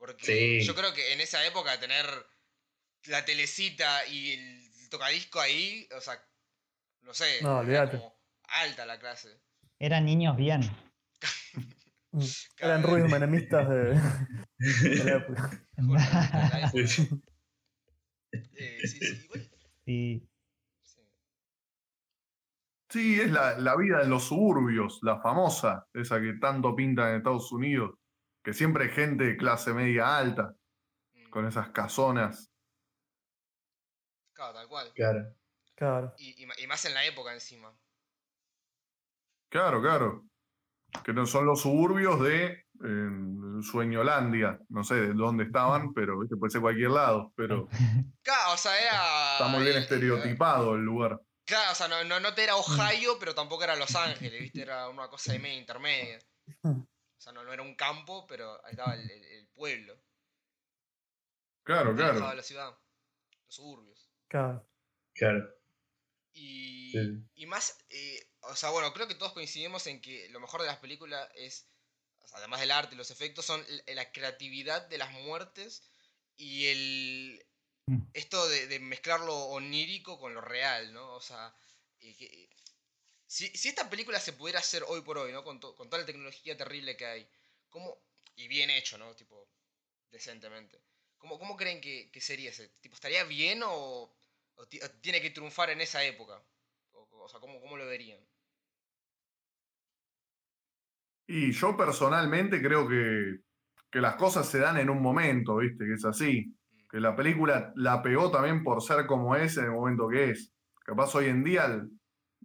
Porque 0.00 0.24
Sí. 0.24 0.66
yo 0.66 0.74
creo 0.74 0.94
que 0.94 1.12
en 1.12 1.20
esa 1.20 1.46
época 1.46 1.78
tener 1.78 2.06
la 3.04 3.22
telecita 3.26 4.06
y 4.06 4.32
el 4.32 4.88
tocadisco 4.88 5.38
ahí, 5.40 5.86
o 5.94 6.00
sea, 6.00 6.14
no 7.02 7.12
sé, 7.12 7.42
No, 7.42 7.50
era 7.50 7.60
olvídate. 7.60 7.98
como 7.98 8.18
alta 8.44 8.86
la 8.86 8.98
clase. 8.98 9.42
Eran 9.78 10.06
niños 10.06 10.38
bien. 10.38 10.62
Eran 12.58 12.82
ruidos 12.82 13.10
menemistas 13.10 13.68
de, 13.68 13.76
de 14.58 15.04
la 15.04 15.16
época. 15.18 15.66
Eh, 18.32 18.78
sí, 18.86 18.98
sí, 19.00 19.24
igual. 19.24 19.50
Sí. 19.84 20.28
sí. 22.90 23.20
Es 23.20 23.30
la, 23.32 23.58
la 23.58 23.76
vida 23.76 24.02
en 24.02 24.10
los 24.10 24.22
suburbios, 24.28 25.00
la 25.02 25.20
famosa, 25.20 25.88
esa 25.92 26.20
que 26.20 26.34
tanto 26.34 26.76
pintan 26.76 27.08
en 27.10 27.16
Estados 27.16 27.50
Unidos, 27.50 27.98
que 28.42 28.52
siempre 28.54 28.84
hay 28.84 28.90
gente 28.90 29.24
de 29.24 29.36
clase 29.36 29.72
media 29.74 30.16
alta, 30.18 30.54
Mm, 31.14 31.30
con 31.30 31.46
esas 31.46 31.70
casonas. 31.70 32.50
Claro, 34.34 34.54
tal 34.54 34.68
cual. 34.68 34.92
Claro. 34.94 35.34
Claro. 35.74 36.14
Y, 36.18 36.42
y 36.42 36.46
ma- 36.46 36.54
y 36.58 36.66
más 36.66 36.84
en 36.84 36.94
la 36.94 37.04
época 37.04 37.32
encima. 37.32 37.74
Claro, 39.50 39.80
claro. 39.80 40.24
Que 41.04 41.12
no 41.12 41.26
son 41.26 41.46
los 41.46 41.62
suburbios 41.62 42.20
de 42.20 42.64
eh, 42.84 43.10
Sueñolandia. 43.62 44.58
No 44.68 44.84
sé 44.84 44.94
de 44.96 45.12
dónde 45.14 45.44
estaban, 45.44 45.92
pero 45.94 46.18
¿viste? 46.20 46.36
puede 46.36 46.50
ser 46.50 46.60
cualquier 46.60 46.90
lado. 46.90 47.32
Pero 47.36 47.68
Claro, 48.22 48.54
o 48.54 48.56
sea, 48.56 48.78
era. 48.80 49.32
está 49.32 49.48
muy 49.48 49.64
bien 49.64 49.76
estereotipado 49.76 50.74
el 50.74 50.82
lugar. 50.82 51.20
Claro, 51.46 51.72
o 51.72 51.74
sea, 51.74 51.88
no, 51.88 52.04
no, 52.04 52.20
no 52.20 52.34
te 52.34 52.44
era 52.44 52.56
Ohio, 52.56 53.16
pero 53.18 53.34
tampoco 53.34 53.64
era 53.64 53.74
Los 53.76 53.94
Ángeles, 53.96 54.40
¿viste? 54.40 54.62
Era 54.62 54.88
una 54.88 55.08
cosa 55.08 55.32
de 55.32 55.38
media 55.40 55.58
intermedia. 55.58 56.18
O 57.20 57.22
sea, 57.22 57.34
no, 57.34 57.44
no 57.44 57.52
era 57.52 57.62
un 57.62 57.74
campo, 57.74 58.26
pero 58.26 58.64
ahí 58.64 58.70
estaba 58.70 58.94
el, 58.94 59.10
el- 59.10 59.24
el 59.24 59.46
pueblo. 59.48 59.94
Claro, 61.62 61.94
claro. 61.94 62.28
de 62.30 62.36
la 62.36 62.42
ciudad. 62.42 62.74
Los 63.44 63.54
suburbios. 63.54 64.08
Claro. 64.26 64.66
Claro. 65.12 65.54
Y, 66.32 66.92
Sí. 66.92 66.98
y 67.34 67.44
más, 67.46 67.76
eh, 67.90 68.26
o 68.40 68.56
sea, 68.56 68.70
bueno, 68.70 68.90
creo 68.94 69.06
que 69.06 69.14
todos 69.16 69.34
coincidimos 69.34 69.86
en 69.86 70.00
que 70.00 70.30
lo 70.30 70.40
mejor 70.40 70.62
de 70.62 70.68
las 70.68 70.78
películas 70.78 71.28
es, 71.34 71.68
o 72.20 72.26
sea, 72.28 72.38
además 72.38 72.60
del 72.60 72.70
arte 72.70 72.94
y 72.94 72.98
los 72.98 73.10
efectos, 73.10 73.44
son 73.44 73.62
la 73.86 74.12
creatividad 74.12 74.86
de 74.88 74.96
las 74.98 75.10
muertes 75.12 75.82
y 76.36 76.68
el 76.68 77.46
Mm. 77.86 78.02
esto 78.14 78.48
de, 78.48 78.66
de 78.68 78.78
mezclar 78.78 79.20
lo 79.20 79.36
onírico 79.46 80.18
con 80.20 80.32
lo 80.32 80.40
real, 80.40 80.92
¿no? 80.94 81.12
O 81.14 81.20
sea, 81.20 81.54
eh, 81.98 82.14
que- 82.16 82.48
si, 83.34 83.46
si 83.56 83.68
esta 83.68 83.88
película 83.90 84.18
se 84.20 84.32
pudiera 84.34 84.58
hacer 84.60 84.82
hoy 84.88 85.02
por 85.02 85.16
hoy, 85.18 85.32
¿no? 85.32 85.44
Con, 85.44 85.60
to- 85.60 85.74
con 85.76 85.88
toda 85.88 86.00
la 86.02 86.06
tecnología 86.06 86.56
terrible 86.56 86.96
que 86.96 87.06
hay, 87.06 87.28
¿cómo, 87.70 87.98
y 88.36 88.48
bien 88.48 88.70
hecho, 88.70 88.98
¿no? 88.98 89.14
Tipo, 89.14 89.48
decentemente. 90.10 90.82
¿Cómo, 91.18 91.38
cómo 91.38 91.56
creen 91.56 91.80
que, 91.80 92.10
que 92.12 92.20
sería 92.20 92.50
ese? 92.50 92.68
Tipo, 92.80 92.94
¿Estaría 92.96 93.24
bien 93.24 93.62
o, 93.64 94.14
o 94.56 94.66
ti- 94.68 94.80
o 94.82 94.90
tiene 95.02 95.20
que 95.22 95.30
triunfar 95.30 95.70
en 95.70 95.80
esa 95.80 96.04
época? 96.04 96.42
O, 96.92 97.08
o 97.24 97.28
sea, 97.28 97.40
¿cómo, 97.40 97.60
¿cómo 97.60 97.76
lo 97.76 97.86
verían? 97.86 98.20
Y 101.26 101.52
yo 101.52 101.76
personalmente 101.76 102.60
creo 102.60 102.88
que, 102.88 103.36
que 103.90 104.00
las 104.00 104.16
cosas 104.16 104.48
se 104.48 104.58
dan 104.58 104.78
en 104.78 104.90
un 104.90 105.00
momento, 105.00 105.56
¿viste? 105.58 105.84
Que 105.86 105.94
es 105.94 106.04
así. 106.04 106.54
Que 106.90 106.98
la 107.00 107.14
película 107.14 107.72
la 107.76 108.02
pegó 108.02 108.30
también 108.30 108.64
por 108.64 108.82
ser 108.82 109.06
como 109.06 109.36
es 109.36 109.56
en 109.56 109.66
el 109.66 109.70
momento 109.70 110.08
que 110.08 110.30
es. 110.30 110.52
Capaz 110.84 111.14
hoy 111.14 111.26
en 111.26 111.44
día 111.44 111.66
el- 111.66 111.88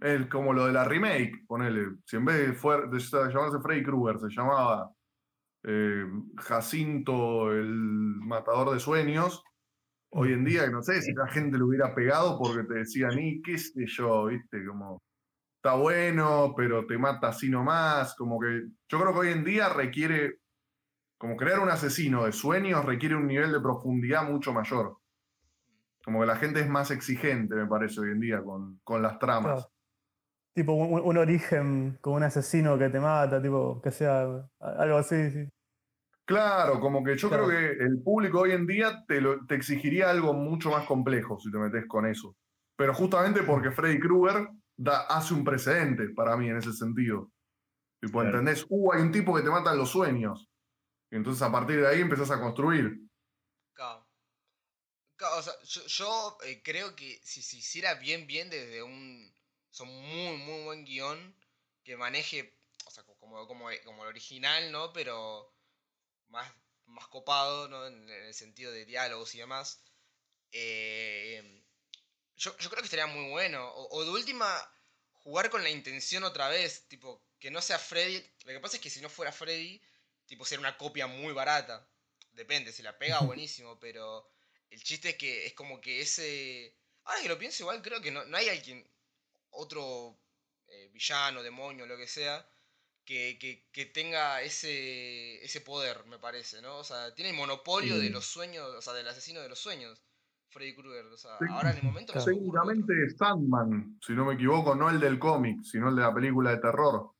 es 0.01 0.27
como 0.27 0.53
lo 0.53 0.65
de 0.67 0.73
la 0.73 0.83
remake, 0.83 1.45
ponele. 1.47 1.97
Si 2.05 2.15
en 2.17 2.25
vez 2.25 2.37
de, 2.47 2.53
fuer- 2.57 2.89
de 2.89 2.99
llamarse 2.99 3.59
Freddy 3.61 3.83
Krueger 3.83 4.19
se 4.19 4.29
llamaba 4.29 4.91
eh, 5.63 6.05
Jacinto 6.37 7.51
el 7.51 7.67
matador 7.67 8.73
de 8.73 8.79
sueños, 8.79 9.43
hoy 10.11 10.33
en 10.33 10.45
día 10.45 10.67
no 10.69 10.81
sé 10.83 11.01
si 11.01 11.13
la 11.13 11.27
gente 11.27 11.57
lo 11.57 11.67
hubiera 11.67 11.93
pegado 11.95 12.37
porque 12.39 12.63
te 12.63 12.75
decían, 12.75 13.17
y 13.19 13.41
qué 13.41 13.57
sé 13.57 13.85
yo, 13.87 14.25
¿viste? 14.27 14.65
Como 14.65 15.01
está 15.57 15.75
bueno, 15.75 16.53
pero 16.55 16.85
te 16.85 16.97
mata 16.97 17.29
así 17.29 17.49
nomás. 17.49 18.15
Como 18.15 18.39
que 18.39 18.67
yo 18.89 18.99
creo 18.99 19.13
que 19.13 19.19
hoy 19.19 19.29
en 19.29 19.43
día 19.43 19.69
requiere, 19.69 20.39
como 21.17 21.35
crear 21.35 21.59
un 21.59 21.69
asesino 21.69 22.25
de 22.25 22.31
sueños 22.31 22.85
requiere 22.85 23.15
un 23.15 23.27
nivel 23.27 23.51
de 23.51 23.59
profundidad 23.61 24.29
mucho 24.29 24.53
mayor. 24.53 24.97
Como 26.03 26.19
que 26.19 26.27
la 26.27 26.35
gente 26.35 26.59
es 26.59 26.69
más 26.69 26.91
exigente, 26.91 27.55
me 27.55 27.65
parece, 27.65 27.99
hoy 27.99 28.11
en 28.11 28.19
día 28.19 28.43
con, 28.43 28.79
con 28.83 29.01
las 29.01 29.17
tramas. 29.17 29.67
Tipo 30.55 30.73
un, 30.73 31.01
un 31.01 31.17
origen 31.17 31.97
con 32.01 32.13
un 32.13 32.23
asesino 32.23 32.77
que 32.79 32.89
te 32.89 32.99
mata, 32.99 33.41
tipo, 33.41 33.81
que 33.81 33.91
sea 33.91 34.21
algo 34.59 34.97
así, 34.97 35.29
sí. 35.31 35.49
Claro, 36.25 36.79
como 36.79 37.03
que 37.03 37.17
yo 37.17 37.29
Claro. 37.29 37.47
creo 37.47 37.47
que 37.49 37.83
el 37.83 38.01
público 38.01 38.39
hoy 38.41 38.51
en 38.53 38.65
día 38.65 39.03
te, 39.07 39.21
lo- 39.21 39.45
te 39.45 39.55
exigiría 39.55 40.09
algo 40.09 40.33
mucho 40.33 40.71
más 40.71 40.85
complejo 40.87 41.39
si 41.39 41.51
te 41.51 41.57
metes 41.57 41.85
con 41.87 42.05
eso. 42.07 42.35
Pero 42.77 42.93
justamente 42.93 43.43
porque 43.43 43.71
Freddy 43.71 43.99
Krueger 43.99 44.49
da, 44.77 45.01
hace 45.07 45.33
un 45.33 45.43
precedente 45.43 46.09
para 46.15 46.37
mí 46.37 46.49
en 46.49 46.57
ese 46.57 46.73
sentido. 46.73 47.31
Tipo, 48.01 48.21
Claro. 48.21 48.39
¿entendés? 48.39 48.65
Uh, 48.69 48.93
hay 48.93 49.01
un 49.03 49.11
tipo 49.11 49.35
que 49.35 49.43
te 49.43 49.49
mata 49.51 49.73
en 49.73 49.77
los 49.79 49.91
sueños. 49.91 50.49
Y 51.11 51.17
entonces 51.17 51.41
a 51.43 51.51
partir 51.51 51.81
de 51.81 51.87
ahí 51.87 52.01
empezás 52.01 52.31
a 52.31 52.41
construir. 52.41 52.99
Claro. 53.73 54.07
Claro, 55.17 55.37
o 55.37 55.41
sea, 55.43 55.53
yo, 55.63 55.81
yo, 55.87 56.37
eh, 56.45 56.61
creo 56.63 56.95
que 56.95 57.19
si 57.23 57.41
se 57.41 57.57
hiciera 57.57 57.95
bien, 57.95 58.27
bien 58.27 58.49
desde 58.49 58.83
un. 58.83 59.34
Son 59.77 59.87
muy, 59.89 60.37
muy 60.37 60.63
buen 60.63 60.85
guion 60.85 61.19
que 61.83 61.97
maneje. 61.97 62.39
O 62.85 62.91
sea, 62.91 63.03
como, 63.03 63.47
como, 63.47 63.67
como 63.85 64.03
el 64.03 64.09
original, 64.09 64.71
¿no? 64.71 64.93
Pero 64.93 65.53
más, 66.29 66.51
más 66.87 67.07
copado, 67.09 67.67
¿no? 67.69 67.87
En, 67.87 67.95
en 68.09 68.25
el 68.25 68.33
sentido 68.35 68.71
de 68.71 68.85
diálogos 68.85 69.35
y 69.35 69.39
demás. 69.39 69.81
eh, 70.51 71.63
yo, 72.37 72.57
yo 72.57 72.69
creo 72.69 72.81
que 72.81 72.85
estaría 72.87 73.07
muy 73.07 73.29
bueno. 73.29 73.67
O, 73.73 73.97
o 73.99 74.03
de 74.05 74.11
última, 74.11 74.47
jugar 75.13 75.49
con 75.49 75.63
la 75.63 75.69
intención 75.69 76.23
otra 76.23 76.49
vez. 76.49 76.87
Tipo, 76.87 77.23
que 77.39 77.51
no 77.51 77.61
sea 77.61 77.79
Freddy. 77.79 78.19
Lo 78.45 78.53
que 78.53 78.59
pasa 78.59 78.77
es 78.77 78.81
que 78.83 78.89
si 78.89 79.01
no 79.01 79.09
fuera 79.09 79.31
Freddy, 79.31 79.81
tipo, 80.25 80.45
sería 80.45 80.61
una 80.61 80.77
copia 80.77 81.07
muy 81.07 81.33
barata. 81.33 81.87
Depende, 82.33 82.71
si 82.73 82.83
la 82.83 82.97
pega, 82.97 83.19
buenísimo, 83.21 83.79
pero 83.79 84.29
el 84.69 84.83
chiste 84.83 85.09
es 85.11 85.15
que 85.17 85.45
es 85.47 85.53
como 85.53 85.81
que 85.81 86.01
ese... 86.01 86.75
Ahora 87.05 87.21
que 87.21 87.29
lo 87.29 87.37
pienso 87.39 87.63
igual, 87.63 87.81
creo 87.81 88.01
que 88.01 88.11
no, 88.11 88.25
no 88.25 88.37
hay 88.37 88.49
alguien, 88.49 88.87
otro 89.55 90.19
eh, 90.67 90.89
villano, 90.93 91.43
demonio, 91.43 91.85
lo 91.85 91.97
que 91.97 92.07
sea, 92.07 92.47
que, 93.05 93.37
que- 93.39 93.69
que 93.71 93.85
tenga 93.85 94.41
ese, 94.41 95.43
ese 95.43 95.61
poder, 95.61 96.05
me 96.07 96.19
parece, 96.19 96.61
¿no? 96.61 96.77
O 96.77 96.83
sea, 96.83 97.13
tiene 97.15 97.31
el 97.31 97.37
monopolio 97.37 97.99
de 97.99 98.09
los 98.09 98.25
sueños, 98.25 98.67
o 98.75 98.81
sea, 98.81 98.93
del 98.93 99.07
asesino 99.07 99.41
de 99.41 99.49
los 99.49 99.59
sueños, 99.59 100.03
Freddy 100.49 100.75
Krueger. 100.75 101.05
O 101.07 101.17
sea, 101.17 101.37
Sí. 101.39 101.45
ahora 101.49 101.71
en 101.71 101.77
el 101.77 101.83
momento 101.83 102.13
no. 102.15 102.21
Seguramente 102.21 102.93
Sandman, 103.17 103.97
si 104.01 104.13
no 104.13 104.25
me 104.25 104.33
equivoco, 104.35 104.75
no 104.75 104.89
el 104.89 104.99
del 104.99 105.19
cómic, 105.19 105.61
sino 105.63 105.89
el 105.89 105.95
de 105.95 106.01
la 106.01 106.13
película 106.13 106.51
de 106.51 106.57
terror. 106.59 107.11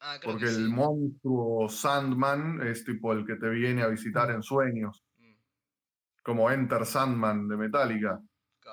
Ah, 0.00 0.18
creo 0.20 0.32
Porque 0.32 0.46
que 0.46 0.50
el 0.50 0.66
sí. 0.66 0.72
monstruo 0.72 1.68
Sandman 1.68 2.66
es 2.66 2.84
tipo 2.84 3.12
el 3.12 3.24
que 3.26 3.36
te 3.36 3.48
viene 3.50 3.82
a 3.82 3.88
visitar 3.88 4.30
en 4.30 4.42
sueños, 4.42 5.02
Mm, 5.18 5.34
como 6.22 6.50
Enter 6.50 6.84
Sandman 6.86 7.48
de 7.48 7.56
Metallica. 7.56 8.20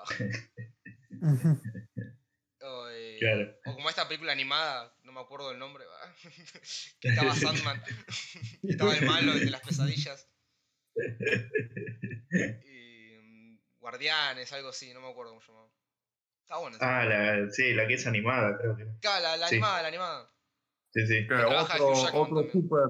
claro. 3.18 3.40
O, 3.40 3.44
eh, 3.44 3.60
Claro. 3.64 3.72
o 3.72 3.76
como 3.76 3.90
esta 3.90 4.08
película 4.08 4.32
animada, 4.32 4.96
no 5.04 5.12
me 5.12 5.20
acuerdo 5.22 5.52
el 5.52 5.60
nombre, 5.60 5.84
que 7.00 7.10
estaba 7.10 7.36
Sandman, 7.36 7.84
que 8.62 8.72
estaba 8.72 8.96
el 8.96 9.06
malo 9.06 9.34
el 9.34 9.40
de 9.46 9.52
las 9.52 9.62
pesadillas. 9.62 10.30
Y, 12.30 13.18
mm, 13.22 13.60
Guardianes, 13.80 14.52
algo 14.54 14.70
así, 14.70 14.94
no 14.94 15.02
me 15.02 15.10
acuerdo 15.10 15.32
cómo 15.32 15.42
se 15.42 15.52
llamaba. 15.52 15.70
Está 16.42 16.58
bueno. 16.58 16.78
Ah, 16.82 17.04
la, 17.06 17.50
sí, 17.52 17.74
la 17.74 17.88
que 17.88 17.96
es 17.96 18.08
animada, 18.08 18.58
creo 18.58 18.76
que. 18.76 18.86
Claro, 19.02 19.24
la, 19.24 19.38
la 19.38 19.48
sí. 19.48 19.56
animada, 19.56 19.82
la 19.82 19.88
animada. 19.90 20.32
Sí, 20.94 21.06
sí. 21.06 21.28
Otro, 22.14 22.50
super, 22.50 22.84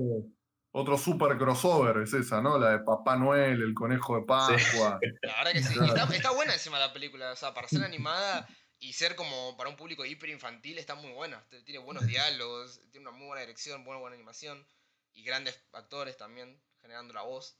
otro 0.71 0.97
super 0.97 1.37
crossover 1.37 2.03
es 2.03 2.13
esa, 2.13 2.41
¿no? 2.41 2.57
La 2.59 2.71
de 2.71 2.79
Papá 2.79 3.15
Noel, 3.17 3.61
el 3.61 3.73
conejo 3.73 4.17
de 4.19 4.25
Pascua. 4.25 4.99
La 5.23 5.37
verdad 5.37 5.51
que 5.53 5.63
sí. 5.63 5.73
Claro. 5.73 5.93
Está, 5.95 6.15
está 6.15 6.31
buena 6.31 6.53
encima 6.53 6.79
la 6.79 6.93
película. 6.93 7.31
O 7.31 7.35
sea, 7.35 7.53
para 7.53 7.67
ser 7.67 7.83
animada 7.83 8.47
y 8.79 8.93
ser 8.93 9.15
como 9.15 9.57
para 9.57 9.69
un 9.69 9.75
público 9.75 10.05
hiper 10.05 10.29
infantil, 10.29 10.77
está 10.77 10.95
muy 10.95 11.11
buena. 11.11 11.43
Tiene 11.65 11.79
buenos 11.79 12.05
diálogos, 12.05 12.79
tiene 12.91 13.07
una 13.07 13.17
muy 13.17 13.27
buena 13.27 13.41
dirección, 13.41 13.83
buena, 13.83 13.99
buena 13.99 14.15
animación. 14.15 14.65
Y 15.13 15.23
grandes 15.23 15.59
actores 15.73 16.15
también, 16.17 16.61
generando 16.81 17.13
la 17.13 17.23
voz. 17.23 17.59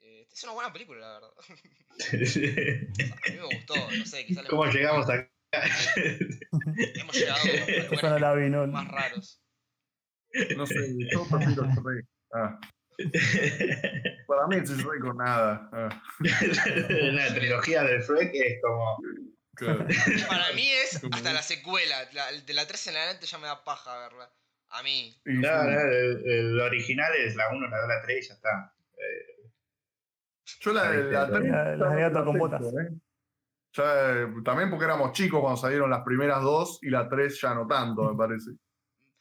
Eh, 0.00 0.26
es 0.30 0.42
una 0.44 0.52
buena 0.52 0.72
película, 0.72 1.00
la 1.00 1.12
verdad. 1.14 1.30
O 1.36 1.42
sea, 1.98 2.10
a 2.10 3.30
mí 3.30 3.36
me 3.36 3.54
gustó, 3.56 3.74
no 3.74 4.06
sé, 4.06 4.24
quizás 4.26 4.46
¿Cómo 4.46 4.66
llegamos 4.66 5.08
acá? 5.08 5.30
Hemos 5.96 7.14
llegado 7.14 7.40
a 7.40 7.46
Esa 7.46 8.10
no 8.10 8.18
lugares 8.18 8.20
la 8.20 8.34
vi, 8.34 8.50
no. 8.50 8.66
más 8.66 8.88
raros. 8.88 9.40
No 10.56 10.66
sé, 10.66 10.96
yo 11.12 11.26
prefiero 11.28 11.64
Shrek. 11.64 12.06
Ah, 12.32 12.58
Para 14.26 14.46
mí 14.48 14.56
es 14.56 14.70
Shrek 14.70 15.00
con 15.00 15.16
nada. 15.18 15.68
Ah, 15.72 16.02
la 16.20 17.34
trilogía 17.34 17.84
de 17.84 18.00
Shrek 18.00 18.34
es 18.34 18.60
como. 18.62 18.98
Claro. 19.54 19.86
Para 20.28 20.52
mí 20.52 20.68
es 20.68 21.00
hasta 21.12 21.32
la 21.32 21.42
secuela. 21.42 22.08
la- 22.12 22.32
de 22.32 22.54
la 22.54 22.66
3 22.66 22.86
en 22.88 22.96
adelante 22.96 23.26
ya 23.26 23.38
me 23.38 23.46
da 23.46 23.64
paja 23.64 23.98
verla. 23.98 24.30
A 24.70 24.82
mí. 24.82 25.16
Y 25.24 25.32
No, 25.34 25.62
no, 25.64 25.80
el, 25.80 26.22
el 26.28 26.60
original 26.60 27.12
es 27.16 27.36
la 27.36 27.48
1, 27.50 27.68
la 27.68 27.78
2, 27.78 27.88
la 27.88 28.02
3 28.02 28.24
y 28.24 28.28
ya 28.28 28.34
está. 28.34 28.74
Eh, 28.98 29.50
Yo 30.60 30.72
la, 30.72 30.90
la, 30.90 31.26
tres 31.30 31.50
La- 31.78 32.08
la 32.10 32.24
con 32.24 32.38
botas. 32.38 32.62
¿eh? 32.62 32.90
Ya, 33.72 33.84
eh, 34.22 34.26
también 34.44 34.70
porque 34.70 34.84
éramos 34.84 35.12
chicos 35.12 35.40
cuando 35.40 35.60
salieron 35.60 35.90
las 35.90 36.02
primeras 36.04 36.42
dos 36.42 36.78
y 36.82 36.90
la 36.90 37.08
tres 37.08 37.40
ya 37.40 37.54
no 37.54 37.66
tanto, 37.66 38.02
me 38.12 38.16
parece. 38.16 38.50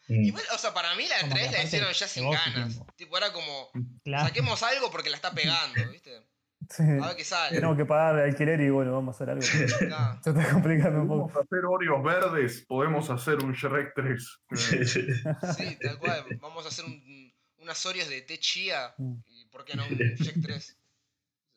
mm. 0.09 0.23
Igual, 0.25 0.43
o 0.53 0.57
sea, 0.57 0.73
para 0.73 0.93
mí 0.95 1.07
la 1.07 1.21
Como 1.21 1.33
que 1.33 1.39
3 1.41 1.51
la 1.51 1.63
hicieron 1.63 1.93
ya 1.93 2.07
sin 2.07 2.29
ganas. 2.29 2.79
Tipo, 2.95 3.17
era 3.17 3.31
como. 3.33 3.71
Claro. 4.03 4.27
Saquemos 4.27 4.61
algo 4.63 4.91
porque 4.91 5.09
la 5.09 5.15
está 5.15 5.33
pegando, 5.33 5.89
¿viste? 5.91 6.23
Sí. 6.69 6.83
A 6.83 7.07
ver 7.07 7.15
qué 7.15 7.23
sale. 7.23 7.55
Tenemos 7.55 7.77
que 7.77 7.85
pagar 7.85 8.19
alquiler 8.19 8.61
y 8.61 8.69
bueno, 8.69 8.93
vamos 8.93 9.13
a 9.13 9.17
hacer 9.17 9.29
algo. 9.29 9.41
Se 9.41 9.87
No. 9.87 10.13
está 10.25 10.51
complicando 10.51 11.01
un 11.01 11.07
poco. 11.07 11.27
Podemos 11.27 11.45
hacer 11.45 11.65
Oreos 11.65 12.03
verdes, 12.03 12.65
podemos 12.67 13.09
hacer 13.09 13.43
un 13.43 13.53
Shrek 13.53 13.93
3. 13.95 14.41
Sí, 14.53 15.77
tal 15.81 15.99
cual. 15.99 16.25
Vamos 16.39 16.65
a 16.65 16.69
hacer 16.69 16.85
un, 16.85 17.33
unas 17.57 17.85
Oreos 17.85 18.09
de 18.09 18.21
té 18.21 18.37
chía. 18.37 18.93
Mm. 18.97 19.15
¿Y 19.25 19.45
por 19.47 19.65
qué 19.65 19.75
no 19.75 19.83
un 19.83 19.97
Jack 19.97 20.35
3? 20.41 20.79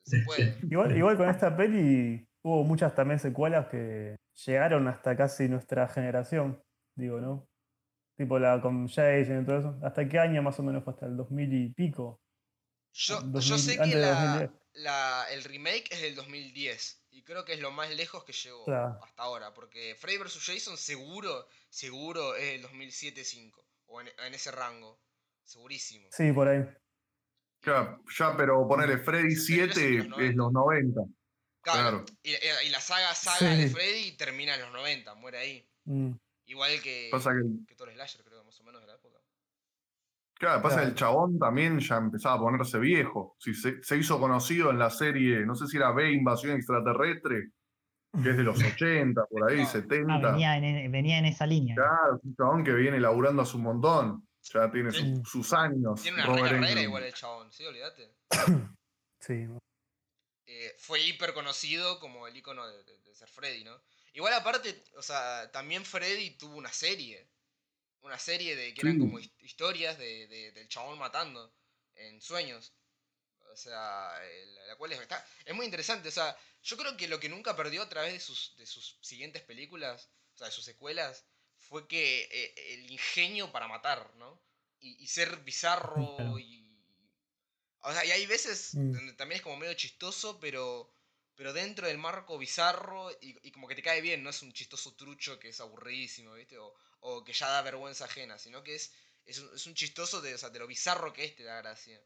Se 0.04 0.20
puede. 0.20 0.58
Igual, 0.62 0.96
igual 0.96 1.16
con 1.16 1.28
esta 1.28 1.56
peli 1.56 2.28
hubo 2.42 2.62
muchas 2.62 2.94
también 2.94 3.18
secuelas 3.18 3.66
que 3.66 4.16
llegaron 4.46 4.86
hasta 4.86 5.16
casi 5.16 5.48
nuestra 5.48 5.88
generación, 5.88 6.62
digo, 6.94 7.20
¿no? 7.20 7.48
Tipo 8.16 8.38
la 8.38 8.60
con 8.60 8.86
Jason 8.86 9.42
y 9.42 9.44
todo 9.44 9.58
eso. 9.58 9.78
¿Hasta 9.82 10.08
qué 10.08 10.18
año 10.18 10.42
más 10.42 10.58
o 10.60 10.62
menos 10.62 10.84
fue? 10.84 10.92
Hasta 10.92 11.06
el 11.06 11.16
2000 11.16 11.52
y 11.52 11.68
pico. 11.70 12.20
Yo, 12.92 13.20
2000 13.20 13.42
yo 13.42 13.58
sé 13.58 13.74
que 13.76 13.82
antes 13.82 13.94
de 13.96 14.00
la, 14.00 14.38
2010. 14.38 14.50
La- 14.76 15.26
el 15.30 15.44
remake 15.44 15.88
es 15.90 16.00
del 16.02 16.14
2010. 16.14 17.02
Y 17.10 17.22
creo 17.22 17.44
que 17.44 17.54
es 17.54 17.60
lo 17.60 17.70
más 17.70 17.90
lejos 17.90 18.24
que 18.24 18.32
llegó 18.32 18.64
Claro. 18.64 18.98
hasta 19.02 19.22
ahora. 19.22 19.54
Porque 19.54 19.94
Freddy 19.98 20.18
vs. 20.18 20.38
Jason 20.44 20.76
seguro, 20.76 21.48
seguro 21.70 22.34
es 22.36 22.54
el 22.54 22.62
2007-5. 22.62 23.64
O 23.86 24.00
en, 24.00 24.08
en 24.18 24.34
ese 24.34 24.50
rango. 24.50 25.00
Segurísimo. 25.44 26.08
Sí, 26.12 26.32
por 26.32 26.48
ahí. 26.48 26.64
Ya, 27.64 27.98
ya, 28.18 28.36
pero 28.36 28.66
ponele 28.68 28.98
Freddy 28.98 29.34
Sí, 29.34 29.56
pero 29.58 29.64
eso 29.70 29.74
7 29.80 29.98
es 29.98 30.06
los 30.08 30.20
es 30.20 30.34
los 30.36 30.52
90. 30.52 31.00
Claro. 31.62 32.04
Claro. 32.04 32.04
Y, 32.22 32.34
y 32.66 32.68
la 32.70 32.80
saga 32.80 33.14
saga 33.14 33.54
de. 33.54 33.68
Freddy 33.70 34.12
termina 34.16 34.54
en 34.54 34.60
los 34.62 34.72
90, 34.72 35.14
muere 35.14 35.38
ahí. 35.38 35.68
Mm. 35.84 36.12
Igual 36.46 36.80
que, 36.82 37.08
Pasa 37.10 37.30
que, 37.32 37.66
que 37.66 37.74
Thor 37.74 37.90
Slasher, 37.92 38.22
creo, 38.24 38.44
más 38.44 38.60
o 38.60 38.64
menos 38.64 38.80
de 38.82 38.86
la 38.86 38.94
época. 38.94 39.05
Claro, 40.38 40.62
pasa 40.62 40.76
que 40.76 40.80
Claro. 40.82 40.88
el 40.88 40.94
chabón 40.94 41.38
también 41.38 41.78
ya 41.80 41.96
empezaba 41.96 42.36
a 42.36 42.40
ponerse 42.40 42.78
viejo. 42.78 43.36
Si 43.38 43.54
se, 43.54 43.82
se 43.82 43.96
hizo 43.96 44.18
conocido 44.20 44.70
en 44.70 44.78
la 44.78 44.90
serie, 44.90 45.44
no 45.46 45.54
sé 45.54 45.66
si 45.66 45.76
era 45.76 45.92
B 45.92 46.12
Invasión 46.12 46.56
Extraterrestre, 46.56 47.50
que 48.22 48.30
es 48.30 48.36
de 48.36 48.42
los 48.42 48.56
80, 48.80 49.24
por 49.26 49.50
ahí, 49.50 49.58
No. 49.60 49.66
70. 49.66 50.14
Ah, 50.14 50.18
venía, 50.32 50.56
en, 50.56 50.90
venía 50.92 51.18
en 51.18 51.26
esa 51.26 51.46
línea. 51.46 51.74
Claro, 51.74 52.16
es 52.16 52.24
un 52.24 52.34
chabón 52.36 52.64
que 52.64 52.72
viene 52.72 52.98
laburando 53.00 53.42
hace 53.42 53.56
un 53.56 53.62
montón. 53.64 54.26
Ya 54.52 54.70
tiene 54.70 54.92
Sí. 54.92 54.98
sus- 55.16 55.28
sus 55.28 55.52
años. 55.52 56.00
Tiene 56.02 56.22
una 56.24 56.34
re 56.36 56.42
carrera 56.42 56.80
igual 56.80 57.02
el 57.02 57.12
chabón, 57.12 57.50
sí, 57.52 57.64
olvídate. 57.64 58.14
Sí. 59.20 59.46
Eh, 60.46 60.74
fue 60.78 61.00
hiper 61.02 61.34
conocido 61.34 61.98
como 61.98 62.28
el 62.28 62.36
icono 62.36 62.64
de, 62.68 62.84
de- 62.84 62.98
de 63.00 63.14
ser 63.14 63.28
Freddy, 63.28 63.64
¿no? 63.64 63.72
Igual 64.12 64.34
aparte, 64.34 64.84
o 64.96 65.02
sea, 65.02 65.50
también 65.50 65.84
Freddy 65.84 66.36
tuvo 66.38 66.56
una 66.56 66.70
serie. 66.72 67.28
Una 68.06 68.18
serie 68.18 68.56
de 68.56 68.72
que 68.74 68.82
eran 68.82 68.98
como 68.98 69.18
his- 69.18 69.32
historias 69.40 69.98
de, 69.98 70.26
de- 70.28 70.52
del 70.52 70.68
chabón 70.68 70.98
matando 70.98 71.52
en 71.96 72.20
sueños. 72.22 72.72
O 73.52 73.56
sea, 73.56 74.12
la 74.68 74.76
cual 74.76 74.92
es, 74.92 75.00
está- 75.00 75.26
es 75.44 75.54
muy 75.54 75.64
interesante. 75.66 76.08
O 76.08 76.12
sea, 76.12 76.36
yo 76.62 76.76
creo 76.76 76.96
que 76.96 77.08
lo 77.08 77.20
que 77.20 77.28
nunca 77.28 77.56
perdió 77.56 77.82
a 77.82 77.88
través 77.88 78.12
de 78.12 78.20
sus, 78.20 78.56
de 78.56 78.66
sus 78.66 78.98
siguientes 79.00 79.42
películas, 79.42 80.10
o 80.34 80.38
sea, 80.38 80.46
de 80.48 80.52
sus 80.52 80.64
secuelas, 80.64 81.24
fue 81.58 81.88
que 81.88 82.28
eh, 82.30 82.74
el 82.74 82.90
ingenio 82.90 83.50
para 83.52 83.68
matar, 83.68 84.14
¿no? 84.16 84.40
Y, 84.80 85.02
y 85.02 85.06
ser 85.08 85.38
bizarro 85.38 86.16
Claro. 86.16 86.38
y... 86.38 86.64
O 87.82 87.92
sea, 87.92 88.04
y 88.04 88.10
hay 88.10 88.26
veces 88.26 88.74
Mm. 88.74 88.92
donde 88.92 89.12
también 89.14 89.36
es 89.38 89.42
como 89.42 89.56
medio 89.56 89.74
chistoso, 89.74 90.38
pero, 90.40 90.90
pero 91.36 91.52
dentro 91.52 91.86
del 91.86 91.98
marco 91.98 92.36
bizarro 92.38 93.10
y, 93.20 93.36
y 93.42 93.52
como 93.52 93.68
que 93.68 93.74
te 93.76 93.82
cae 93.82 94.00
bien, 94.00 94.22
no 94.22 94.30
es 94.30 94.42
un 94.42 94.52
chistoso 94.52 94.94
trucho 94.96 95.38
que 95.38 95.48
es 95.50 95.60
aburridísimo, 95.60 96.34
¿viste? 96.34 96.58
O, 96.58 96.74
o 97.00 97.24
que 97.24 97.32
ya 97.32 97.48
da 97.48 97.62
vergüenza 97.62 98.04
ajena, 98.06 98.38
sino 98.38 98.62
que 98.62 98.74
es, 98.74 98.92
es, 99.24 99.38
un, 99.38 99.54
es 99.54 99.66
un 99.66 99.74
chistoso 99.74 100.20
de, 100.20 100.34
o 100.34 100.38
sea, 100.38 100.50
de 100.50 100.58
lo 100.58 100.66
bizarro 100.66 101.12
que 101.12 101.24
es, 101.24 101.36
te 101.36 101.44
da 101.44 101.58
gracia. 101.62 102.00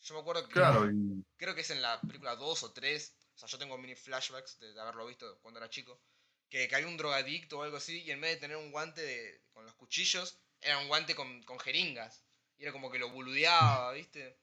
Yo 0.00 0.14
me 0.14 0.20
acuerdo 0.20 0.48
que 0.48 0.54
Claro, 0.54 0.90
y 0.90 1.24
creo 1.36 1.54
que 1.54 1.62
es 1.62 1.70
en 1.70 1.82
la 1.82 2.06
película 2.06 2.36
2 2.36 2.62
o 2.62 2.72
3, 2.72 3.14
o 3.34 3.38
sea, 3.38 3.48
yo 3.48 3.58
tengo 3.58 3.78
mini 3.78 3.94
flashbacks 3.94 4.58
de, 4.60 4.78
haberlo 4.80 5.06
visto 5.06 5.38
cuando 5.40 5.58
era 5.60 5.70
chico, 5.70 6.00
que, 6.48 6.68
que 6.68 6.74
había 6.74 6.88
un 6.88 6.96
drogadicto 6.96 7.58
o 7.58 7.62
algo 7.62 7.76
así, 7.76 8.02
y 8.02 8.10
en 8.10 8.20
vez 8.20 8.34
de 8.36 8.40
tener 8.40 8.56
un 8.56 8.70
guante 8.72 9.02
de- 9.02 9.42
con 9.52 9.64
los 9.64 9.74
cuchillos, 9.74 10.38
era 10.60 10.78
un 10.78 10.88
guante 10.88 11.14
con, 11.14 11.42
con 11.44 11.58
jeringas. 11.58 12.24
Y 12.56 12.64
era 12.64 12.72
como 12.72 12.90
que 12.90 12.98
lo 12.98 13.10
boludeaba, 13.10 13.92
¿viste? 13.92 14.38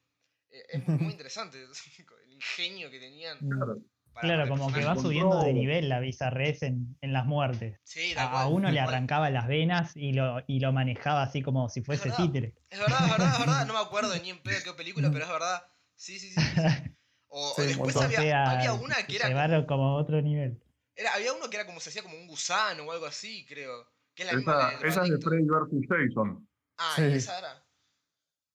Eh, 0.50 0.64
Es 0.70 0.80
muy, 0.80 0.96
muy 0.96 1.12
interesante 1.12 1.58
el 2.24 2.32
ingenio 2.32 2.90
que 2.90 2.98
tenían. 3.00 3.38
claro. 3.38 3.80
Para- 4.16 4.26
Claro, 4.34 4.48
como 4.48 4.72
que 4.72 4.84
va 4.84 4.96
subiendo 4.96 5.42
de 5.44 5.52
nivel 5.52 5.88
la 5.88 6.00
bizarrez 6.00 6.62
en, 6.64 6.96
en 7.00 7.12
las 7.12 7.26
muertes. 7.26 7.78
Sí, 7.84 8.12
A, 8.16 8.42
a 8.42 8.48
uno 8.48 8.70
le 8.72 8.80
arrancaba 8.80 9.30
las 9.30 9.46
venas 9.46 9.96
y 9.96 10.12
lo, 10.12 10.42
y 10.48 10.58
lo 10.58 10.72
manejaba 10.72 11.22
así 11.22 11.42
como 11.42 11.68
si 11.68 11.82
fuese 11.82 12.08
verdad. 12.08 12.24
títere. 12.24 12.54
Es 12.70 12.80
verdad, 12.80 12.98
es 13.04 13.10
verdad, 13.12 13.32
es 13.32 13.38
verdad. 13.38 13.66
No 13.66 13.72
me 13.74 13.78
acuerdo 13.80 14.12
ni 14.20 14.30
en 14.30 14.42
pedo 14.42 14.58
qué 14.64 14.72
película, 14.72 15.10
pero 15.12 15.24
es 15.26 15.30
verdad. 15.30 15.62
Sí, 15.94 16.18
sí, 16.18 16.30
sí. 16.30 16.40
O, 17.28 17.52
Sí, 17.54 17.62
después. 17.62 17.94
O 17.94 18.00
había, 18.02 18.20
sea, 18.22 18.50
había 18.52 18.72
una 18.72 18.94
que 19.06 19.16
era, 19.16 19.28
llevaron 19.28 19.66
como 19.66 19.88
a 19.90 19.94
otro 19.96 20.20
nivel. 20.22 20.62
era- 20.94 21.12
Había 21.14 21.32
uno 21.34 21.50
que 21.50 21.56
era 21.56 21.66
como 21.66 21.80
se 21.80 21.90
hacía 21.90 22.02
como 22.02 22.16
un 22.16 22.26
gusano 22.26 22.84
o 22.84 22.92
algo 22.92 23.04
así, 23.06 23.44
creo. 23.46 23.86
Que 24.14 24.22
es 24.22 24.30
la 24.30 24.36
misma 24.38 24.52
Esa, 24.70 24.78
del 24.78 24.88
esa 24.88 25.04
es 25.04 25.10
de. 25.10 25.18
Freddy 25.20 25.44
vs. 25.44 25.86
Jason. 25.88 26.48
Ah, 26.78 26.92
Sí. 26.96 27.02
y 27.02 27.12
esa 27.14 27.38
era. 27.38 27.62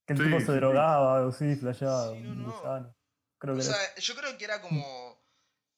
Que 0.08 0.14
el 0.14 0.20
Sí, 0.20 0.26
tipo 0.26 0.40
se 0.40 0.52
drogaba, 0.54 1.18
algo 1.18 1.30
así, 1.30 1.56
flasheado. 1.58 2.14
Sí, 2.16 2.22
no, 2.22 2.32
un 2.32 2.44
no. 2.44 2.52
gusano. 2.54 2.96
Creo 3.38 3.54
O 3.54 3.58
que 3.58 3.64
era 3.66 3.74
sea, 3.76 3.96
yo 3.98 4.16
creo 4.16 4.38
que 4.38 4.46
era 4.46 4.62
como. 4.62 5.21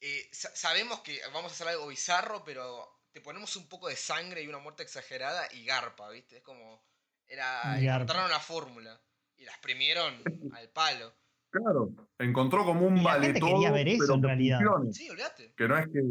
Eh, 0.03 0.29
sa- 0.31 0.55
sabemos 0.55 0.99
que 1.01 1.19
vamos 1.33 1.51
a 1.51 1.55
hacer 1.55 1.67
algo 1.69 1.87
bizarro, 1.87 2.43
pero 2.43 2.87
te 3.11 3.21
ponemos 3.21 3.55
un 3.55 3.67
poco 3.69 3.87
de 3.87 3.95
sangre 3.95 4.41
y 4.43 4.47
una 4.47 4.59
muerte 4.59 4.83
exagerada 4.83 5.47
y 5.53 5.65
garpa, 5.65 6.09
¿viste? 6.09 6.37
Es 6.37 6.43
como. 6.43 6.83
Era. 7.27 7.79
Y 7.79 7.85
garpa. 7.85 8.03
Encontraron 8.03 8.29
la 8.31 8.39
fórmula. 8.39 9.01
Y 9.37 9.45
la 9.45 9.51
exprimieron 9.51 10.21
al 10.53 10.69
palo. 10.69 11.13
Claro, 11.49 11.89
encontró 12.17 12.65
como 12.65 12.87
un 12.87 12.97
Y 12.97 13.03
la 13.03 13.11
vale 13.11 13.25
gente 13.27 13.39
todo, 13.39 13.51
quería 13.51 13.71
ver 13.71 13.87
eso, 13.87 13.99
pero 14.01 14.13
en 14.15 14.23
realidad. 14.23 14.59
Sí, 14.91 15.09
olvídate. 15.09 15.53
Que 15.55 15.67
no 15.67 15.77
es 15.77 15.85
que, 15.87 16.01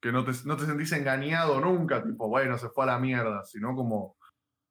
que 0.00 0.12
no, 0.12 0.24
te, 0.24 0.32
no 0.44 0.56
te 0.56 0.66
sentís 0.66 0.92
engañado 0.92 1.60
nunca, 1.60 2.02
tipo, 2.04 2.28
bueno, 2.28 2.58
se 2.58 2.68
fue 2.68 2.84
a 2.84 2.88
la 2.88 2.98
mierda, 2.98 3.42
sino 3.44 3.74
como 3.74 4.16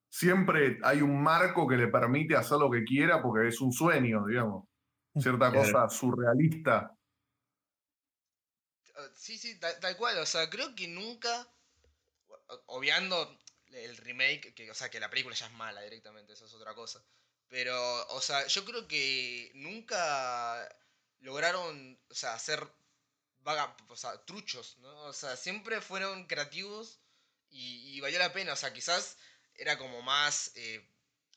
siempre 0.08 0.78
hay 0.84 1.02
un 1.02 1.20
marco 1.22 1.66
que 1.66 1.76
le 1.76 1.88
permite 1.88 2.36
hacer 2.36 2.58
lo 2.58 2.70
que 2.70 2.84
quiera 2.84 3.20
porque 3.22 3.48
es 3.48 3.60
un 3.60 3.72
sueño, 3.72 4.24
digamos. 4.26 4.64
Cierta 5.18 5.50
Claro. 5.50 5.58
cosa 5.58 5.88
surrealista. 5.88 6.92
Sí, 9.16 9.38
sí, 9.38 9.58
tal, 9.58 9.96
cual. 9.96 10.18
O 10.18 10.26
sea, 10.26 10.48
creo 10.50 10.74
que 10.74 10.88
nunca. 10.88 11.48
Obviando 12.66 13.38
el 13.72 13.96
remake, 13.96 14.54
que, 14.54 14.70
o 14.70 14.74
sea, 14.74 14.90
que 14.90 15.00
la 15.00 15.08
película 15.10 15.34
ya 15.34 15.46
es 15.46 15.52
mala 15.52 15.80
directamente, 15.82 16.32
eso 16.34 16.46
es 16.46 16.52
otra 16.54 16.74
cosa. 16.74 17.02
Pero, 17.48 18.06
o 18.08 18.20
sea, 18.20 18.46
yo 18.46 18.64
creo 18.64 18.86
que 18.88 19.50
nunca 19.54 20.68
lograron, 21.20 21.98
o 22.10 22.14
sea, 22.14 22.34
hacer 22.34 22.66
vaga, 23.40 23.76
o 23.88 23.96
sea, 23.96 24.24
truchos, 24.24 24.78
¿no? 24.78 25.04
O 25.04 25.12
sea, 25.12 25.36
siempre 25.36 25.80
fueron 25.80 26.26
creativos 26.26 27.00
y, 27.50 27.96
y 27.96 28.00
valió 28.00 28.18
la 28.18 28.32
pena. 28.32 28.52
O 28.54 28.56
sea, 28.56 28.72
quizás 28.72 29.18
era 29.54 29.78
como 29.78 30.02
más, 30.02 30.52
eh, 30.56 30.86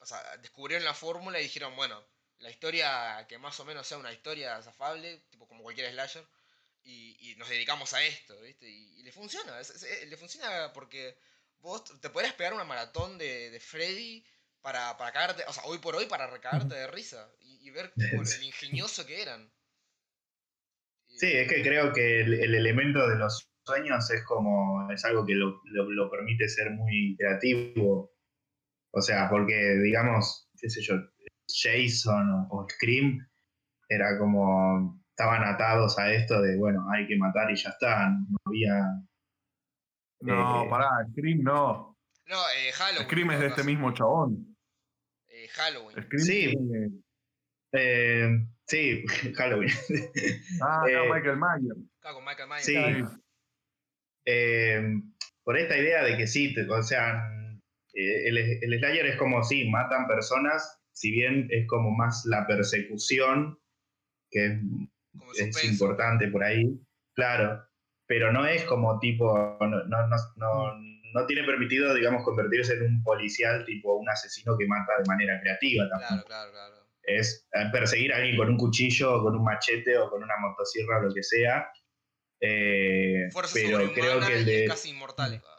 o 0.02 0.06
sea, 0.06 0.38
descubrieron 0.38 0.86
la 0.86 0.94
fórmula 0.94 1.40
y 1.40 1.44
dijeron, 1.44 1.76
bueno, 1.76 2.04
la 2.40 2.50
historia 2.52 3.26
que 3.28 3.38
más 3.38 3.60
o 3.60 3.66
menos 3.66 3.88
sea 3.88 3.98
una 3.98 4.14
historia 4.14 4.62
zafable, 4.64 5.20
tipo 5.32 5.48
como 5.48 5.64
cualquier 5.64 5.92
slasher, 5.92 6.28
y, 6.86 7.32
y 7.32 7.36
nos 7.38 7.50
dedicamos 7.50 7.94
a 7.94 8.04
esto, 8.04 8.40
¿viste? 8.42 8.70
Y, 8.70 9.00
y 9.00 9.04
le 9.04 9.12
funciona, 9.12 9.60
es- 9.60 9.72
es- 9.72 9.84
eh, 9.84 10.06
le 10.08 10.18
funciona 10.18 10.72
porque 10.74 11.18
vos 11.60 11.84
te 12.00 12.10
podrías 12.10 12.34
pegar 12.36 12.54
una 12.54 12.64
maratón 12.64 13.18
de, 13.18 13.50
de 13.52 13.60
Freddy 13.60 14.24
para, 14.62 14.96
para 14.98 15.12
cagarte, 15.12 15.44
o 15.48 15.54
sea, 15.54 15.64
hoy 15.66 15.80
por 15.80 15.96
hoy 15.96 16.06
para 16.06 16.28
recagarte 16.28 16.76
de 16.76 16.88
risa 16.88 17.30
y, 17.42 17.68
y 17.68 17.72
ver 17.72 17.92
tipo, 17.94 18.22
el 18.22 18.44
ingenioso 18.44 19.06
que 19.06 19.22
eran. 19.22 19.52
Sí, 21.08 21.28
es 21.32 21.48
que 21.48 21.62
creo 21.62 21.94
que 21.94 22.22
el, 22.22 22.34
el 22.34 22.56
elemento 22.56 23.08
de 23.08 23.16
los 23.16 23.50
sueños 23.66 24.10
es 24.12 24.24
como, 24.26 24.92
es 24.92 25.04
algo 25.06 25.26
que 25.26 25.34
lo, 25.36 25.62
lo- 25.66 25.90
lo 25.92 26.10
permite 26.12 26.48
ser 26.50 26.72
muy 26.72 27.16
creativo. 27.18 28.12
O 28.92 29.02
sea, 29.02 29.30
porque 29.30 29.56
digamos, 29.84 30.50
qué 30.60 30.70
sé 30.70 30.82
yo, 30.82 30.96
Jason 31.48 32.30
o, 32.32 32.48
o 32.52 32.68
Scream 32.70 33.20
era 33.90 34.18
como, 34.18 35.05
estaban 35.16 35.44
atados 35.46 35.98
a 35.98 36.12
esto 36.12 36.42
de, 36.42 36.58
bueno, 36.58 36.86
hay 36.92 37.08
que 37.08 37.16
matar 37.18 37.50
y 37.50 37.56
ya 37.56 37.70
está, 37.70 38.10
no 38.10 38.38
había... 38.46 38.82
No, 40.22 40.66
Eh, 40.66 40.70
pará, 40.70 40.90
Scream 41.12 41.42
no. 41.42 41.98
No, 42.28 42.36
eh, 42.58 42.72
Halloween. 42.74 43.08
Scream 43.08 43.32
es 43.32 43.40
de 43.40 43.48
este 43.48 43.64
mismo 43.64 43.94
chabón. 43.94 44.58
Eh, 45.28 45.48
Halloween. 45.54 46.04
Scream 46.04 46.22
Sí. 46.26 46.54
Eh, 47.72 48.30
sí, 48.68 49.06
Halloween. 49.38 49.70
Ah, 50.62 50.82
no, 50.82 50.88
Eh, 50.88 51.10
Michael 51.14 51.38
Myers. 51.38 51.80
Claro, 52.02 52.16
con 52.18 52.26
Michael 52.26 52.50
Myers. 52.50 52.66
Sí. 52.66 52.76
Eh, 54.26 54.82
por 55.44 55.58
esta 55.58 55.78
idea 55.78 56.04
de 56.04 56.18
que 56.18 56.28
sí, 56.28 56.54
te- 56.54 56.70
o 56.70 56.84
sea, 56.84 57.22
el, 57.94 58.38
el 58.38 58.80
Slayer 58.80 59.06
es 59.06 59.18
como 59.18 59.44
sí, 59.44 59.70
matan 59.70 60.08
personas, 60.08 60.82
si 60.92 61.12
bien 61.12 61.48
es 61.52 61.68
como 61.68 61.92
más 61.92 62.26
la 62.26 62.46
persecución, 62.48 63.60
que 64.32 64.46
es, 64.48 64.60
Como 65.18 65.32
es 65.34 65.64
importante 65.64 66.28
por 66.28 66.44
ahí, 66.44 66.80
claro, 67.14 67.66
pero 68.08 68.32
no 68.32 68.46
es 68.46 68.64
como 68.64 69.00
tipo, 69.00 69.58
no, 69.60 69.84
no, 69.88 70.08
no, 70.08 70.76
no, 71.14 71.26
tiene 71.26 71.44
permitido, 71.44 71.94
digamos, 71.94 72.24
convertirse 72.24 72.74
en 72.74 72.84
un 72.84 73.04
policial 73.04 73.66
tipo 73.66 73.96
un 73.96 74.10
asesino 74.10 74.58
que 74.58 74.68
mata 74.68 74.94
de 75.00 75.06
manera 75.08 75.40
creativa. 75.42 75.88
Claro, 75.88 76.24
claro, 76.26 76.52
claro. 76.52 76.76
es 77.04 77.48
eh, 77.54 77.66
perseguir 77.72 78.14
a 78.14 78.18
alguien 78.18 78.38
con 78.38 78.50
un 78.50 78.58
cuchillo 78.58 79.16
o 79.16 79.24
con 79.24 79.36
un 79.36 79.44
machete 79.44 79.98
o 79.98 80.10
con 80.10 80.22
una 80.22 80.36
motosierra 80.40 81.00
o 81.00 81.04
lo 81.04 81.14
que 81.14 81.24
sea. 81.24 81.68
Eh, 82.42 83.30
pero 83.54 83.92
creo 83.94 84.20
que 84.20 84.38
el 84.38 84.46
de. 84.46 84.66
casi 84.68 84.90
inmortal. 84.90 85.42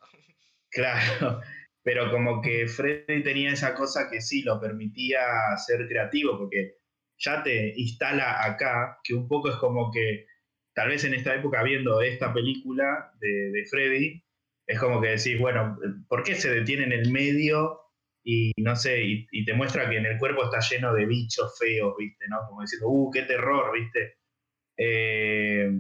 Claro, 0.69 1.41
pero 1.83 2.11
como 2.11 2.43
que 2.43 2.67
Freddy 2.67 3.23
tenía 3.23 3.53
esa 3.53 3.75
cosa 3.75 4.11
que 4.11 4.21
sí 4.21 4.43
lo 4.43 4.61
permitía 4.61 5.21
ser 5.57 5.89
creativo, 5.89 6.37
porque 6.37 6.75
ya 7.19 7.43
te 7.43 7.73
instala 7.77 8.45
acá, 8.45 8.99
que 9.03 9.15
un 9.15 9.29
poco 9.29 9.51
es 9.51 9.57
como 9.57 9.91
que, 9.93 10.27
tal 10.75 10.89
vez 10.89 11.05
en 11.05 11.15
esta 11.15 11.35
época 11.35 11.63
viendo 11.63 12.01
esta 12.03 12.33
película 12.33 13.13
de, 13.21 13.65
Freddy, 13.71 14.23
es 14.67 14.79
como 14.79 15.01
que 15.01 15.09
decís, 15.09 15.39
bueno, 15.39 15.79
¿por 16.09 16.23
qué 16.23 16.35
se 16.35 16.51
detiene 16.51 16.85
en 16.85 16.93
el 16.93 17.11
medio? 17.11 17.81
Y 18.25 18.53
no 18.59 18.75
sé, 18.75 19.03
y, 19.03 19.27
y 19.31 19.45
te 19.45 19.55
muestra 19.55 19.89
que 19.89 19.97
en 19.97 20.07
el 20.07 20.19
cuerpo 20.19 20.45
está 20.45 20.59
lleno 20.61 20.93
de 20.93 21.07
bichos 21.07 21.57
feos, 21.59 21.95
¿viste? 21.97 22.27
¿no? 22.29 22.39
Como 22.49 22.63
diciendo, 22.63 22.89
¡uh, 22.89 23.11
qué 23.13 23.23
terror! 23.23 23.73
¿viste? 23.73 24.17
Eh, 24.77 25.71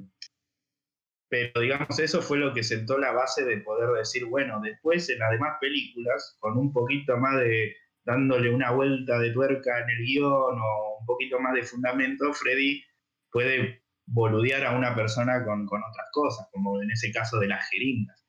pero 1.28 1.60
digamos, 1.60 1.98
eso 1.98 2.22
fue 2.22 2.38
lo 2.38 2.54
que 2.54 2.62
sentó 2.62 2.98
la 2.98 3.12
base 3.12 3.44
de 3.44 3.58
poder 3.58 3.90
decir, 3.90 4.24
bueno, 4.26 4.60
después 4.60 5.08
en 5.10 5.18
las 5.18 5.32
demás 5.32 5.58
películas, 5.60 6.36
con 6.38 6.56
un 6.56 6.72
poquito 6.72 7.16
más 7.16 7.40
de 7.40 7.74
dándole 8.06 8.54
una 8.54 8.70
vuelta 8.70 9.18
de 9.18 9.32
tuerca 9.32 9.80
en 9.80 9.90
el 9.90 9.98
guion 10.06 10.58
o 10.60 10.98
un 11.00 11.06
poquito 11.06 11.40
más 11.40 11.54
de 11.54 11.64
fundamento, 11.64 12.32
Freddy 12.32 12.82
puede 13.30 13.82
boludear 14.06 14.64
a 14.64 14.76
una 14.76 14.94
persona 14.94 15.44
con, 15.44 15.66
con 15.66 15.82
otras 15.82 16.08
cosas, 16.12 16.48
como 16.52 16.80
en 16.80 16.90
ese 16.92 17.12
caso 17.12 17.38
de 17.40 17.48
las 17.48 17.68
jeringas. 17.70 18.24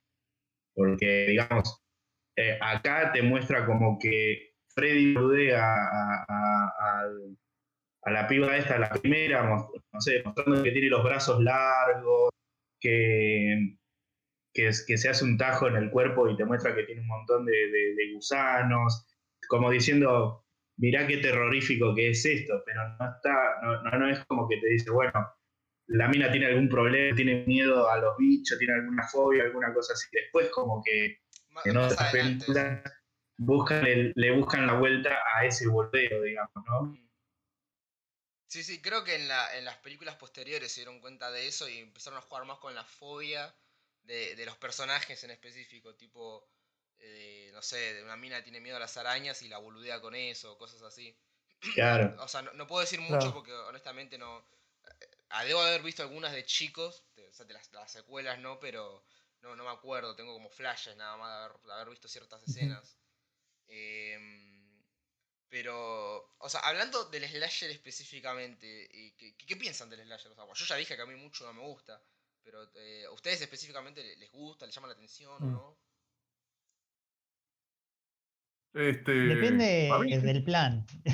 Porque, 0.73 1.27
digamos, 1.29 1.83
eh, 2.35 2.57
acá 2.61 3.11
te 3.13 3.21
muestra 3.21 3.65
como 3.65 3.97
que 3.99 4.53
Freddy 4.69 5.13
boludea 5.13 5.63
a, 5.63 6.25
a- 6.29 7.07
la 8.11 8.27
piba 8.27 8.55
esta, 8.55 8.79
la 8.79 8.89
primera, 8.89 9.43
no 9.47 10.01
sé, 10.01 10.23
mostrando 10.23 10.63
que 10.63 10.71
tiene 10.71 10.87
los 10.89 11.03
brazos 11.03 11.43
largos, 11.43 12.29
que, 12.79 13.77
que, 14.53 14.71
se 14.73 15.09
hace 15.09 15.25
un 15.25 15.37
tajo 15.37 15.67
en 15.67 15.75
el 15.75 15.89
cuerpo 15.91 16.29
y 16.29 16.37
te 16.37 16.45
muestra 16.45 16.73
que 16.75 16.83
tiene 16.83 17.01
un 17.01 17.07
montón 17.07 17.45
de- 17.45 17.53
de 17.53 18.13
gusanos, 18.13 19.06
como 19.47 19.71
diciendo, 19.71 20.45
mirá 20.77 21.07
qué 21.07 21.17
terrorífico 21.17 21.95
que 21.95 22.11
es 22.11 22.25
esto, 22.25 22.61
pero 22.65 22.81
no 22.99 23.15
está, 23.15 23.61
no, 23.63 23.83
no, 23.83 23.99
no 23.99 24.09
es 24.09 24.23
como 24.25 24.47
que 24.47 24.57
te 24.57 24.67
dice, 24.69 24.91
bueno, 24.91 25.13
la 25.87 26.07
mina 26.09 26.31
tiene 26.31 26.47
algún 26.47 26.69
problema, 26.69 27.15
tiene 27.15 27.45
miedo 27.45 27.89
a 27.89 27.97
los 27.97 28.17
bichos, 28.17 28.57
tiene 28.59 28.73
alguna 28.75 29.03
fobia, 29.07 29.43
alguna 29.43 29.73
cosa 29.73 29.93
así. 29.93 30.07
Después 30.11 30.49
como 30.51 30.81
que 30.83 31.19
Ma- 31.49 31.61
en 31.65 31.75
más 31.75 31.93
otras 31.93 32.01
adelante, 32.01 32.45
películas 32.45 32.93
buscan 33.37 33.85
el- 33.85 34.13
le 34.15 34.31
buscan 34.37 34.67
la 34.67 34.73
vuelta 34.73 35.17
a 35.35 35.45
ese 35.45 35.67
bordeo, 35.67 36.23
digamos, 36.23 36.51
¿no? 36.67 36.83
Mm. 36.83 37.07
Sí, 38.47 38.63
sí, 38.63 38.81
creo 38.81 39.03
que 39.03 39.15
en, 39.15 39.27
la, 39.27 39.57
en 39.57 39.65
las 39.65 39.77
películas 39.77 40.15
posteriores 40.15 40.71
se 40.71 40.81
dieron 40.81 40.99
cuenta 41.01 41.31
de 41.31 41.47
eso 41.47 41.67
y 41.69 41.79
empezaron 41.79 42.19
a 42.19 42.21
jugar 42.21 42.45
más 42.45 42.59
con 42.59 42.73
la 42.75 42.83
fobia 42.85 43.53
de, 44.03 44.35
de 44.35 44.45
los 44.45 44.57
personajes 44.57 45.21
en 45.23 45.31
específico, 45.31 45.95
tipo, 45.95 46.47
eh, 46.99 47.49
no 47.53 47.61
sé, 47.61 47.93
de 47.95 48.03
una 48.03 48.17
mina 48.17 48.43
tiene 48.43 48.59
miedo 48.61 48.77
a 48.77 48.79
las 48.79 48.97
arañas 48.97 49.41
y 49.41 49.47
la 49.49 49.57
boludea 49.59 50.01
con 50.01 50.15
eso, 50.15 50.57
cosas 50.57 50.81
así. 50.83 51.17
Claro. 51.73 52.15
O 52.23 52.27
sea, 52.27 52.41
no, 52.43 52.53
no 52.53 52.67
puedo 52.67 52.81
decir 52.81 52.99
mucho 53.01 53.33
porque 53.33 53.51
honestamente 53.53 54.17
no... 54.17 54.45
eh, 55.41 55.45
debo 55.47 55.61
haber 55.61 55.81
visto 55.83 56.03
algunas 56.03 56.33
de 56.33 56.45
chicos, 56.45 57.05
o 57.17 57.33
sea, 57.33 57.45
de 57.45 57.53
las, 57.53 57.71
las 57.73 57.91
secuelas 57.91 58.39
no, 58.39 58.59
pero 58.59 59.05
no, 59.41 59.55
no 59.55 59.63
me 59.65 59.71
acuerdo, 59.71 60.15
tengo 60.15 60.33
como 60.33 60.49
flashes 60.49 60.95
nada 60.97 61.17
más 61.17 61.29
de 61.31 61.45
haber, 61.45 61.59
de 61.61 61.73
haber 61.73 61.89
visto 61.89 62.07
ciertas 62.07 62.43
escenas. 62.43 62.97
Em, 63.67 64.83
pero, 65.49 66.35
o 66.39 66.49
sea, 66.49 66.61
hablando 66.61 67.05
del 67.05 67.27
slasher 67.29 67.71
específicamente, 67.71 68.89
¿qué, 69.17 69.35
qué- 69.37 69.55
piensan 69.57 69.89
del 69.89 70.01
slasher? 70.03 70.31
O 70.31 70.35
sea, 70.35 70.45
yo 70.53 70.65
ya 70.65 70.75
dije 70.75 70.95
que 70.95 71.01
a 71.01 71.05
mí 71.05 71.15
mucho 71.15 71.45
no 71.45 71.53
me 71.53 71.61
gusta, 71.61 72.01
pero 72.43 72.69
eh, 72.75 73.05
¿a 73.05 73.11
ustedes 73.11 73.41
específicamente 73.41 74.03
le- 74.03 74.17
les 74.17 74.31
gusta, 74.31 74.65
les 74.65 74.75
llama 74.75 74.87
la 74.87 74.93
atención 74.93 75.43
o 75.43 75.49
Mm. 75.49 75.51
no? 75.51 75.79
Este, 78.77 79.11
Depende 79.11 79.89
mí 80.03 80.17
del 80.17 80.43
plan. 80.43 80.85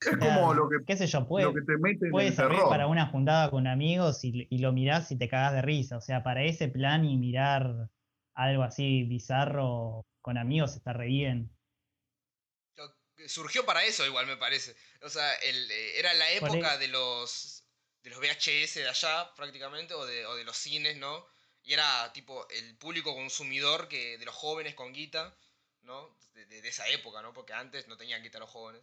es 0.00 0.16
como 0.18 0.54
lo 0.54 0.68
que, 0.68 0.76
qué 0.86 0.96
sé 0.96 1.06
yo, 1.06 1.26
puede, 1.26 1.46
lo 1.46 1.54
que 1.54 1.62
te 1.62 1.76
mete 1.78 2.06
en 2.06 2.10
puede 2.12 2.28
el 2.28 2.34
servir 2.34 2.56
terror. 2.56 2.70
para 2.70 2.86
una 2.86 3.06
juntada 3.06 3.50
con 3.50 3.66
amigos 3.66 4.22
y, 4.24 4.46
y 4.50 4.58
lo 4.58 4.72
mirás 4.72 5.10
y 5.10 5.16
te 5.16 5.28
cagás 5.28 5.54
de 5.54 5.62
risa. 5.62 5.96
O 5.96 6.00
sea, 6.00 6.22
para 6.22 6.42
ese 6.44 6.68
plan 6.68 7.04
y 7.04 7.16
mirar 7.16 7.88
algo 8.34 8.62
así 8.62 9.04
bizarro 9.04 10.06
con 10.20 10.36
amigos 10.38 10.76
está 10.76 10.92
re 10.92 11.06
bien. 11.06 11.50
Surgió 13.26 13.66
para 13.66 13.84
eso 13.84 14.06
igual 14.06 14.26
me 14.26 14.36
parece. 14.38 14.74
O 15.02 15.08
sea, 15.10 15.34
el, 15.34 15.70
eh, 15.70 15.98
era 15.98 16.14
la 16.14 16.30
época 16.32 16.72
ahí- 16.72 16.78
de 16.80 16.88
los 16.88 17.64
de 18.02 18.08
los 18.08 18.18
VHS 18.18 18.76
de 18.80 18.88
allá 18.88 19.30
prácticamente 19.36 19.92
o 19.92 20.06
de, 20.06 20.24
o 20.24 20.34
de 20.34 20.44
los 20.44 20.56
cines, 20.56 20.96
¿no? 20.96 21.26
Y 21.62 21.74
era 21.74 22.10
tipo 22.14 22.48
el 22.48 22.78
público 22.78 23.14
consumidor 23.14 23.88
que 23.88 24.16
de 24.16 24.24
los 24.24 24.34
jóvenes 24.34 24.74
con 24.74 24.94
guita, 24.94 25.36
¿no? 25.82 26.16
De, 26.34 26.46
de- 26.46 26.62
de 26.62 26.68
esa 26.68 26.88
época, 26.88 27.22
¿no? 27.22 27.32
Porque 27.32 27.52
antes 27.52 27.88
no 27.88 27.96
tenían 27.96 28.22
guita 28.22 28.38
los 28.38 28.50
jóvenes. 28.50 28.82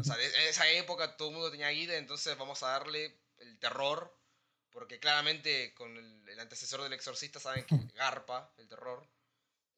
O 0.00 0.04
sea, 0.04 0.16
de, 0.16 0.26
en 0.26 0.48
esa 0.48 0.68
época 0.70 1.16
todo 1.16 1.28
el 1.28 1.34
mundo 1.34 1.50
tenía 1.50 1.68
guita, 1.70 1.96
entonces 1.96 2.36
vamos 2.38 2.62
a 2.62 2.68
darle 2.68 3.20
el 3.38 3.58
terror, 3.58 4.16
porque 4.70 5.00
claramente 5.00 5.74
con 5.74 5.96
el, 5.96 6.28
el 6.28 6.40
antecesor 6.40 6.82
del 6.82 6.92
exorcista 6.92 7.40
saben 7.40 7.66
que 7.66 7.76
garpa 7.94 8.52
el 8.58 8.68
terror, 8.68 9.08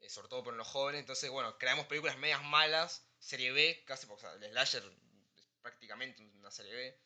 eh, 0.01 0.11
sobre 0.11 0.29
todo 0.29 0.43
por 0.45 0.55
los 0.55 0.67
jóvenes, 0.69 1.01
entonces 1.01 1.31
bueno, 1.31 1.59
creamos 1.59 1.87
películas 1.87 2.19
medias 2.19 2.43
malas, 2.45 3.07
serie 3.19 3.53
B, 3.53 3.85
casi, 3.87 4.07
porque 4.07 4.27
o 4.27 4.31
sea, 4.31 4.39
el 4.47 4.51
slasher 4.53 4.85
es 5.37 5.49
prácticamente 5.63 6.23
una 6.23 6.51
serie 6.51 6.73
B, 6.75 7.01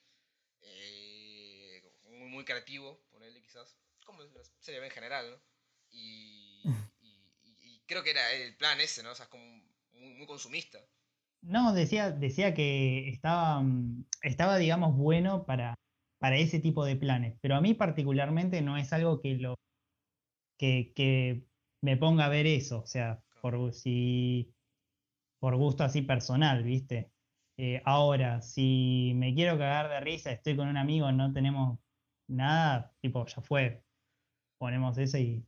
eh, 0.62 1.82
muy, 2.04 2.28
muy 2.28 2.44
creativo, 2.44 3.04
ponerle 3.10 3.42
quizás, 3.42 3.76
como 4.04 4.22
la 4.22 4.42
serie 4.60 4.80
B 4.80 4.86
en 4.86 4.92
general, 4.92 5.30
¿no? 5.30 5.42
Y 5.90 6.43
creo 7.86 8.02
que 8.02 8.10
era 8.10 8.32
el 8.32 8.56
plan 8.56 8.80
ese, 8.80 9.02
¿no? 9.02 9.12
O 9.12 9.14
sea, 9.14 9.24
es 9.24 9.30
como 9.30 9.44
muy, 9.92 10.26
consumista. 10.26 10.78
No, 11.42 11.72
decía, 11.74 12.10
decía 12.10 12.54
que 12.54 13.08
estaba, 13.08 13.60
mm, 13.60 14.06
estaba, 14.22 14.56
digamos, 14.56 14.96
bueno 14.96 15.44
para, 15.44 15.74
para 16.18 16.36
ese 16.36 16.60
tipo 16.60 16.84
de 16.84 16.96
planes, 16.96 17.36
pero 17.40 17.56
a 17.56 17.60
mí 17.60 17.74
particularmente 17.74 18.62
no 18.62 18.76
es 18.76 18.92
algo 18.92 19.20
que 19.20 19.34
lo 19.34 19.56
que, 20.58 20.92
que 20.94 21.46
me 21.82 21.96
ponga 21.96 22.26
a 22.26 22.30
ver 22.30 22.46
eso, 22.46 22.80
o 22.80 22.86
sea, 22.86 23.22
por 23.42 23.74
si 23.74 24.54
por 25.38 25.56
gusto 25.56 25.84
así 25.84 26.00
personal, 26.00 26.62
¿viste? 26.64 27.12
Eh, 27.58 27.82
ahora, 27.84 28.40
si 28.40 29.12
me 29.16 29.34
quiero 29.34 29.58
cagar 29.58 29.90
de 29.90 30.00
risa, 30.00 30.32
estoy 30.32 30.56
con 30.56 30.68
un 30.68 30.78
amigo, 30.78 31.12
no 31.12 31.34
tenemos 31.34 31.78
nada, 32.28 32.94
tipo, 33.02 33.26
ya 33.26 33.42
fue. 33.42 33.84
Ponemos 34.58 34.96
eso 34.96 35.18
y 35.18 35.46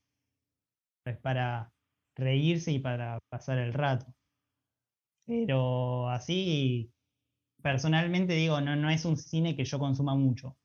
es 1.07 1.16
para 1.18 1.72
reírse 2.17 2.73
y 2.73 2.79
para 2.79 3.19
pasar 3.29 3.59
el 3.59 3.73
rato. 3.73 4.07
Pero 5.27 6.09
así, 6.09 6.93
personalmente 7.62 8.35
digo, 8.35 8.61
no, 8.61 8.77
no 8.77 8.91
es 8.91 9.05
un 9.05 9.17
cine 9.17 9.57
que 9.57 9.64
yo 9.64 9.79
consuma 9.79 10.14
mucho. 10.14 10.57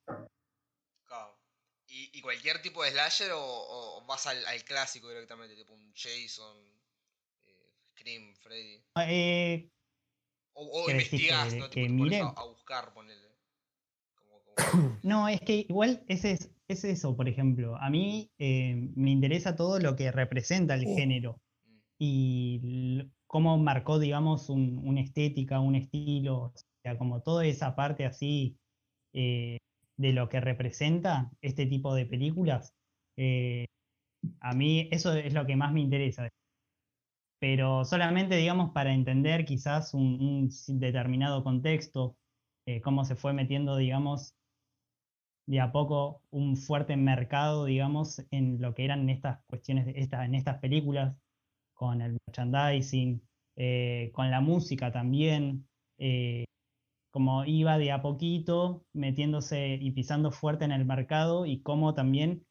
Claro. 1.06 1.38
¿Y, 1.88 2.10
y 2.18 2.22
cualquier 2.22 2.62
tipo 2.62 2.84
de 2.84 2.92
slasher 2.92 3.32
o, 3.32 3.40
o 3.42 4.06
vas 4.06 4.28
al, 4.28 4.46
al 4.46 4.64
clásico 4.64 5.10
directamente, 5.10 5.56
tipo 5.56 5.74
un 5.74 5.92
Jason, 5.96 6.58
eh, 7.48 7.74
Scream, 7.92 8.36
Freddy? 8.36 8.84
Eh, 9.08 9.70
O, 10.54 10.84
o 10.84 10.86
¿Qué 10.86 10.94
decís, 10.94 11.14
investigás, 11.14 11.54
que- 11.54 11.60
¿no? 11.60 11.70
que 11.70 11.76
Tipo, 11.82 11.88
te 11.94 11.98
pones 11.98 12.22
a, 12.22 12.28
a 12.42 12.44
buscar, 12.46 12.94
ponele. 12.94 13.28
Como, 14.16 14.44
como- 14.44 15.00
no, 15.04 15.28
es 15.28 15.42
que 15.42 15.66
igual 15.68 16.04
ese 16.08 16.32
es, 16.32 16.50
es 16.72 16.84
eso, 16.84 17.16
por 17.16 17.28
ejemplo. 17.30 17.76
A 17.78 17.90
mí 17.90 18.32
eh, 18.40 18.90
me 18.96 19.12
interesa 19.12 19.56
todo 19.56 19.80
lo 19.80 19.96
que 19.96 20.12
representa 20.12 20.76
el 20.76 20.86
género 20.88 21.34
Mm. 21.68 21.78
y 22.00 23.12
cómo 23.28 23.58
marcó, 23.58 24.00
digamos, 24.00 24.50
un- 24.50 24.80
una 24.88 25.02
estética, 25.02 25.60
un 25.60 25.76
estilo, 25.76 26.38
o 26.46 26.54
sea, 26.84 26.98
como 26.98 27.22
toda 27.22 27.46
esa 27.46 27.76
parte 27.76 28.06
así 28.06 28.58
eh, 29.14 29.60
de 29.98 30.14
lo 30.14 30.30
que 30.30 30.40
representa 30.42 31.32
este 31.42 31.66
tipo 31.68 31.96
de 31.96 32.06
películas. 32.06 32.74
eh, 33.18 33.68
a 34.42 34.54
mí 34.56 34.88
eso 34.92 35.14
es 35.14 35.34
lo 35.34 35.46
que 35.46 35.56
más 35.56 35.74
me 35.74 35.82
interesa. 35.82 36.30
Pero 37.40 37.84
solamente, 37.86 38.36
digamos, 38.36 38.72
para 38.72 38.94
entender 38.94 39.46
quizás 39.46 39.94
un, 39.94 40.50
determinado 40.68 41.44
contexto 41.44 42.16
cómo 42.84 43.04
se 43.06 43.16
fue 43.16 43.34
metiendo, 43.34 43.76
digamos, 43.78 44.34
de 45.46 45.60
a 45.60 45.72
poco 45.72 46.22
un 46.32 46.56
fuerte 46.58 46.96
mercado, 46.98 47.66
digamos, 47.66 48.24
en 48.32 48.62
lo 48.62 48.74
que 48.74 48.86
eran 48.86 49.10
estas 49.10 49.44
cuestiones, 49.46 49.86
de 49.86 50.00
esta- 50.00 50.26
en 50.26 50.36
estas 50.36 50.60
películas, 50.60 51.18
con 51.74 52.02
el 52.02 52.18
merchandising, 52.28 53.22
eh, 53.56 54.12
con 54.14 54.32
la 54.32 54.42
música 54.42 54.92
también, 54.92 55.68
eh, 55.98 56.46
como 57.12 57.46
iba 57.46 57.78
de 57.78 57.92
a 57.92 58.02
poquito 58.02 58.86
metiéndose 58.94 59.78
y 59.82 59.92
pisando 59.92 60.32
fuerte 60.32 60.66
en 60.66 60.72
el 60.72 60.86
mercado 60.86 61.46
y 61.46 61.62
cómo 61.62 61.94
también 61.94 62.46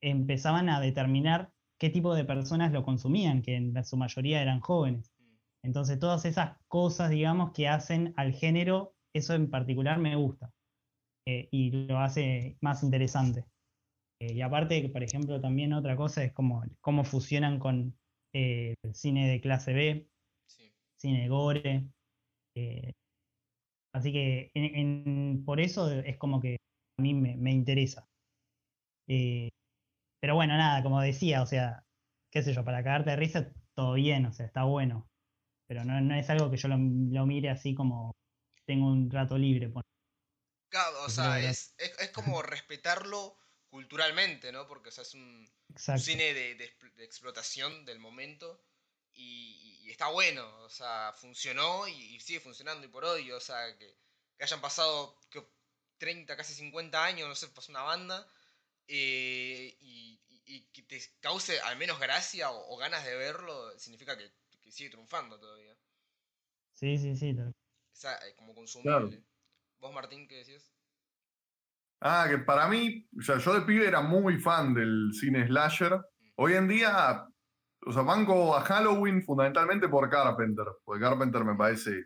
empezaban 0.00 0.68
a 0.68 0.80
determinar 0.80 1.52
qué 1.78 1.90
tipo 1.90 2.14
de 2.14 2.24
personas 2.24 2.72
lo 2.72 2.84
consumían, 2.84 3.42
que 3.42 3.56
en 3.56 3.84
su 3.84 3.96
mayoría 3.96 4.42
eran 4.42 4.60
jóvenes. 4.60 5.12
Mm. 5.18 5.24
Entonces 5.62 5.98
todas 5.98 6.24
esas 6.24 6.58
cosas, 6.68 7.10
digamos, 7.10 7.52
que 7.52 7.68
hacen 7.68 8.14
al 8.16 8.32
género, 8.32 8.94
eso 9.14 9.34
en 9.34 9.50
particular 9.50 9.98
me 9.98 10.16
gusta 10.16 10.52
eh, 11.26 11.48
y 11.50 11.70
lo 11.86 11.98
hace 11.98 12.58
más 12.60 12.82
interesante. 12.82 13.46
Eh, 14.20 14.34
y 14.34 14.42
aparte, 14.42 14.88
por 14.90 15.02
ejemplo, 15.02 15.40
también 15.40 15.72
otra 15.72 15.96
cosa 15.96 16.24
es 16.24 16.32
como 16.32 16.64
cómo 16.80 17.04
fusionan 17.04 17.58
con 17.58 17.98
eh, 18.34 18.74
el 18.82 18.94
cine 18.94 19.28
de 19.30 19.40
clase 19.40 19.72
B, 19.74 20.10
Sí. 20.46 20.72
cine 20.98 21.28
gore. 21.28 21.88
eh, 22.56 22.92
así 23.92 24.12
que 24.12 24.50
en- 24.54 25.08
en- 25.08 25.44
por 25.44 25.60
eso 25.60 25.90
es 25.90 26.16
como 26.18 26.40
que 26.40 26.56
a 26.98 27.02
mí 27.02 27.14
me, 27.14 27.36
me 27.36 27.52
interesa. 27.52 28.08
Pero 30.20 30.34
bueno, 30.34 30.56
nada, 30.56 30.82
como 30.82 31.00
decía, 31.00 31.42
o 31.42 31.46
sea, 31.46 31.84
qué 32.30 32.42
sé 32.42 32.52
yo, 32.54 32.64
para 32.64 32.82
cagarte 32.84 33.10
de 33.10 33.16
risa, 33.16 33.52
todo 33.74 33.94
bien, 33.94 34.26
o 34.26 34.32
sea, 34.32 34.46
está 34.46 34.64
bueno. 34.64 35.08
Pero 35.68 35.84
no, 35.84 36.00
no 36.00 36.14
es 36.14 36.30
algo 36.30 36.50
que 36.50 36.56
yo 36.58 36.68
lo, 36.68 36.76
lo 36.78 37.26
mire 37.26 37.50
así 37.50 37.74
como 37.74 38.12
tengo 38.66 38.88
un 38.88 39.10
rato 39.10 39.38
libre. 39.38 39.68
pon- 39.70 39.82
Claro, 40.72 41.02
o 41.02 41.06
Es 41.06 41.14
sea, 41.14 41.38
es, 41.40 41.74
es, 41.78 41.92
es 41.98 42.10
como 42.10 42.42
respetarlo 42.42 43.36
culturalmente, 43.68 44.52
¿no? 44.52 44.66
Porque 44.66 44.88
o 44.88 44.92
sea, 44.92 45.02
es 45.02 45.14
un, 45.14 45.50
cine 45.94 46.32
de, 46.34 46.54
de 46.56 46.64
expl- 46.70 46.94
de 46.94 47.04
explotación 47.04 47.84
del 47.84 47.98
momento 48.00 48.48
y, 49.12 49.80
y 49.84 49.90
está 49.90 50.08
bueno, 50.08 50.44
o 50.62 50.70
sea, 50.70 51.12
funcionó 51.14 51.86
y, 51.88 51.92
y 52.16 52.20
sigue 52.20 52.40
funcionando 52.40 52.86
y 52.86 52.90
por 52.90 53.04
hoy, 53.04 53.30
o 53.32 53.40
sea, 53.40 53.76
que, 53.78 53.98
que 54.36 54.44
hayan 54.44 54.60
pasado 54.62 55.18
que 55.30 55.46
30, 55.98 56.36
casi 56.36 56.54
50 56.54 57.04
años, 57.04 57.28
no 57.28 57.34
sé, 57.34 57.48
pasó 57.48 57.70
una 57.72 57.82
banda 57.82 58.26
eh, 58.88 59.76
y, 59.80 60.20
y- 60.28 60.42
y 60.56 60.60
que 60.72 60.82
te 60.84 61.00
cause 61.20 61.60
al 61.60 61.76
menos 61.78 62.00
gracia 62.00 62.50
o, 62.50 62.74
o 62.74 62.78
ganas 62.78 63.04
de 63.04 63.14
verlo, 63.16 63.78
significa 63.78 64.18
que, 64.18 64.30
que 64.62 64.72
sigue 64.72 64.90
triunfando 64.90 65.38
todavía. 65.40 65.76
Sí, 66.74 66.98
sí, 66.98 67.16
sí. 67.16 67.34
tal- 67.34 67.54
O 67.92 67.94
sea, 67.94 68.18
como 68.36 68.54
consumible. 68.54 69.24
¿Vos, 69.82 69.92
Martín, 69.92 70.28
qué 70.28 70.36
decías? 70.36 70.72
Ah, 72.00 72.26
que 72.30 72.38
para 72.38 72.68
mí, 72.68 73.04
o 73.18 73.20
sea, 73.20 73.38
yo 73.38 73.52
de 73.52 73.62
pibe 73.62 73.88
era 73.88 74.00
muy 74.00 74.38
fan 74.38 74.72
del 74.74 75.10
cine 75.12 75.44
slasher. 75.48 76.00
Hoy 76.36 76.52
en 76.52 76.68
día, 76.68 77.26
o 77.84 77.92
sea, 77.92 78.02
banco 78.02 78.54
a 78.56 78.60
Halloween 78.60 79.24
fundamentalmente 79.24 79.88
por 79.88 80.08
Carpenter, 80.08 80.66
porque 80.84 81.02
Carpenter 81.02 81.44
me 81.44 81.56
parece 81.56 82.04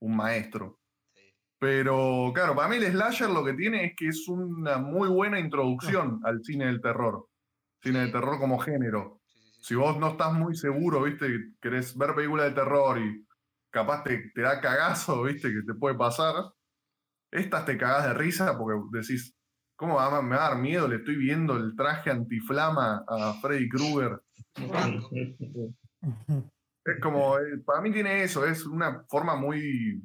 un 0.00 0.14
maestro. 0.16 0.78
Sí. 1.14 1.34
Pero 1.58 2.30
claro, 2.32 2.54
para 2.54 2.68
mí 2.68 2.76
el 2.76 2.92
slasher 2.92 3.28
lo 3.30 3.44
que 3.44 3.54
tiene 3.54 3.86
es 3.86 3.92
que 3.96 4.06
es 4.06 4.28
una 4.28 4.78
muy 4.78 5.08
buena 5.08 5.40
introducción 5.40 6.20
al 6.22 6.44
cine 6.44 6.66
del 6.66 6.80
terror. 6.80 7.26
Cine 7.82 8.00
de 8.00 8.06
Sí. 8.06 8.12
terror 8.12 8.38
como 8.38 8.60
género. 8.60 9.20
Sí. 9.24 9.40
Si 9.62 9.74
vos 9.74 9.98
no 9.98 10.10
estás 10.10 10.32
muy 10.32 10.54
seguro, 10.54 11.02
viste, 11.02 11.26
que 11.26 11.38
querés 11.60 11.96
ver 11.98 12.14
películas 12.14 12.46
de 12.50 12.52
terror 12.52 13.00
y 13.00 13.26
capaz 13.70 14.04
te, 14.04 14.30
te 14.32 14.42
da 14.42 14.60
cagazo, 14.60 15.24
viste, 15.24 15.48
que 15.48 15.62
te 15.66 15.74
puede 15.74 15.96
pasar, 15.96 16.34
estas 17.36 17.64
te 17.64 17.76
cagás 17.76 18.04
de 18.08 18.14
risa 18.14 18.56
porque 18.58 18.80
decís, 18.98 19.34
¿cómo 19.76 19.96
va- 19.96 20.22
me 20.22 20.36
va 20.36 20.46
a 20.46 20.50
dar 20.50 20.58
miedo? 20.58 20.88
Le 20.88 20.96
estoy 20.96 21.16
viendo 21.16 21.56
el 21.56 21.74
traje 21.76 22.10
antiflama 22.10 23.04
a 23.08 23.34
Freddy 23.40 23.68
Krueger. 23.68 24.20
Es 26.84 27.00
como, 27.02 27.38
eh, 27.38 27.58
para 27.64 27.80
mí 27.80 27.90
tiene 27.92 28.22
eso, 28.22 28.46
es 28.46 28.64
una 28.64 29.04
forma 29.08 29.34
muy, 29.36 30.00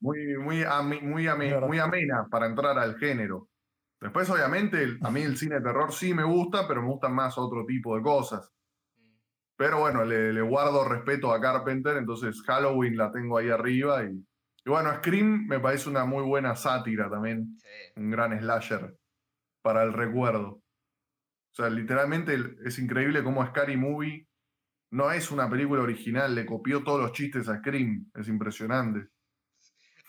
muy, 0.00 0.36
muy, 0.38 0.62
ame- 0.62 1.00
muy, 1.02 1.26
ame- 1.26 1.48
Claro. 1.50 1.66
muy 1.66 1.78
amena 1.78 2.26
para 2.30 2.46
entrar 2.46 2.78
al 2.78 2.96
género. 2.98 3.48
Después, 4.00 4.28
obviamente, 4.30 4.98
a 5.02 5.10
mí 5.10 5.22
el 5.22 5.36
cine 5.36 5.56
de 5.56 5.62
terror 5.62 5.92
sí 5.92 6.14
me 6.14 6.22
gusta, 6.22 6.68
pero 6.68 6.82
me 6.82 6.88
gustan 6.88 7.14
más 7.14 7.36
otro 7.38 7.64
tipo 7.66 7.96
de 7.96 8.02
cosas. 8.02 8.48
Pero 9.58 9.80
bueno, 9.80 10.04
le, 10.04 10.32
le 10.34 10.42
guardo 10.42 10.84
respeto 10.86 11.32
a 11.32 11.40
Carpenter, 11.40 11.96
entonces 11.96 12.40
Halloween 12.42 12.96
la 12.96 13.10
tengo 13.10 13.38
ahí 13.38 13.48
arriba. 13.48 14.04
Y, 14.04 14.22
y 14.66 14.68
bueno, 14.70 14.92
Scream 14.96 15.46
me 15.46 15.60
parece 15.60 15.88
una 15.88 16.04
muy 16.04 16.24
buena 16.24 16.56
sátira 16.56 17.08
también, 17.08 17.56
Sí. 17.58 17.68
un 18.00 18.10
gran 18.10 18.38
slasher 18.38 18.96
para 19.62 19.82
el 19.84 19.92
recuerdo. 19.92 20.48
O 20.48 21.54
sea, 21.54 21.70
literalmente 21.70 22.36
es 22.64 22.78
increíble 22.78 23.22
cómo 23.22 23.46
Scary 23.46 23.76
Movie 23.76 24.26
no 24.90 25.10
es 25.10 25.30
una 25.30 25.48
película 25.48 25.82
original, 25.82 26.34
le 26.34 26.44
copió 26.46 26.82
todos 26.84 27.00
los 27.00 27.12
chistes 27.12 27.48
a 27.48 27.58
Scream, 27.58 28.10
es 28.14 28.28
impresionante. 28.28 29.08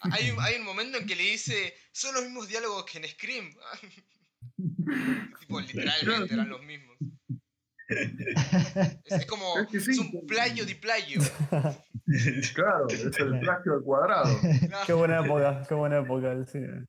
Hay, 0.02 0.32
un- 0.32 0.38
hay 0.42 0.58
un 0.60 0.66
momento 0.66 0.98
en 0.98 1.06
que 1.08 1.16
le 1.16 1.24
dice, 1.24 1.74
son 1.92 2.14
los 2.16 2.24
mismos 2.24 2.48
diálogos 2.48 2.86
que 2.86 2.98
en 3.00 3.06
Scream. 3.08 3.50
tipo, 5.40 5.60
literalmente 5.62 6.34
eran 6.34 6.50
los 6.50 6.64
mismos. 6.64 6.87
Es, 9.06 9.26
como, 9.26 9.60
Es 9.60 9.68
que 9.68 9.80
sí. 9.80 9.92
es 9.92 10.00
un 10.00 10.26
playo 10.28 10.66
di 10.66 10.76
playo. 10.76 11.22
Claro, 12.56 12.88
es 12.88 13.04
el 13.20 13.40
plagio 13.42 13.74
al 13.74 13.82
cuadrado. 13.84 14.34
qué 14.88 14.94
buena 14.94 15.20
época, 15.26 15.64
qué 15.68 15.74
buena 15.76 15.98
época 16.00 16.30
del 16.30 16.48
cine. 16.48 16.86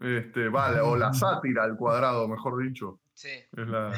Este, 0.00 0.48
vale, 0.48 0.80
o 0.80 0.96
la 0.96 1.12
sátira 1.12 1.64
al 1.64 1.76
cuadrado, 1.76 2.26
mejor 2.28 2.62
dicho. 2.62 3.00
Sí. 3.12 3.28
Es 3.28 3.66
la... 3.66 3.92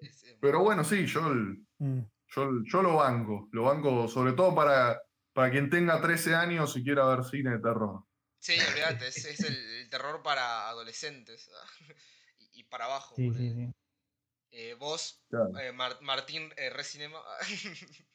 es- 0.00 0.36
Pero 0.40 0.60
bueno, 0.64 0.82
sí, 0.84 1.06
yo 1.06 1.28
el- 1.30 1.64
Mm. 1.80 2.00
Yo, 2.34 2.50
yo 2.64 2.82
lo 2.82 2.96
banco, 2.96 3.48
lo 3.52 3.62
banco 3.62 4.08
sobre 4.08 4.32
todo 4.32 4.52
para, 4.54 5.00
para 5.32 5.50
quien 5.52 5.70
tenga 5.70 6.00
13 6.00 6.34
años 6.34 6.76
y 6.76 6.82
quiera 6.82 7.06
ver 7.06 7.24
cine 7.24 7.52
de 7.52 7.58
terror. 7.60 8.02
Sí, 8.40 8.54
olvídate, 8.68 9.06
es, 9.08 9.24
es 9.24 9.40
el, 9.40 9.54
el 9.56 9.88
terror 9.88 10.20
para 10.24 10.68
adolescentes. 10.68 11.48
Para 12.68 12.84
abajo. 12.86 13.14
Sí, 13.16 13.32
sí, 13.34 13.52
sí. 13.54 13.72
Eh, 14.50 14.74
vos, 14.74 15.24
Claro. 15.28 15.56
eh, 15.58 15.72
Mar- 15.72 15.98
Martín 16.00 16.50
eh, 16.56 16.70
Recinema. 16.70 17.20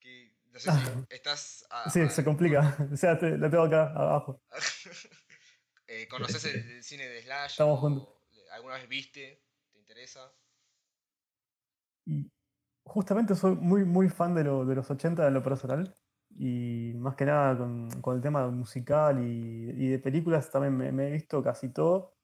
que 0.00 0.34
no 0.52 0.58
sé 0.58 0.70
si 0.70 0.76
estás. 1.14 1.66
a- 1.70 1.90
Sí, 1.90 2.00
a- 2.00 2.10
se 2.10 2.24
complica. 2.24 2.60
O 2.92 2.96
sea, 2.96 3.18
te- 3.18 3.38
la 3.38 3.48
tengo 3.50 3.64
acá 3.64 3.92
abajo. 3.94 4.42
eh, 5.86 6.06
¿Conoces 6.08 6.44
el, 6.44 6.56
el 6.70 6.82
cine 6.84 7.08
de 7.08 7.22
Slash? 7.22 7.52
Estamos 7.52 7.80
juntos. 7.80 8.08
¿Alguna 8.52 8.74
vez 8.74 8.88
viste? 8.88 9.42
¿Te 9.72 9.78
interesa? 9.78 10.32
Y 12.04 12.30
justamente 12.84 13.34
soy 13.34 13.54
muy, 13.54 13.84
muy 13.84 14.08
fan 14.08 14.34
de, 14.34 14.44
lo- 14.44 14.64
de 14.66 14.74
los 14.74 14.90
80 14.90 15.26
en 15.26 15.34
lo 15.34 15.42
personal. 15.42 15.94
Y 16.34 16.92
más 16.96 17.14
que 17.14 17.26
nada 17.26 17.56
con, 17.58 17.90
con 18.00 18.16
el 18.16 18.22
tema 18.22 18.48
musical 18.48 19.22
y, 19.22 19.70
y 19.70 19.88
de 19.88 19.98
películas 19.98 20.50
también 20.50 20.76
me, 20.76 20.90
me 20.90 21.08
he 21.08 21.10
visto 21.12 21.42
casi 21.42 21.68
todo. 21.72 22.16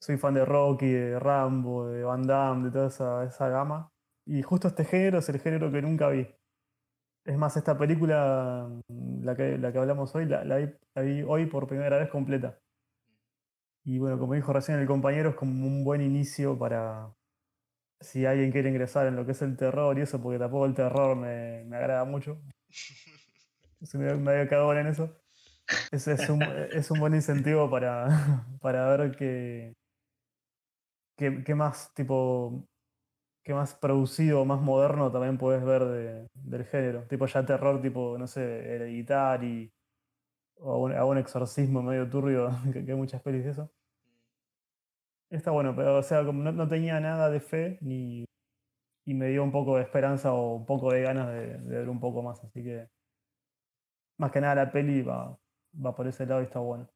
Soy 0.00 0.16
fan 0.18 0.34
de 0.34 0.44
Rocky, 0.44 0.90
de 0.90 1.18
Rambo, 1.18 1.88
de 1.88 2.02
Van 2.04 2.22
Damme, 2.26 2.66
de 2.66 2.70
toda 2.70 2.88
esa, 2.88 3.24
esa 3.24 3.48
gama. 3.48 3.90
Y 4.26 4.42
justo 4.42 4.68
este 4.68 4.84
género 4.84 5.18
es 5.18 5.28
el 5.28 5.40
género 5.40 5.70
que 5.70 5.82
nunca 5.82 6.08
vi. 6.08 6.26
Es 7.24 7.36
más, 7.36 7.56
esta 7.56 7.76
película, 7.76 8.68
mm, 8.88 9.24
la 9.24 9.34
que, 9.36 9.58
la 9.58 9.72
que 9.72 9.78
hablamos 9.78 10.14
hoy, 10.14 10.26
la, 10.26 10.44
la 10.44 10.56
vi, 10.58 10.72
la 10.94 11.02
vi 11.02 11.22
hoy 11.22 11.46
por 11.46 11.66
primera 11.66 11.98
vez 11.98 12.08
completa. 12.10 12.58
Y 13.84 13.98
bueno, 13.98 14.18
como 14.18 14.34
dijo 14.34 14.52
recién 14.52 14.78
el 14.78 14.86
compañero, 14.86 15.30
es 15.30 15.36
como 15.36 15.66
un 15.66 15.84
buen 15.84 16.00
inicio 16.00 16.58
para, 16.58 17.12
si 18.00 18.26
alguien 18.26 18.52
quiere 18.52 18.68
ingresar 18.68 19.06
en 19.06 19.16
lo 19.16 19.24
que 19.24 19.32
es 19.32 19.42
el 19.42 19.56
terror 19.56 19.98
y 19.98 20.02
eso, 20.02 20.20
porque 20.20 20.38
tampoco 20.38 20.66
el 20.66 20.74
terror 20.74 21.16
me, 21.16 21.64
me 21.64 21.76
agrada 21.76 22.04
mucho. 22.04 22.40
Soy 23.82 24.00
medio, 24.00 24.18
medio 24.18 24.48
cagón 24.48 24.78
en 24.78 24.86
eso. 24.88 25.16
Ese 25.90 26.12
es 26.12 26.28
un, 26.28 26.42
es 26.42 26.90
un 26.90 27.00
buen 27.00 27.14
incentivo 27.14 27.68
para, 27.70 28.06
para 28.60 28.96
ver 28.96 29.16
qué, 29.16 29.74
qué, 31.16 31.42
qué 31.44 31.54
más 31.54 31.92
tipo 31.94 32.66
qué 33.44 33.54
más 33.54 33.74
producido, 33.74 34.44
más 34.44 34.60
moderno 34.60 35.10
también 35.12 35.38
puedes 35.38 35.64
ver 35.64 35.84
de- 35.86 36.28
del 36.34 36.64
género. 36.66 37.04
Tipo 37.08 37.26
ya 37.26 37.44
terror, 37.46 37.80
tipo, 37.82 38.18
no 38.18 38.26
sé, 38.26 38.42
Hereditary 38.42 39.72
o 40.58 40.78
un, 40.84 40.92
a 40.94 41.04
un 41.06 41.18
exorcismo 41.18 41.82
medio 41.82 42.08
turbio, 42.10 42.50
que, 42.72 42.80
hay 42.80 42.94
muchas 42.96 43.22
pelis 43.22 43.44
de 43.44 43.50
eso. 43.52 43.70
Está 45.30 45.50
bueno, 45.50 45.74
pero 45.76 45.98
o 45.98 46.02
sea, 46.02 46.24
como 46.24 46.42
no, 46.42 46.52
no 46.52 46.68
tenía 46.68 47.00
nada 47.00 47.30
de 47.30 47.40
fe 47.40 47.78
ni, 47.80 48.24
y 49.06 49.14
me 49.14 49.28
dio 49.28 49.44
un 49.44 49.52
poco 49.52 49.76
de 49.76 49.82
esperanza 49.84 50.34
o 50.34 50.56
un 50.56 50.66
poco 50.66 50.92
de 50.92 51.02
ganas 51.02 51.28
de, 51.28 51.58
de 51.58 51.78
ver 51.78 51.88
un 51.90 52.00
poco 52.00 52.22
más. 52.22 52.42
Así 52.44 52.62
que 52.64 52.88
más 54.18 54.30
que 54.32 54.40
nada 54.42 54.54
la 54.56 54.70
peli 54.72 55.00
va, 55.02 55.38
va 55.84 55.94
por 55.94 56.06
ese 56.06 56.26
lado 56.26 56.42
y 56.42 56.44
está 56.44 56.58
bueno. 56.58 56.86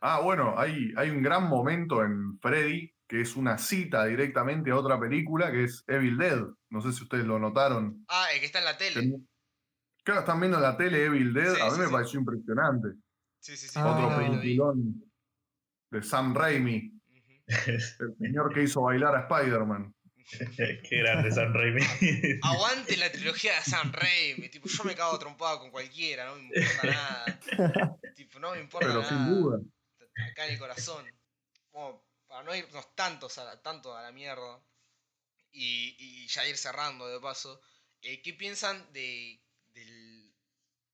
Ah, 0.00 0.20
bueno, 0.20 0.54
hay, 0.58 0.92
hay 0.96 1.10
un 1.10 1.22
gran 1.22 1.48
momento 1.48 2.02
en 2.04 2.38
Freddy 2.40 2.92
que 3.06 3.20
es 3.20 3.34
una 3.36 3.58
cita 3.58 4.04
directamente 4.06 4.70
a 4.70 4.76
otra 4.76 4.98
película 4.98 5.50
que 5.50 5.64
es 5.64 5.84
Evil 5.88 6.16
Dead. 6.16 6.40
No 6.70 6.80
sé 6.80 6.92
si 6.92 7.02
ustedes 7.02 7.26
lo 7.26 7.38
notaron. 7.38 8.04
Ah, 8.08 8.26
el 8.32 8.40
que 8.40 8.46
está 8.46 8.60
en 8.60 8.64
la 8.64 8.78
tele. 8.78 9.16
Claro, 10.04 10.20
están 10.20 10.38
viendo 10.40 10.56
en 10.58 10.62
la 10.62 10.76
tele 10.76 11.04
Evil 11.04 11.34
Dead. 11.34 11.54
Sí, 11.54 11.60
a 11.60 11.64
mí 11.66 11.70
sí, 11.72 11.80
me 11.80 11.86
sí. 11.86 11.92
pareció 11.92 12.20
impresionante. 12.20 12.88
Sí, 13.40 13.56
sí, 13.56 13.66
sí. 13.68 13.74
Ah, 13.76 13.90
Otro 13.90 14.16
peliculón 14.16 15.02
de 15.90 16.02
Sam 16.02 16.34
Raimi, 16.34 16.92
el 17.46 18.16
señor 18.16 18.54
que 18.54 18.62
hizo 18.62 18.82
bailar 18.82 19.16
a 19.16 19.20
Spider-Man. 19.22 19.92
Qué 20.88 20.98
grande 20.98 21.32
San 21.32 21.52
Raimi. 21.52 21.82
Aguante 22.42 22.96
la 22.96 23.10
trilogía 23.10 23.56
de 23.56 23.62
Sam 23.62 23.92
Raimi. 23.92 24.48
Tipo, 24.48 24.68
yo 24.68 24.84
me 24.84 24.94
cago 24.94 25.18
trompado 25.18 25.58
con 25.58 25.70
cualquiera, 25.70 26.26
no 26.26 26.36
me 26.36 26.42
importa 26.44 26.86
nada. 26.86 27.98
tipo, 28.14 28.38
no 28.38 28.52
me 28.52 28.60
importa 28.60 28.86
Pero 28.86 29.00
nada. 29.00 29.08
sin 29.08 29.34
duda. 29.34 29.58
Acá 30.22 30.46
en 30.46 30.52
el 30.52 30.58
corazón. 30.58 31.10
Como, 31.70 32.04
para 32.28 32.42
no 32.44 32.54
irnos 32.54 32.94
tantos 32.96 33.38
a 33.38 33.44
la- 33.44 33.62
tanto 33.62 33.96
a 33.96 34.02
la 34.02 34.12
mierda. 34.12 34.62
Y, 35.52 35.96
y 35.98 36.28
ya 36.28 36.46
ir 36.46 36.56
cerrando 36.58 37.08
de 37.08 37.20
paso. 37.20 37.60
eh, 38.02 38.22
¿Qué 38.22 38.34
piensan 38.34 38.92
de, 38.92 39.40
del, 39.74 40.32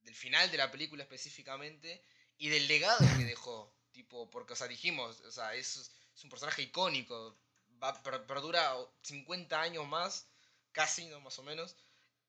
del 0.03 0.15
final 0.15 0.51
de 0.51 0.59
la 0.59 0.71
película 0.71 1.03
específicamente? 1.05 2.05
Y 2.39 2.49
del 2.49 2.69
legado 2.69 2.99
que 3.17 3.25
dejó. 3.25 3.75
Tipo, 3.93 4.31
porque, 4.31 4.55
o 4.55 4.57
sea, 4.57 4.69
dijimos, 4.69 5.21
o 5.23 5.33
sea, 5.33 5.55
es, 5.55 5.77
es 6.15 6.25
un 6.25 6.31
personaje 6.31 6.63
icónico. 6.63 7.39
Va, 7.83 8.03
per- 8.03 8.27
perdura 8.27 8.75
50 9.03 9.61
años 9.63 9.87
más, 9.89 10.29
casi, 10.73 11.07
¿no? 11.07 11.21
Más 11.21 11.39
o 11.39 11.43
menos. 11.43 11.77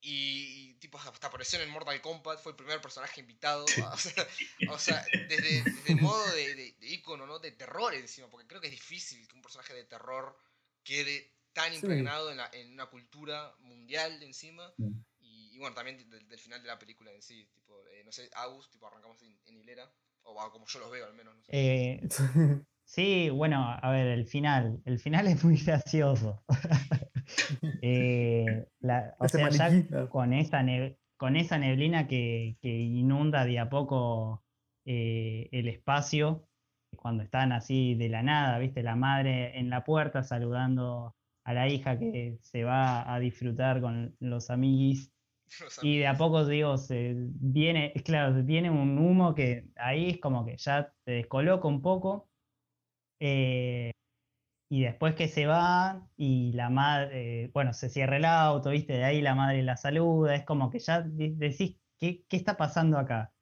Y, 0.00 0.70
y, 0.70 0.74
tipo, 0.74 0.96
hasta 0.98 1.26
apareció 1.26 1.60
en 1.60 1.70
Mortal 1.70 2.00
Kombat, 2.00 2.40
fue 2.40 2.52
el 2.52 2.56
primer 2.56 2.80
personaje 2.80 3.20
invitado. 3.20 3.64
O 3.64 3.96
sea, 3.96 4.26
o 4.70 4.78
sea, 4.78 5.04
desde, 5.28 5.62
desde 5.62 5.92
el 5.92 6.00
modo 6.00 6.24
de, 6.32 6.54
de, 6.54 6.72
de 6.80 6.86
ícono, 6.88 7.26
¿no? 7.26 7.38
De 7.40 7.50
terror 7.52 7.92
encima, 7.94 8.28
porque 8.28 8.46
creo 8.46 8.60
que 8.60 8.68
es 8.68 8.72
difícil 8.72 9.26
que 9.26 9.34
un 9.34 9.42
personaje 9.42 9.74
de 9.74 9.84
terror 9.84 10.36
quede 10.84 11.32
tan 11.52 11.70
Sí. 11.70 11.76
impregnado 11.80 12.30
en, 12.30 12.36
la- 12.36 12.50
en 12.52 12.72
una 12.72 12.86
cultura 12.86 13.54
mundial 13.60 14.22
encima. 14.22 14.72
Mm. 14.76 15.00
Y, 15.20 15.54
y 15.54 15.58
bueno, 15.58 15.74
también 15.74 16.08
del, 16.08 16.28
del 16.28 16.38
final 16.38 16.62
de 16.62 16.68
la 16.68 16.78
película 16.78 17.10
en 17.10 17.20
sí. 17.20 17.48
Tipo, 17.52 17.84
eh, 17.88 18.02
no 18.04 18.12
sé, 18.12 18.30
Agus, 18.34 18.70
tipo, 18.70 18.86
arrancamos 18.86 19.20
en, 19.22 19.36
en 19.46 19.56
hilera. 19.58 19.92
O 20.22 20.50
como 20.52 20.66
yo 20.66 20.78
los 20.78 20.90
veo 20.90 21.06
al 21.06 21.14
menos, 21.14 21.34
no 21.34 21.42
sé. 21.42 21.50
Eh, 21.52 22.00
sí, 22.84 23.30
bueno, 23.30 23.66
a 23.82 23.90
ver, 23.90 24.06
el 24.08 24.26
final. 24.26 24.80
El 24.84 25.00
final 25.00 25.26
es 25.26 25.42
muy 25.42 25.56
gracioso. 25.56 26.44
Eh, 27.80 28.66
la- 28.80 29.16
o 29.18 29.28
Ese 29.28 29.38
sea, 29.38 29.50
ya 29.50 29.70
maniquí, 29.70 29.88
con 30.10 30.32
esa, 30.32 30.62
neb- 30.62 30.98
con 31.16 31.36
esa 31.36 31.58
neblina 31.58 32.08
que, 32.08 32.58
que 32.60 32.68
inunda 32.70 33.44
de 33.44 33.58
a 33.58 33.68
poco 33.70 34.44
eh, 34.84 35.48
el 35.52 35.68
espacio, 35.68 36.48
cuando 36.96 37.22
están 37.24 37.52
así 37.52 37.94
de 37.94 38.08
la 38.08 38.22
nada, 38.22 38.58
¿viste? 38.58 38.82
La 38.82 38.96
madre 38.96 39.58
en 39.58 39.70
la 39.70 39.84
puerta 39.84 40.24
saludando 40.24 41.16
a 41.44 41.54
la 41.54 41.68
hija 41.68 41.98
que 41.98 42.38
se 42.42 42.64
va 42.64 43.12
a 43.14 43.18
disfrutar 43.20 43.80
con 43.80 44.16
los 44.20 44.50
amiguis. 44.50 45.12
Los 45.60 45.78
Y 45.82 45.98
de 45.98 46.06
a 46.08 46.16
poco, 46.18 46.44
digo, 46.46 46.76
se 46.78 47.14
viene, 47.16 47.92
es 47.94 48.02
claro, 48.02 48.42
viene 48.44 48.70
un 48.70 48.98
humo 48.98 49.34
que 49.34 49.68
ahí 49.76 50.10
es 50.10 50.20
como 50.20 50.44
que 50.44 50.56
ya 50.58 50.92
te 51.04 51.12
descoloca 51.12 51.68
un 51.68 51.82
poco. 51.82 52.30
eh, 53.20 53.92
y 54.68 54.82
después 54.82 55.14
que 55.14 55.28
se 55.28 55.46
va 55.46 56.08
y 56.16 56.52
la 56.52 56.70
madre, 56.70 57.50
bueno, 57.54 57.72
se 57.72 57.88
cierra 57.88 58.16
el 58.18 58.24
auto, 58.26 58.70
¿viste? 58.70 58.94
De 58.94 59.04
ahí 59.04 59.20
la 59.22 59.34
madre 59.34 59.62
la 59.62 59.76
saluda, 59.76 60.34
es 60.34 60.44
como 60.44 60.70
que 60.70 60.78
ya 60.80 61.00
de- 61.02 61.32
decís, 61.36 61.76
¿qué, 61.98 62.24
qué 62.28 62.36
está 62.36 62.56
pasando 62.56 62.98
acá? 62.98 63.32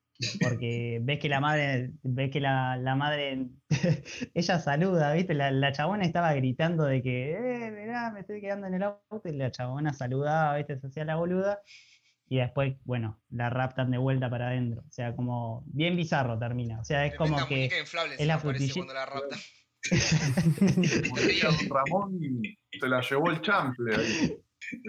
Porque 0.41 0.99
ves 1.03 1.19
que 1.19 1.29
la 1.29 1.41
madre, 1.41 1.93
ves 2.03 2.31
que 2.31 2.41
la, 2.41 2.77
la 2.79 2.95
madre, 2.97 3.49
ella 4.35 4.59
saluda, 4.61 5.13
¿viste? 5.13 5.35
La, 5.35 5.51
la 5.51 5.73
chabona 5.73 6.05
estaba 6.05 6.33
gritando 6.35 6.85
de 6.85 7.03
que, 7.03 7.33
eh, 7.67 7.71
mirá, 7.71 8.11
me 8.13 8.21
estoy 8.21 8.41
quedando 8.41 8.67
en 8.67 8.75
el 8.75 8.83
auto, 8.85 9.21
y 9.29 9.33
la 9.33 9.51
chabona 9.51 9.93
saludaba, 9.93 10.57
¿viste? 10.57 10.79
Se 10.81 10.87
hacía 10.87 11.05
la 11.05 11.17
boluda 11.17 11.61
y 12.29 12.39
después, 12.39 12.75
bueno, 12.85 13.21
la 13.31 13.51
raptan 13.51 13.91
de 13.91 13.99
vuelta 13.99 14.29
para 14.31 14.49
adentro. 14.49 14.83
O 14.87 14.91
sea, 14.91 15.15
como 15.15 15.63
bien 15.67 15.97
bizarro 15.97 16.39
termina. 16.39 16.81
O 16.81 16.85
sea, 16.85 17.07
es 17.07 17.13
como 17.19 17.37
que 17.49 17.67
es 18.19 18.27
la 18.27 18.39
frutillita. 18.39 18.75
cuando 18.75 18.95
la 18.95 19.07
raptan. 19.07 19.39
Decía 21.17 21.49
don 21.51 21.69
Ramón 21.71 22.19
se 22.79 22.89
la 22.89 23.01
llevó 23.01 23.31
el 23.31 23.41
chample 23.41 23.97
ahí. 23.97 24.37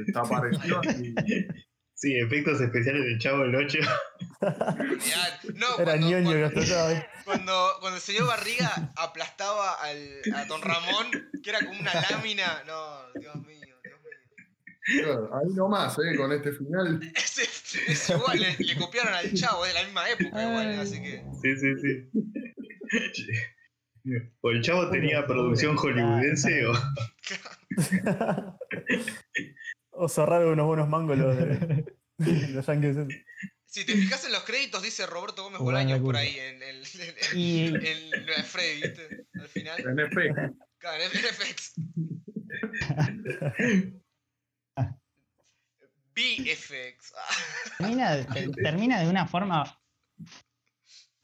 Desapareció 0.05 0.81
y 0.99 1.15
Sí, 1.99 2.15
efectos 2.19 2.61
especiales 2.61 3.03
del 3.05 3.17
Chavo 3.17 3.41
del 3.41 3.55
8. 3.55 3.79
Olvidate. 4.41 5.53
No, 5.55 5.79
Era 5.79 5.93
cuando, 5.93 6.07
ñoño 6.09 6.49
que 6.49 6.53
cuando, 6.53 6.79
ahí. 6.85 7.03
cuando, 7.25 7.67
cuando 7.79 7.95
el 7.95 8.01
señor 8.03 8.27
Barriga 8.27 8.93
aplastaba 8.95 9.73
al, 9.81 10.21
a 10.35 10.45
Don 10.45 10.61
Ramón, 10.61 11.07
que 11.41 11.49
era 11.49 11.59
como 11.65 11.79
una 11.79 11.91
lámina. 12.11 12.63
No, 12.67 13.19
Dios 13.19 13.35
mío, 13.37 13.57
Dios 13.83 13.99
mío. 14.03 15.03
claro, 15.05 15.29
ahí 15.39 15.55
nomás, 15.55 15.97
eh, 15.97 16.15
con 16.15 16.31
este 16.33 16.51
final. 16.51 17.01
Es, 17.15 17.39
es 17.87 18.09
igual, 18.11 18.39
le, 18.41 18.55
le 18.59 18.75
copiaron 18.77 19.15
al 19.15 19.33
chavo, 19.33 19.65
es 19.65 19.73
de 19.73 19.79
la 19.79 19.85
misma 19.85 20.07
época 20.07 20.43
igual, 20.43 20.79
así 20.79 21.01
que. 21.01 21.23
Sí, 21.41 21.57
sí, 21.57 21.73
sí. 21.81 23.31
O 24.41 24.49
el 24.51 24.61
Chavo 24.61 24.89
tenía 24.89 25.25
producción 25.27 25.75
hollywoodense 25.77 26.65
o. 26.67 26.73
o 29.91 30.07
cerrar 30.09 30.45
unos 30.45 30.65
buenos 30.65 30.87
mangos 30.89 31.17
los 31.17 31.35
de 32.17 32.47
los 32.49 32.65
yankees. 32.65 32.97
Si 33.65 33.85
te 33.85 33.93
fijas 33.93 34.25
en 34.25 34.31
los 34.31 34.43
créditos, 34.43 34.81
dice 34.81 35.05
Roberto 35.05 35.43
Gómez 35.43 35.59
Bolaños 35.59 35.99
por 35.99 36.15
ahí, 36.15 36.37
en 36.39 36.63
el. 36.63 36.77
En, 36.77 37.37
Y 37.39 37.65
en- 37.67 37.85
en 37.85 38.25
lo 38.25 38.35
de 38.35 38.43
Freddy, 38.43 38.81
¿viste? 38.81 39.25
Al 39.39 39.47
final. 39.49 39.79
En 39.81 39.99
efecto. 39.99 40.55
Claro, 40.79 41.03
en 41.03 41.09
FX. 41.11 41.73
BFX. 46.15 47.13
Termina, 47.77 48.25
te- 48.33 48.49
termina 48.49 48.99
de 49.01 49.09
una 49.09 49.27
forma. 49.27 49.79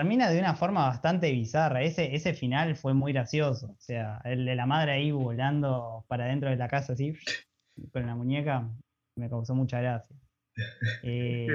Termina 0.04 0.30
de 0.30 0.38
una 0.38 0.54
forma 0.54 0.86
bastante 0.86 1.32
bizarra. 1.32 1.82
Ese, 1.82 2.14
ese 2.14 2.34
final 2.34 2.76
fue 2.76 2.94
muy 2.94 3.14
gracioso. 3.14 3.68
O 3.68 3.80
sea, 3.80 4.20
el 4.26 4.44
de 4.44 4.54
la 4.54 4.66
madre 4.66 4.92
ahí 4.92 5.12
volando 5.14 6.04
para 6.10 6.26
dentro 6.26 6.50
de 6.50 6.58
la 6.58 6.68
casa 6.68 6.92
así, 6.92 7.18
con 7.94 8.06
la 8.06 8.14
muñeca, 8.14 8.70
me 9.16 9.30
causó 9.30 9.56
mucha 9.56 9.80
gracia. 9.80 10.14
Eh, 11.04 11.48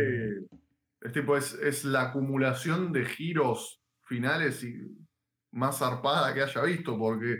que 0.98 1.08
es 1.08 1.12
tipo, 1.12 1.36
es, 1.36 1.52
es 1.62 1.84
la 1.84 2.08
acumulación 2.08 2.90
de 2.90 3.04
giros 3.04 3.82
finales 4.06 4.64
y 4.64 4.76
más 5.52 5.78
zarpada 5.78 6.32
que 6.32 6.42
haya 6.42 6.62
visto, 6.62 6.98
porque 6.98 7.36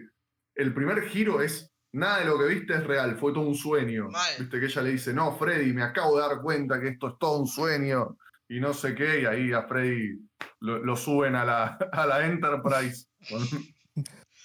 el 0.56 0.74
primer 0.74 1.08
giro 1.08 1.40
es 1.40 1.72
nada 1.94 2.18
de 2.18 2.26
lo 2.26 2.38
que 2.38 2.48
viste 2.48 2.74
es 2.74 2.86
real, 2.86 3.16
fue 3.16 3.32
todo 3.32 3.48
un 3.48 3.54
sueño. 3.54 4.10
Mal. 4.10 4.34
Viste 4.38 4.60
que 4.60 4.66
ella 4.66 4.82
le 4.82 4.90
dice, 4.90 5.14
no, 5.14 5.32
Freddy, 5.38 5.72
me 5.72 5.82
acabo 5.82 6.16
de 6.16 6.28
dar 6.28 6.42
cuenta 6.42 6.78
que 6.78 6.88
esto 6.88 7.08
es 7.08 7.14
todo 7.18 7.40
un 7.40 7.46
sueño 7.46 8.18
y 8.48 8.60
no 8.60 8.72
sé 8.74 8.94
qué, 8.94 9.20
y 9.22 9.26
ahí 9.26 9.52
a 9.52 9.62
Freddy 9.64 10.18
lo, 10.60 10.78
lo 10.84 10.96
suben 10.96 11.34
a 11.36 11.44
la, 11.44 11.78
a 11.92 12.06
la 12.06 12.26
Enterprise. 12.26 13.06
con- 13.28 13.46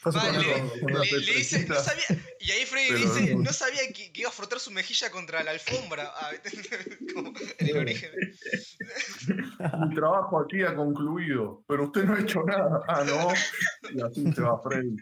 Fue 0.01 0.11
su 0.11 0.17
Mal, 0.17 0.35
primer- 0.35 0.59
con 0.59 0.77
le, 0.79 0.83
una 0.83 0.99
le- 0.99 1.11
le 1.11 1.17
dice, 1.33 1.59
no 1.59 1.75
pestrecita. 1.75 1.75
sabía. 1.79 2.25
Y 2.41 2.51
ahí 2.51 2.65
Freddy 2.65 2.87
Pero 2.89 2.99
dice, 2.99 3.35
no. 3.35 3.53
sabía 3.53 3.79
que, 3.95 4.11
que 4.11 4.19
iba 4.21 4.29
a 4.29 4.33
frotar 4.33 4.59
su 4.59 4.69
mejilla 4.71 5.09
contra 5.11 5.41
la 5.43 5.51
alfombra. 5.51 6.11
Ah. 6.15 6.31
Como 7.13 7.31
en 7.59 7.67
el 7.67 7.77
origen. 7.77 8.11
Mi 9.87 9.95
trabajo 9.95 10.41
aquí 10.41 10.61
ha 10.63 10.75
concluido, 10.75 11.63
pero 11.67 11.85
usted 11.85 12.03
no 12.03 12.15
ha 12.15 12.19
hecho 12.19 12.43
nada. 12.43 12.81
Ah, 12.89 13.03
no. 13.05 13.29
Y 13.93 14.01
así 14.01 14.33
se 14.33 14.41
va 14.41 14.61
Freddy. 14.61 14.95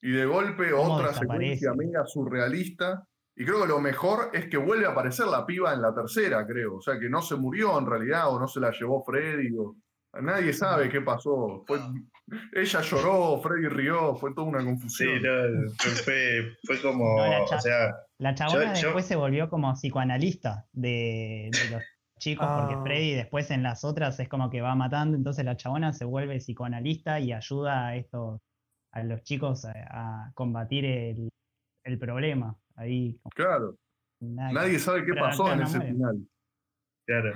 Y 0.00 0.10
de 0.12 0.24
golpe 0.24 0.70
¿Cómo 0.70 0.94
otra 0.94 1.12
secuencia 1.12 1.74
mega 1.74 2.06
surrealista. 2.06 3.06
Y 3.36 3.44
creo 3.44 3.62
que 3.62 3.68
lo 3.68 3.80
mejor 3.80 4.30
es 4.34 4.46
que 4.48 4.56
vuelve 4.58 4.84
a 4.86 4.90
aparecer 4.90 5.26
la 5.26 5.46
piba 5.46 5.72
en 5.72 5.80
la 5.82 5.94
tercera, 5.94 6.46
creo. 6.46 6.76
O 6.76 6.82
sea, 6.82 6.98
que 6.98 7.08
no 7.08 7.22
se 7.22 7.36
murió 7.36 7.78
en 7.78 7.86
realidad 7.86 8.28
o 8.30 8.38
no 8.38 8.46
se 8.46 8.60
la 8.60 8.70
llevó 8.72 9.02
Freddy. 9.04 9.56
O... 9.56 9.74
Nadie 10.20 10.52
sabe 10.52 10.88
qué 10.90 11.00
pasó. 11.00 11.64
Fue... 11.66 11.78
Ella 12.52 12.80
lloró, 12.82 13.40
Freddy 13.42 13.68
rió, 13.68 14.14
fue 14.16 14.34
toda 14.34 14.46
una 14.48 14.60
Sí, 14.60 14.66
confusión. 14.66 15.22
no, 15.22 15.70
fue, 16.04 16.56
fue, 16.64 16.80
como. 16.82 17.16
No, 17.16 17.26
la 17.26 17.44
cha- 17.46 17.56
o 17.56 17.60
sea, 17.60 17.94
La 18.18 18.34
chabona 18.34 18.74
Yo- 18.74 18.80
yo- 18.80 18.86
después 18.88 19.06
se 19.06 19.16
volvió 19.16 19.48
como 19.50 19.72
psicoanalista 19.74 20.66
de, 20.72 21.50
de 21.52 21.70
los 21.70 21.82
chicos, 22.18 22.46
porque 22.46 22.74
Ah. 22.74 22.82
Freddy 22.84 23.14
después 23.14 23.50
en 23.50 23.62
las 23.62 23.84
otras 23.84 24.18
es 24.20 24.28
como 24.28 24.48
que 24.50 24.60
va 24.60 24.74
matando, 24.74 25.16
entonces 25.16 25.44
la 25.44 25.56
chabona 25.56 25.92
se 25.92 26.04
vuelve 26.04 26.36
psicoanalista 26.38 27.18
y 27.20 27.32
ayuda 27.32 27.88
a 27.88 27.96
estos, 27.96 28.40
a 28.92 29.02
los 29.02 29.22
chicos 29.24 29.64
a, 29.64 29.72
a 29.90 30.32
combatir 30.34 30.84
el, 30.84 31.28
el 31.84 31.98
problema. 31.98 32.56
Ahí 32.76 33.18
Claro, 33.34 33.76
nada 34.20 34.52
nadie 34.52 34.78
sabe 34.78 35.04
qué 35.04 35.14
pasó 35.14 35.52
en 35.52 35.62
ese 35.62 35.78
muere. 35.78 35.92
final. 35.92 36.26
claro. 37.06 37.34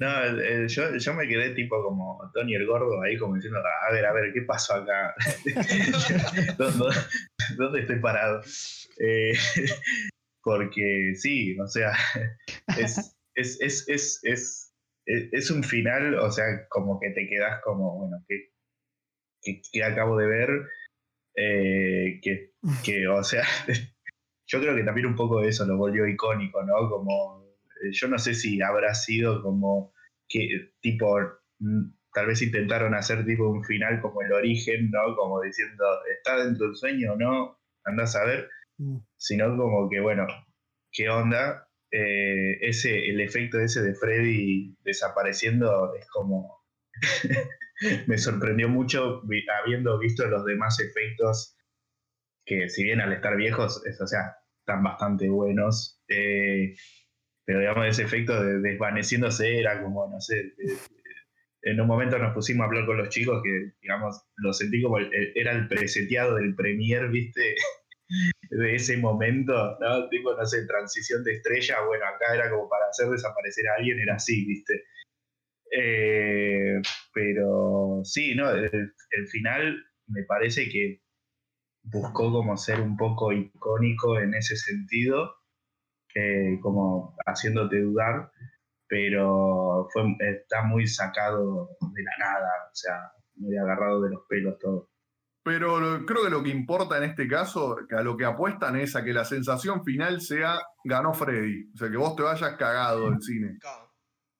No, 0.00 0.40
eh, 0.42 0.66
yo, 0.68 0.96
yo 0.96 1.14
me 1.14 1.26
quedé 1.28 1.54
tipo 1.54 1.80
como 1.82 2.20
Tony 2.34 2.54
el 2.54 2.66
Gordo 2.66 3.00
ahí 3.02 3.16
como 3.16 3.36
diciendo, 3.36 3.58
a 3.60 3.92
ver, 3.92 4.04
a 4.04 4.12
ver, 4.12 4.32
¿qué 4.32 4.42
pasó 4.42 4.74
acá? 4.74 5.14
¿Dónde, 6.58 6.84
dónde 7.56 7.80
estoy 7.80 8.00
parado? 8.00 8.42
Eh, 8.98 9.32
porque 10.42 11.12
sí, 11.16 11.58
o 11.58 11.66
sea, 11.68 11.92
es, 12.78 13.16
es, 13.34 13.60
es, 13.60 13.88
es, 13.88 14.20
es, 14.24 14.74
es- 15.06 15.28
es 15.32 15.50
un 15.50 15.62
final, 15.64 16.16
o 16.18 16.30
sea, 16.30 16.44
como 16.68 17.00
que 17.00 17.10
te 17.10 17.26
quedas 17.28 17.62
como, 17.62 17.96
bueno, 17.98 18.22
¿qué, 18.28 18.50
qué, 19.40 19.62
qué 19.72 19.82
acabo 19.84 20.18
de 20.18 20.26
ver? 20.26 20.50
Eh, 21.34 22.20
que, 22.22 22.52
que, 22.84 23.06
o 23.08 23.22
sea, 23.24 23.44
yo 24.48 24.60
creo 24.60 24.74
que 24.74 24.82
también 24.82 25.06
un 25.06 25.14
poco 25.14 25.40
de 25.40 25.48
eso 25.48 25.66
lo 25.66 25.76
volvió 25.76 26.06
icónico, 26.08 26.62
¿no? 26.64 26.88
Como, 26.88 27.44
eh, 27.82 27.90
yo 27.92 28.08
no 28.08 28.18
sé 28.18 28.34
si 28.34 28.60
habrá 28.62 28.94
sido 28.94 29.42
como 29.42 29.92
que 30.26 30.72
tipo, 30.80 31.18
mm, 31.58 31.90
tal 32.12 32.26
vez 32.26 32.40
intentaron 32.42 32.94
hacer 32.94 33.24
tipo 33.26 33.48
un 33.48 33.62
final 33.62 34.00
como 34.00 34.22
el 34.22 34.32
origen, 34.32 34.90
¿no? 34.90 35.14
Como 35.16 35.42
diciendo, 35.42 35.84
¿está 36.10 36.42
dentro 36.44 36.66
del 36.66 36.76
sueño 36.76 37.12
o 37.12 37.16
no? 37.16 37.60
Andás 37.84 38.16
a 38.16 38.24
ver. 38.24 38.48
Mm. 38.78 38.98
Sino 39.16 39.56
como 39.56 39.88
que, 39.90 40.00
bueno, 40.00 40.26
¿qué 40.92 41.10
onda? 41.10 41.68
Eh, 41.90 42.58
ese, 42.62 43.08
el 43.10 43.20
efecto 43.20 43.60
ese 43.60 43.82
de 43.82 43.94
Freddy 43.94 44.74
desapareciendo 44.82 45.94
es 45.94 46.06
como. 46.08 46.64
me 48.06 48.18
sorprendió 48.18 48.68
mucho 48.68 49.22
habiendo 49.62 49.98
visto 49.98 50.26
los 50.26 50.44
demás 50.44 50.80
efectos 50.80 51.57
que, 52.48 52.68
si 52.68 52.82
bien 52.82 53.00
al 53.00 53.12
estar 53.12 53.36
viejos, 53.36 53.84
es, 53.86 54.00
o 54.00 54.06
sea, 54.06 54.36
están 54.60 54.82
bastante 54.82 55.28
buenos. 55.28 56.02
eh, 56.08 56.74
pero 57.44 57.60
digamos, 57.60 57.86
ese 57.86 58.02
efecto 58.02 58.42
de 58.44 58.58
desvaneciéndose 58.60 59.58
era 59.60 59.82
como, 59.82 60.06
no 60.06 60.20
sé. 60.20 60.52
en 61.62 61.80
un 61.80 61.86
momento 61.86 62.18
nos 62.18 62.34
pusimos 62.34 62.64
a 62.64 62.66
hablar 62.66 62.86
con 62.86 62.98
los 62.98 63.08
chicos 63.08 63.42
que, 63.42 63.72
digamos, 63.80 64.22
lo 64.36 64.52
sentí 64.52 64.82
como 64.82 64.98
era 64.98 65.52
el 65.52 65.66
preseteado 65.68 66.36
del 66.36 66.54
premier, 66.54 67.08
¿viste? 67.08 67.54
de 68.50 68.74
ese 68.74 68.96
momento, 68.98 69.78
¿no? 69.80 70.08
Tipo, 70.10 70.34
no 70.34 70.44
sé, 70.44 70.66
transición 70.66 71.24
de 71.24 71.36
estrella, 71.36 71.80
bueno, 71.86 72.04
acá 72.06 72.34
era 72.34 72.50
como 72.50 72.68
para 72.68 72.86
hacer 72.88 73.08
desaparecer 73.08 73.66
a 73.68 73.76
alguien, 73.78 73.98
era 73.98 74.16
así, 74.16 74.44
¿viste? 74.46 74.84
Eh, 75.70 76.80
pero 77.14 78.00
sí, 78.04 78.34
¿no? 78.34 78.50
El 78.50 79.28
final 79.30 79.84
me 80.06 80.22
parece 80.24 80.68
que 80.68 81.00
buscó 81.90 82.30
como 82.32 82.56
ser 82.56 82.80
un 82.80 82.96
poco 82.96 83.32
icónico 83.32 84.18
en 84.18 84.34
ese 84.34 84.56
sentido, 84.56 85.34
eh, 86.14 86.58
como 86.62 87.16
haciéndote 87.26 87.80
dudar, 87.82 88.30
pero 88.88 89.88
fue, 89.92 90.02
está 90.20 90.62
muy 90.62 90.86
sacado 90.86 91.68
de 91.92 92.02
la 92.02 92.12
nada, 92.18 92.48
o 92.72 92.74
sea, 92.74 93.12
muy 93.36 93.56
agarrado 93.56 94.02
de 94.02 94.10
los 94.10 94.22
pelos 94.28 94.58
todo. 94.58 94.90
Pero 95.44 95.78
lo- 95.80 96.04
creo 96.04 96.24
que 96.24 96.30
lo 96.30 96.42
que 96.42 96.50
importa 96.50 96.98
en 96.98 97.04
este 97.04 97.26
caso, 97.28 97.76
que 97.88 97.94
a 97.96 98.02
lo 98.02 98.16
que 98.16 98.24
apuestan 98.24 98.76
es 98.76 98.96
a 98.96 99.04
que 99.04 99.12
la 99.12 99.24
sensación 99.24 99.82
final 99.84 100.20
sea 100.20 100.58
ganó 100.84 101.14
Freddy. 101.14 101.70
O 101.72 101.76
sea, 101.76 101.90
que 101.90 101.96
vos 101.96 102.16
te 102.16 102.22
vayas 102.22 102.56
cagado 102.56 103.08
del 103.10 103.22
cine. 103.22 103.58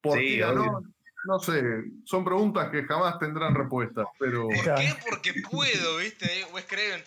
¿Por 0.03 0.19
Sí, 0.19 0.27
qué 0.27 0.39
ganó? 0.41 0.61
obvio. 0.63 0.89
No 1.27 1.39
sé, 1.41 1.63
son 2.05 2.25
preguntas 2.25 2.71
que 2.71 2.85
jamás 2.85 3.19
tendrán 3.19 3.55
respuesta, 3.55 4.07
pero, 4.19 4.47
¿Por 4.49 4.65
qué? 4.77 4.95
Porque 5.09 5.33
puedo, 5.51 5.97
¿viste? 5.99 6.27
Wes 6.53 6.65
Craven. 6.67 7.03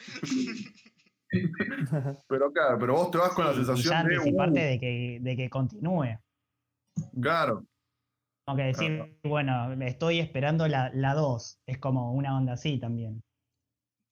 pero 2.28 2.52
claro, 2.52 2.78
pero 2.80 2.94
vos 2.94 3.10
te 3.12 3.18
vas 3.18 3.34
con 3.34 3.46
la 3.46 3.52
Sí, 3.54 3.58
sensación 3.64 3.94
ya 3.94 4.04
de, 4.04 4.18
uh, 4.20 4.54
de 4.54 4.80
que, 4.80 5.20
de 5.22 5.36
que 5.38 5.50
continúe. 5.50 6.20
claro, 7.22 7.66
Como 8.46 8.58
que 8.58 8.64
decir, 8.64 8.98
Claro. 8.98 9.12
bueno, 9.24 9.74
estoy 9.86 10.20
esperando 10.20 10.68
la 10.68 11.14
2. 11.16 11.62
es 11.66 11.78
como 11.80 12.12
una 12.14 12.38
onda 12.38 12.54
así 12.54 12.80
también. 12.80 13.24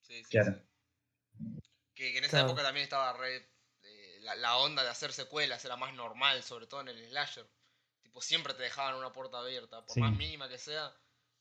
Sí, 0.02 0.24
sí, 0.24 0.30
Claro. 0.30 0.54
sí. 0.54 1.60
Que, 1.94 2.12
que 2.14 2.18
en 2.20 2.24
esa 2.24 2.38
Claro. 2.38 2.48
época 2.48 2.64
también 2.64 2.86
estaba 2.86 3.14
re. 3.14 3.36
eh, 3.84 4.20
la, 4.22 4.36
la 4.36 4.58
onda 4.58 4.84
de 4.84 4.90
hacer 4.90 5.12
secuelas 5.12 5.64
era 5.66 5.76
más 5.76 5.94
normal, 5.94 6.42
sobre 6.44 6.68
todo 6.68 6.82
en 6.82 6.88
el 6.90 7.06
slasher. 7.10 7.46
Tipo, 8.10 8.22
siempre 8.22 8.56
te 8.56 8.64
dejaban 8.64 8.96
una 8.96 9.14
puerta 9.14 9.38
abierta, 9.38 9.86
por 9.86 9.94
Sí. 9.94 10.00
más 10.02 10.18
mínima 10.18 10.50
que 10.50 10.58
sea. 10.58 10.90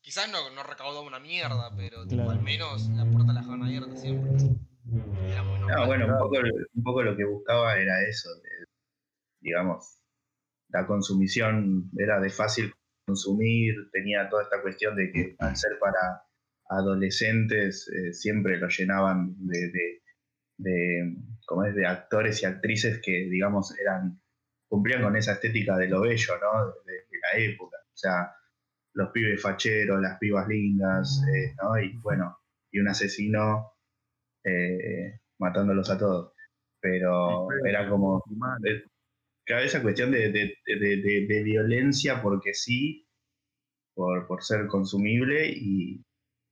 Quizás 0.03 0.31
no, 0.31 0.51
no 0.51 0.62
recaudaba 0.62 1.01
una 1.01 1.19
mierda, 1.19 1.75
pero 1.75 2.07
tipo, 2.07 2.29
al 2.29 2.43
menos 2.43 2.91
la 2.91 3.07
puerta 3.07 3.33
la 3.33 3.41
dejaban 3.41 3.62
abierta 3.62 3.97
siempre. 3.97 4.33
Era 5.31 5.43
muy 5.45 5.61
normal. 5.61 5.81
No, 5.81 5.87
bueno, 5.87 6.07
un 6.09 6.19
poco, 6.19 6.37
un 6.75 6.83
poco 6.83 7.03
lo 7.03 7.16
que 7.16 7.25
buscaba 7.25 7.79
era 7.79 8.07
eso, 8.07 8.29
de, 8.43 8.51
digamos, 9.41 10.03
la 10.69 10.87
consumición 10.87 11.91
era 11.97 12.21
de 12.21 12.29
fácil 12.29 12.71
consumir, 13.07 13.75
tenía 13.91 14.29
toda 14.29 14.43
esta 14.43 14.61
cuestión 14.61 14.95
de 14.95 15.11
que 15.11 15.37
al 15.39 15.57
ser 15.57 15.79
para 15.81 16.23
adolescentes 16.69 17.89
eh, 17.89 18.12
siempre 18.12 18.59
lo 18.59 18.69
llenaban 18.69 19.35
de, 19.39 19.71
de, 19.71 20.03
de, 20.59 21.16
como 21.47 21.64
es, 21.64 21.75
de 21.75 21.87
actores 21.87 22.43
y 22.43 22.45
actrices 22.45 23.01
que, 23.03 23.27
digamos, 23.31 23.75
eran 23.79 24.21
cumplían 24.69 25.03
con 25.03 25.16
esa 25.16 25.33
estética 25.35 25.77
de 25.77 25.89
lo 25.89 26.03
bello, 26.03 26.35
¿no? 26.41 26.66
De, 26.85 26.93
de 26.93 27.19
la 27.23 27.39
época. 27.39 27.79
O 27.95 27.97
sea, 27.97 28.35
los 28.95 29.11
pibes 29.12 29.43
facheros, 29.43 30.01
las 30.01 30.19
pibas 30.19 30.49
lindas, 30.49 31.23
eh, 31.35 31.55
¿no? 31.62 31.79
Y 31.81 31.97
bueno, 31.99 32.39
y 32.71 32.81
un 32.81 32.89
asesino 32.89 33.73
eh, 34.45 35.21
matándolos 35.39 35.91
a 35.91 35.99
todos. 35.99 36.35
Pero 36.81 37.49
era 37.66 37.89
como 37.89 38.23
eh, 38.64 38.85
claro, 39.45 39.64
esa 39.64 39.83
cuestión 39.83 40.11
de, 40.12 40.31
de- 40.33 40.55
de- 40.66 40.77
de- 41.03 41.27
de 41.29 41.43
violencia 41.43 42.23
porque 42.23 42.55
sí, 42.55 43.09
por, 43.95 44.27
por 44.29 44.43
ser 44.45 44.66
consumible 44.69 45.49
y, 45.49 46.05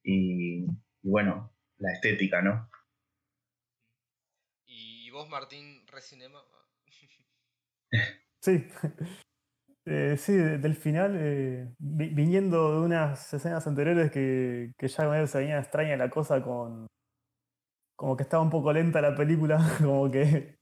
y- 0.05 0.65
y 1.03 1.11
bueno, 1.11 1.53
la 1.79 1.93
estética, 1.93 2.43
¿no? 2.43 2.69
Y 4.67 5.11
vos, 5.11 5.29
Martín, 5.29 5.87
Recinema. 5.87 6.43
Sí. 8.41 8.67
Eh, 9.89 10.17
sí, 10.19 10.33
de- 10.35 10.59
del 10.59 10.75
final, 10.77 11.15
eh, 11.17 11.73
vi- 11.79 12.11
viniendo 12.11 12.73
de 12.81 12.87
unas 12.87 13.33
escenas 13.35 13.67
anteriores 13.67 14.11
que, 14.13 14.73
que 14.79 14.89
ya 14.89 15.09
medio 15.09 15.27
se 15.29 15.39
venía 15.39 15.59
extraña 15.61 15.97
la 15.97 16.11
cosa 16.11 16.43
con. 16.43 16.89
Como 17.97 18.17
que 18.17 18.23
estaba 18.25 18.43
un 18.43 18.51
poco 18.51 18.73
lenta 18.73 19.01
la 19.01 19.15
película, 19.15 19.59
como 19.79 20.11
que 20.11 20.59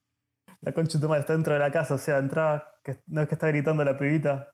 la 0.62 0.72
concha 0.72 0.99
de 0.99 1.18
está 1.20 1.35
dentro 1.35 1.55
de 1.55 1.61
la 1.61 1.72
casa, 1.72 1.95
o 1.95 1.99
sea, 1.99 2.18
entraba, 2.18 2.68
no 3.09 3.22
es 3.22 3.28
que 3.28 3.35
está 3.37 3.49
gritando 3.49 3.85
la 3.85 3.99
pibita, 3.99 4.51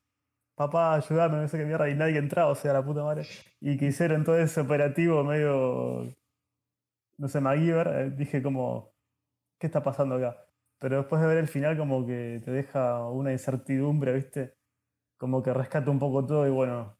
papá, 0.56 0.94
ayúdame, 0.96 1.38
no 1.38 1.48
sé 1.48 1.58
qué 1.58 1.66
mierda, 1.66 1.88
y 1.90 1.94
nadie 1.96 2.18
entraba, 2.18 2.50
o 2.52 2.56
sea, 2.56 2.72
la 2.74 2.84
puta 2.84 3.02
madre. 3.04 3.26
Y 3.60 3.78
que 3.78 3.86
hicieron 3.88 4.24
todo 4.24 4.38
ese 4.38 4.60
operativo 4.62 5.24
medio. 5.24 6.14
No 7.18 7.28
sé, 7.28 7.40
MacGyver, 7.40 7.86
eh, 7.88 8.10
dije 8.10 8.42
como, 8.42 8.92
¿qué 9.60 9.68
está 9.68 9.82
pasando 9.82 10.16
acá? 10.16 10.36
Pero 10.80 10.98
después 10.98 11.22
de 11.22 11.28
ver 11.28 11.38
el 11.38 11.48
final 11.48 11.76
como 11.78 12.06
que 12.06 12.40
te 12.44 12.50
deja 12.52 13.08
una 13.10 13.32
incertidumbre, 13.32 14.14
¿viste? 14.14 14.54
Como 15.18 15.42
que 15.42 15.54
rescata 15.54 15.90
un 15.90 15.98
poco 16.00 16.26
todo 16.26 16.46
y 16.46 16.50
bueno, 16.50 16.98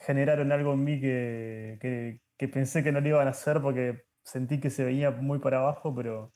generaron 0.00 0.52
algo 0.52 0.74
en 0.74 0.84
mí 0.84 1.00
que, 1.00 1.78
que, 1.80 2.20
que 2.38 2.48
pensé 2.48 2.82
que 2.84 2.92
no 2.92 3.00
lo 3.00 3.08
iban 3.08 3.26
a 3.28 3.30
hacer 3.30 3.60
porque 3.62 4.04
sentí 4.24 4.60
que 4.60 4.70
se 4.70 4.84
venía 4.84 5.10
muy 5.10 5.38
para 5.40 5.58
abajo, 5.60 5.94
pero 5.94 6.34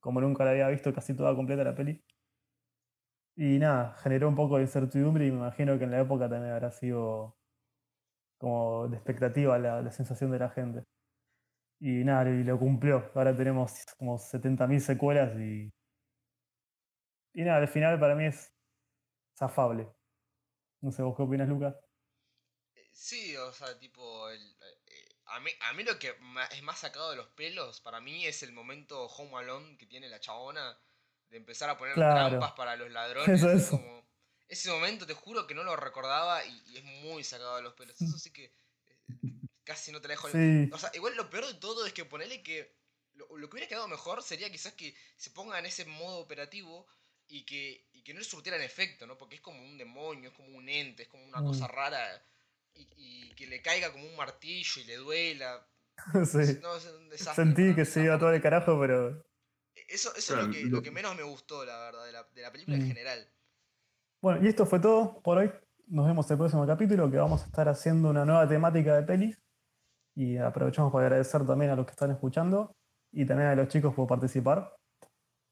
como 0.00 0.20
nunca 0.20 0.44
la 0.44 0.52
había 0.52 0.68
visto 0.68 0.94
casi 0.94 1.14
toda 1.16 1.34
completa 1.36 1.64
la 1.64 1.74
peli. 1.76 2.04
Y 3.34 3.58
nada, 3.58 3.94
generó 4.04 4.28
un 4.28 4.36
poco 4.36 4.56
de 4.56 4.62
incertidumbre 4.62 5.26
y 5.26 5.32
me 5.32 5.38
imagino 5.38 5.76
que 5.78 5.84
en 5.84 5.90
la 5.90 6.00
época 6.00 6.28
también 6.28 6.52
habrá 6.52 6.70
sido 6.70 7.36
como 8.38 8.88
de 8.88 8.96
expectativa 8.96 9.56
la, 9.58 9.82
la 9.82 9.90
sensación 9.92 10.30
de 10.32 10.38
la 10.40 10.50
gente. 10.50 10.84
Y 11.80 12.04
nada, 12.04 12.30
y 12.30 12.44
lo 12.44 12.58
cumplió. 12.58 13.10
Ahora 13.14 13.36
tenemos 13.36 13.84
como 13.98 14.18
70.000 14.18 14.80
secuelas 14.80 15.36
y. 15.38 15.70
Y 17.32 17.42
nada, 17.42 17.58
al 17.58 17.68
final 17.68 17.98
para 18.00 18.14
mí 18.14 18.26
es 18.26 18.52
zafable. 19.38 19.88
No 20.82 20.92
sé, 20.92 21.02
¿vos 21.02 21.16
qué 21.16 21.22
opinas, 21.24 21.48
Lucas? 21.48 21.76
Eh, 22.74 22.88
Sí, 22.92 23.36
o 23.36 23.52
sea, 23.52 23.78
tipo, 23.78 24.28
el, 24.30 24.40
eh, 24.86 25.08
a, 25.26 25.40
mí, 25.40 25.50
a 25.60 25.72
mí 25.72 25.82
lo 25.84 25.98
que 25.98 26.14
es 26.52 26.62
más 26.62 26.78
sacado 26.78 27.10
de 27.10 27.16
los 27.16 27.28
pelos, 27.28 27.80
para 27.80 28.00
mí 28.00 28.26
es 28.26 28.42
el 28.42 28.52
momento 28.52 29.06
Home 29.06 29.36
Alone 29.38 29.76
que 29.78 29.86
tiene 29.86 30.08
la 30.08 30.20
chabona 30.20 30.78
de 31.28 31.36
empezar 31.36 31.70
a 31.70 31.78
poner 31.78 31.94
Claro. 31.94 32.38
trampas 32.38 32.52
para 32.52 32.76
los 32.76 32.90
ladrones. 32.90 33.28
Eso, 33.28 33.50
es 33.50 33.62
eso. 33.64 33.70
como- 33.70 34.00
ese 34.48 34.68
momento 34.70 35.06
te 35.06 35.14
juro 35.14 35.46
que 35.46 35.54
no 35.54 35.62
lo 35.62 35.76
recordaba 35.76 36.44
y, 36.44 36.62
y 36.66 36.78
es 36.78 36.84
muy 36.84 37.22
sacado 37.24 37.56
de 37.56 37.62
los 37.62 37.74
pelos. 37.74 38.00
Eso 38.02 38.18
sí 38.18 38.32
que 38.32 38.52
casi 39.70 39.92
no 39.92 40.00
te 40.00 40.08
la 40.08 40.14
dejo. 40.14 40.28
Sí. 40.28 40.68
O 40.72 40.78
sea, 40.78 40.90
igual 40.94 41.14
lo 41.16 41.30
peor 41.30 41.46
de 41.46 41.54
todo 41.54 41.86
es 41.86 41.92
que 41.92 42.04
ponerle 42.04 42.42
que 42.42 42.74
lo, 43.14 43.26
lo 43.38 43.48
que 43.48 43.54
hubiera 43.56 43.68
quedado 43.68 43.86
mejor 43.88 44.22
sería 44.22 44.50
quizás 44.50 44.72
que 44.74 44.94
se 45.16 45.30
ponga 45.30 45.58
en 45.58 45.66
ese 45.66 45.84
modo 45.84 46.18
operativo 46.18 46.86
y 47.28 47.44
que, 47.44 47.88
y 47.92 48.02
que 48.02 48.12
no 48.12 48.18
le 48.18 48.24
surtieran 48.24 48.60
efecto, 48.62 49.06
¿no? 49.06 49.16
Porque 49.16 49.36
es 49.36 49.40
como 49.40 49.62
un 49.62 49.78
demonio, 49.78 50.30
es 50.30 50.34
como 50.36 50.56
un 50.56 50.68
ente, 50.68 51.04
es 51.04 51.08
como 51.08 51.24
una 51.24 51.40
Mm. 51.40 51.46
cosa 51.46 51.68
rara 51.68 52.02
y, 52.74 52.88
y 52.96 53.34
que 53.34 53.46
le 53.46 53.62
caiga 53.62 53.92
como 53.92 54.04
un 54.06 54.16
martillo 54.16 54.80
y 54.80 54.84
le 54.84 54.96
duela. 54.96 55.66
sí. 56.24 56.58
No, 56.62 56.76
es 56.76 56.86
un 56.86 57.08
desastre 57.08 57.44
Sentí 57.44 57.74
que 57.74 57.84
se 57.84 58.02
iba 58.02 58.18
todo 58.18 58.32
el 58.32 58.42
carajo, 58.42 58.78
pero. 58.80 59.24
Eso, 59.88 60.14
eso 60.16 60.38
es 60.38 60.46
lo 60.46 60.52
que, 60.52 60.62
lo- 60.64 60.70
lo 60.76 60.82
que 60.82 60.90
menos 60.90 61.14
me 61.16 61.22
gustó, 61.22 61.64
la 61.64 61.78
verdad, 61.78 62.04
de 62.06 62.12
la, 62.12 62.22
de 62.24 62.42
la 62.42 62.50
película 62.52 62.76
en 62.76 62.84
Mm. 62.84 62.88
general. 62.88 63.32
Bueno, 64.20 64.44
y 64.44 64.48
esto 64.48 64.66
fue 64.66 64.78
todo 64.80 65.20
por 65.22 65.38
hoy. 65.38 65.50
Nos 65.86 66.06
vemos 66.06 66.26
en 66.26 66.32
el 66.34 66.38
próximo 66.38 66.66
capítulo 66.66 67.10
que 67.10 67.16
vamos 67.16 67.42
a 67.42 67.46
estar 67.46 67.68
haciendo 67.68 68.10
una 68.10 68.24
nueva 68.24 68.48
temática 68.48 68.94
de 68.96 69.02
pelis. 69.02 69.38
Y 70.16 70.36
aprovechamos 70.36 70.92
para 70.92 71.06
agradecer 71.06 71.46
también 71.46 71.70
a 71.70 71.76
los 71.76 71.86
que 71.86 71.92
están 71.92 72.10
escuchando 72.10 72.74
y 73.12 73.24
también 73.24 73.48
a 73.50 73.54
los 73.54 73.68
chicos 73.68 73.94
por 73.94 74.06
participar. 74.08 74.74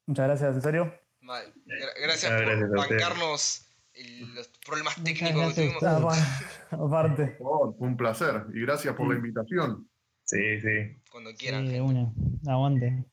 Muchas 0.07 0.27
gracias, 0.27 0.55
en 0.55 0.61
serio. 0.61 0.93
Mal. 1.21 1.53
Gra- 1.65 2.01
Gracias 2.01 2.31
por 2.41 2.77
bancarnos 2.77 3.65
el- 3.93 4.33
los 4.35 4.47
problemas 4.65 4.95
técnicos 5.03 5.53
que 5.53 5.69
tuvimos. 5.69 5.83
Ah, 5.83 6.39
aparte. 6.71 7.37
Un 7.39 7.97
placer 7.97 8.45
y 8.53 8.61
gracias 8.61 8.95
por 8.95 9.07
la 9.09 9.15
invitación. 9.15 9.89
Sí, 10.23 10.59
sí. 10.61 11.01
Cuando 11.11 11.31
quieran. 11.33 11.67
Sí, 11.67 11.79
una. 11.79 12.11
Aguante. 12.47 13.05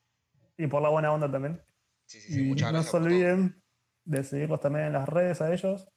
Y 0.59 0.67
por 0.67 0.83
la 0.83 0.89
buena 0.91 1.13
onda 1.13 1.31
también. 1.31 1.61
Sí, 2.07 2.21
sí, 2.21 2.33
sí. 2.35 2.41
Y 2.45 2.49
Muchas 2.49 2.69
no 2.73 2.79
gracias. 2.83 2.91
se 2.91 2.97
olviden 2.99 3.63
de 4.05 4.23
seguirlos 4.25 4.61
también 4.61 4.87
en 4.87 4.93
las 4.93 5.09
redes 5.09 5.41
a 5.41 5.53
ellos. 5.53 5.89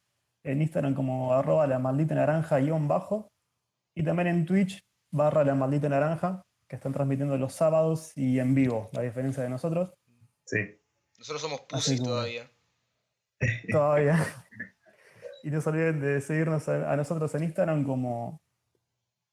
En 0.44 0.62
Instagram 0.62 0.94
como 0.94 1.32
arroba 1.34 1.66
la 1.66 1.78
maldita 1.78 2.14
naranja 2.14 2.58
guion 2.58 2.88
bajo. 2.88 3.28
Y 3.94 4.02
también 4.02 4.28
en 4.28 4.46
Twitch 4.46 4.82
barra 5.10 5.44
la 5.44 5.54
maldita 5.54 5.88
naranja, 5.88 6.42
que 6.68 6.76
están 6.76 6.92
transmitiendo 6.92 7.36
los 7.36 7.52
sábados 7.52 8.12
y 8.16 8.38
en 8.38 8.54
vivo, 8.54 8.88
la 8.92 9.02
diferencia 9.02 9.42
de 9.42 9.50
nosotros. 9.50 9.92
Sí. 10.44 10.58
Nosotros 11.18 11.40
somos 11.42 11.60
como- 11.62 12.04
todavía. 12.08 12.50
Todavía. 13.70 14.18
y 15.42 15.50
no 15.50 15.60
se 15.60 15.70
olviden 15.70 16.00
de 16.00 16.20
seguirnos 16.20 16.68
a, 16.68 16.92
a 16.92 16.96
nosotros 16.96 17.34
en 17.34 17.44
Instagram 17.44 17.84
como 17.84 18.40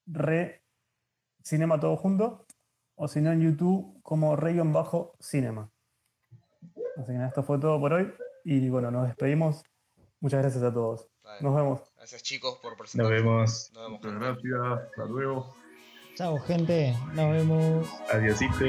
re 0.05 0.63
cinema 1.43 1.79
todo 1.79 1.97
junto. 1.97 2.45
O 2.95 3.07
si 3.07 3.21
no 3.21 3.31
en 3.31 3.41
YouTube 3.41 4.01
como 4.01 4.35
re 4.35 4.53
guion 4.53 4.73
bajo 4.73 5.13
cinema. 5.19 5.69
Así 6.97 7.07
que 7.11 7.13
nada, 7.13 7.27
esto 7.27 7.43
fue 7.43 7.59
todo 7.59 7.79
por 7.79 7.93
hoy. 7.93 8.11
Y 8.43 8.69
bueno, 8.69 8.89
nos 8.89 9.07
despedimos. 9.07 9.63
Muchas 10.19 10.41
gracias 10.41 10.63
a 10.63 10.73
todos. 10.73 11.07
Nos 11.41 11.55
vemos. 11.55 11.81
Gracias 11.95 12.23
chicos 12.23 12.57
por 12.61 12.71
Nos 12.71 12.79
presentarse. 12.79 13.13
vemos. 13.13 13.71
Nos 13.73 13.83
vemos. 13.83 13.99
Muchas 14.03 14.19
gracias. 14.19 14.89
Hasta 14.89 15.05
luego. 15.05 15.53
Chao, 16.17 16.39
gente. 16.47 16.97
Nos 17.13 17.31
vemos. 17.31 17.87
Adiosito. 18.09 18.65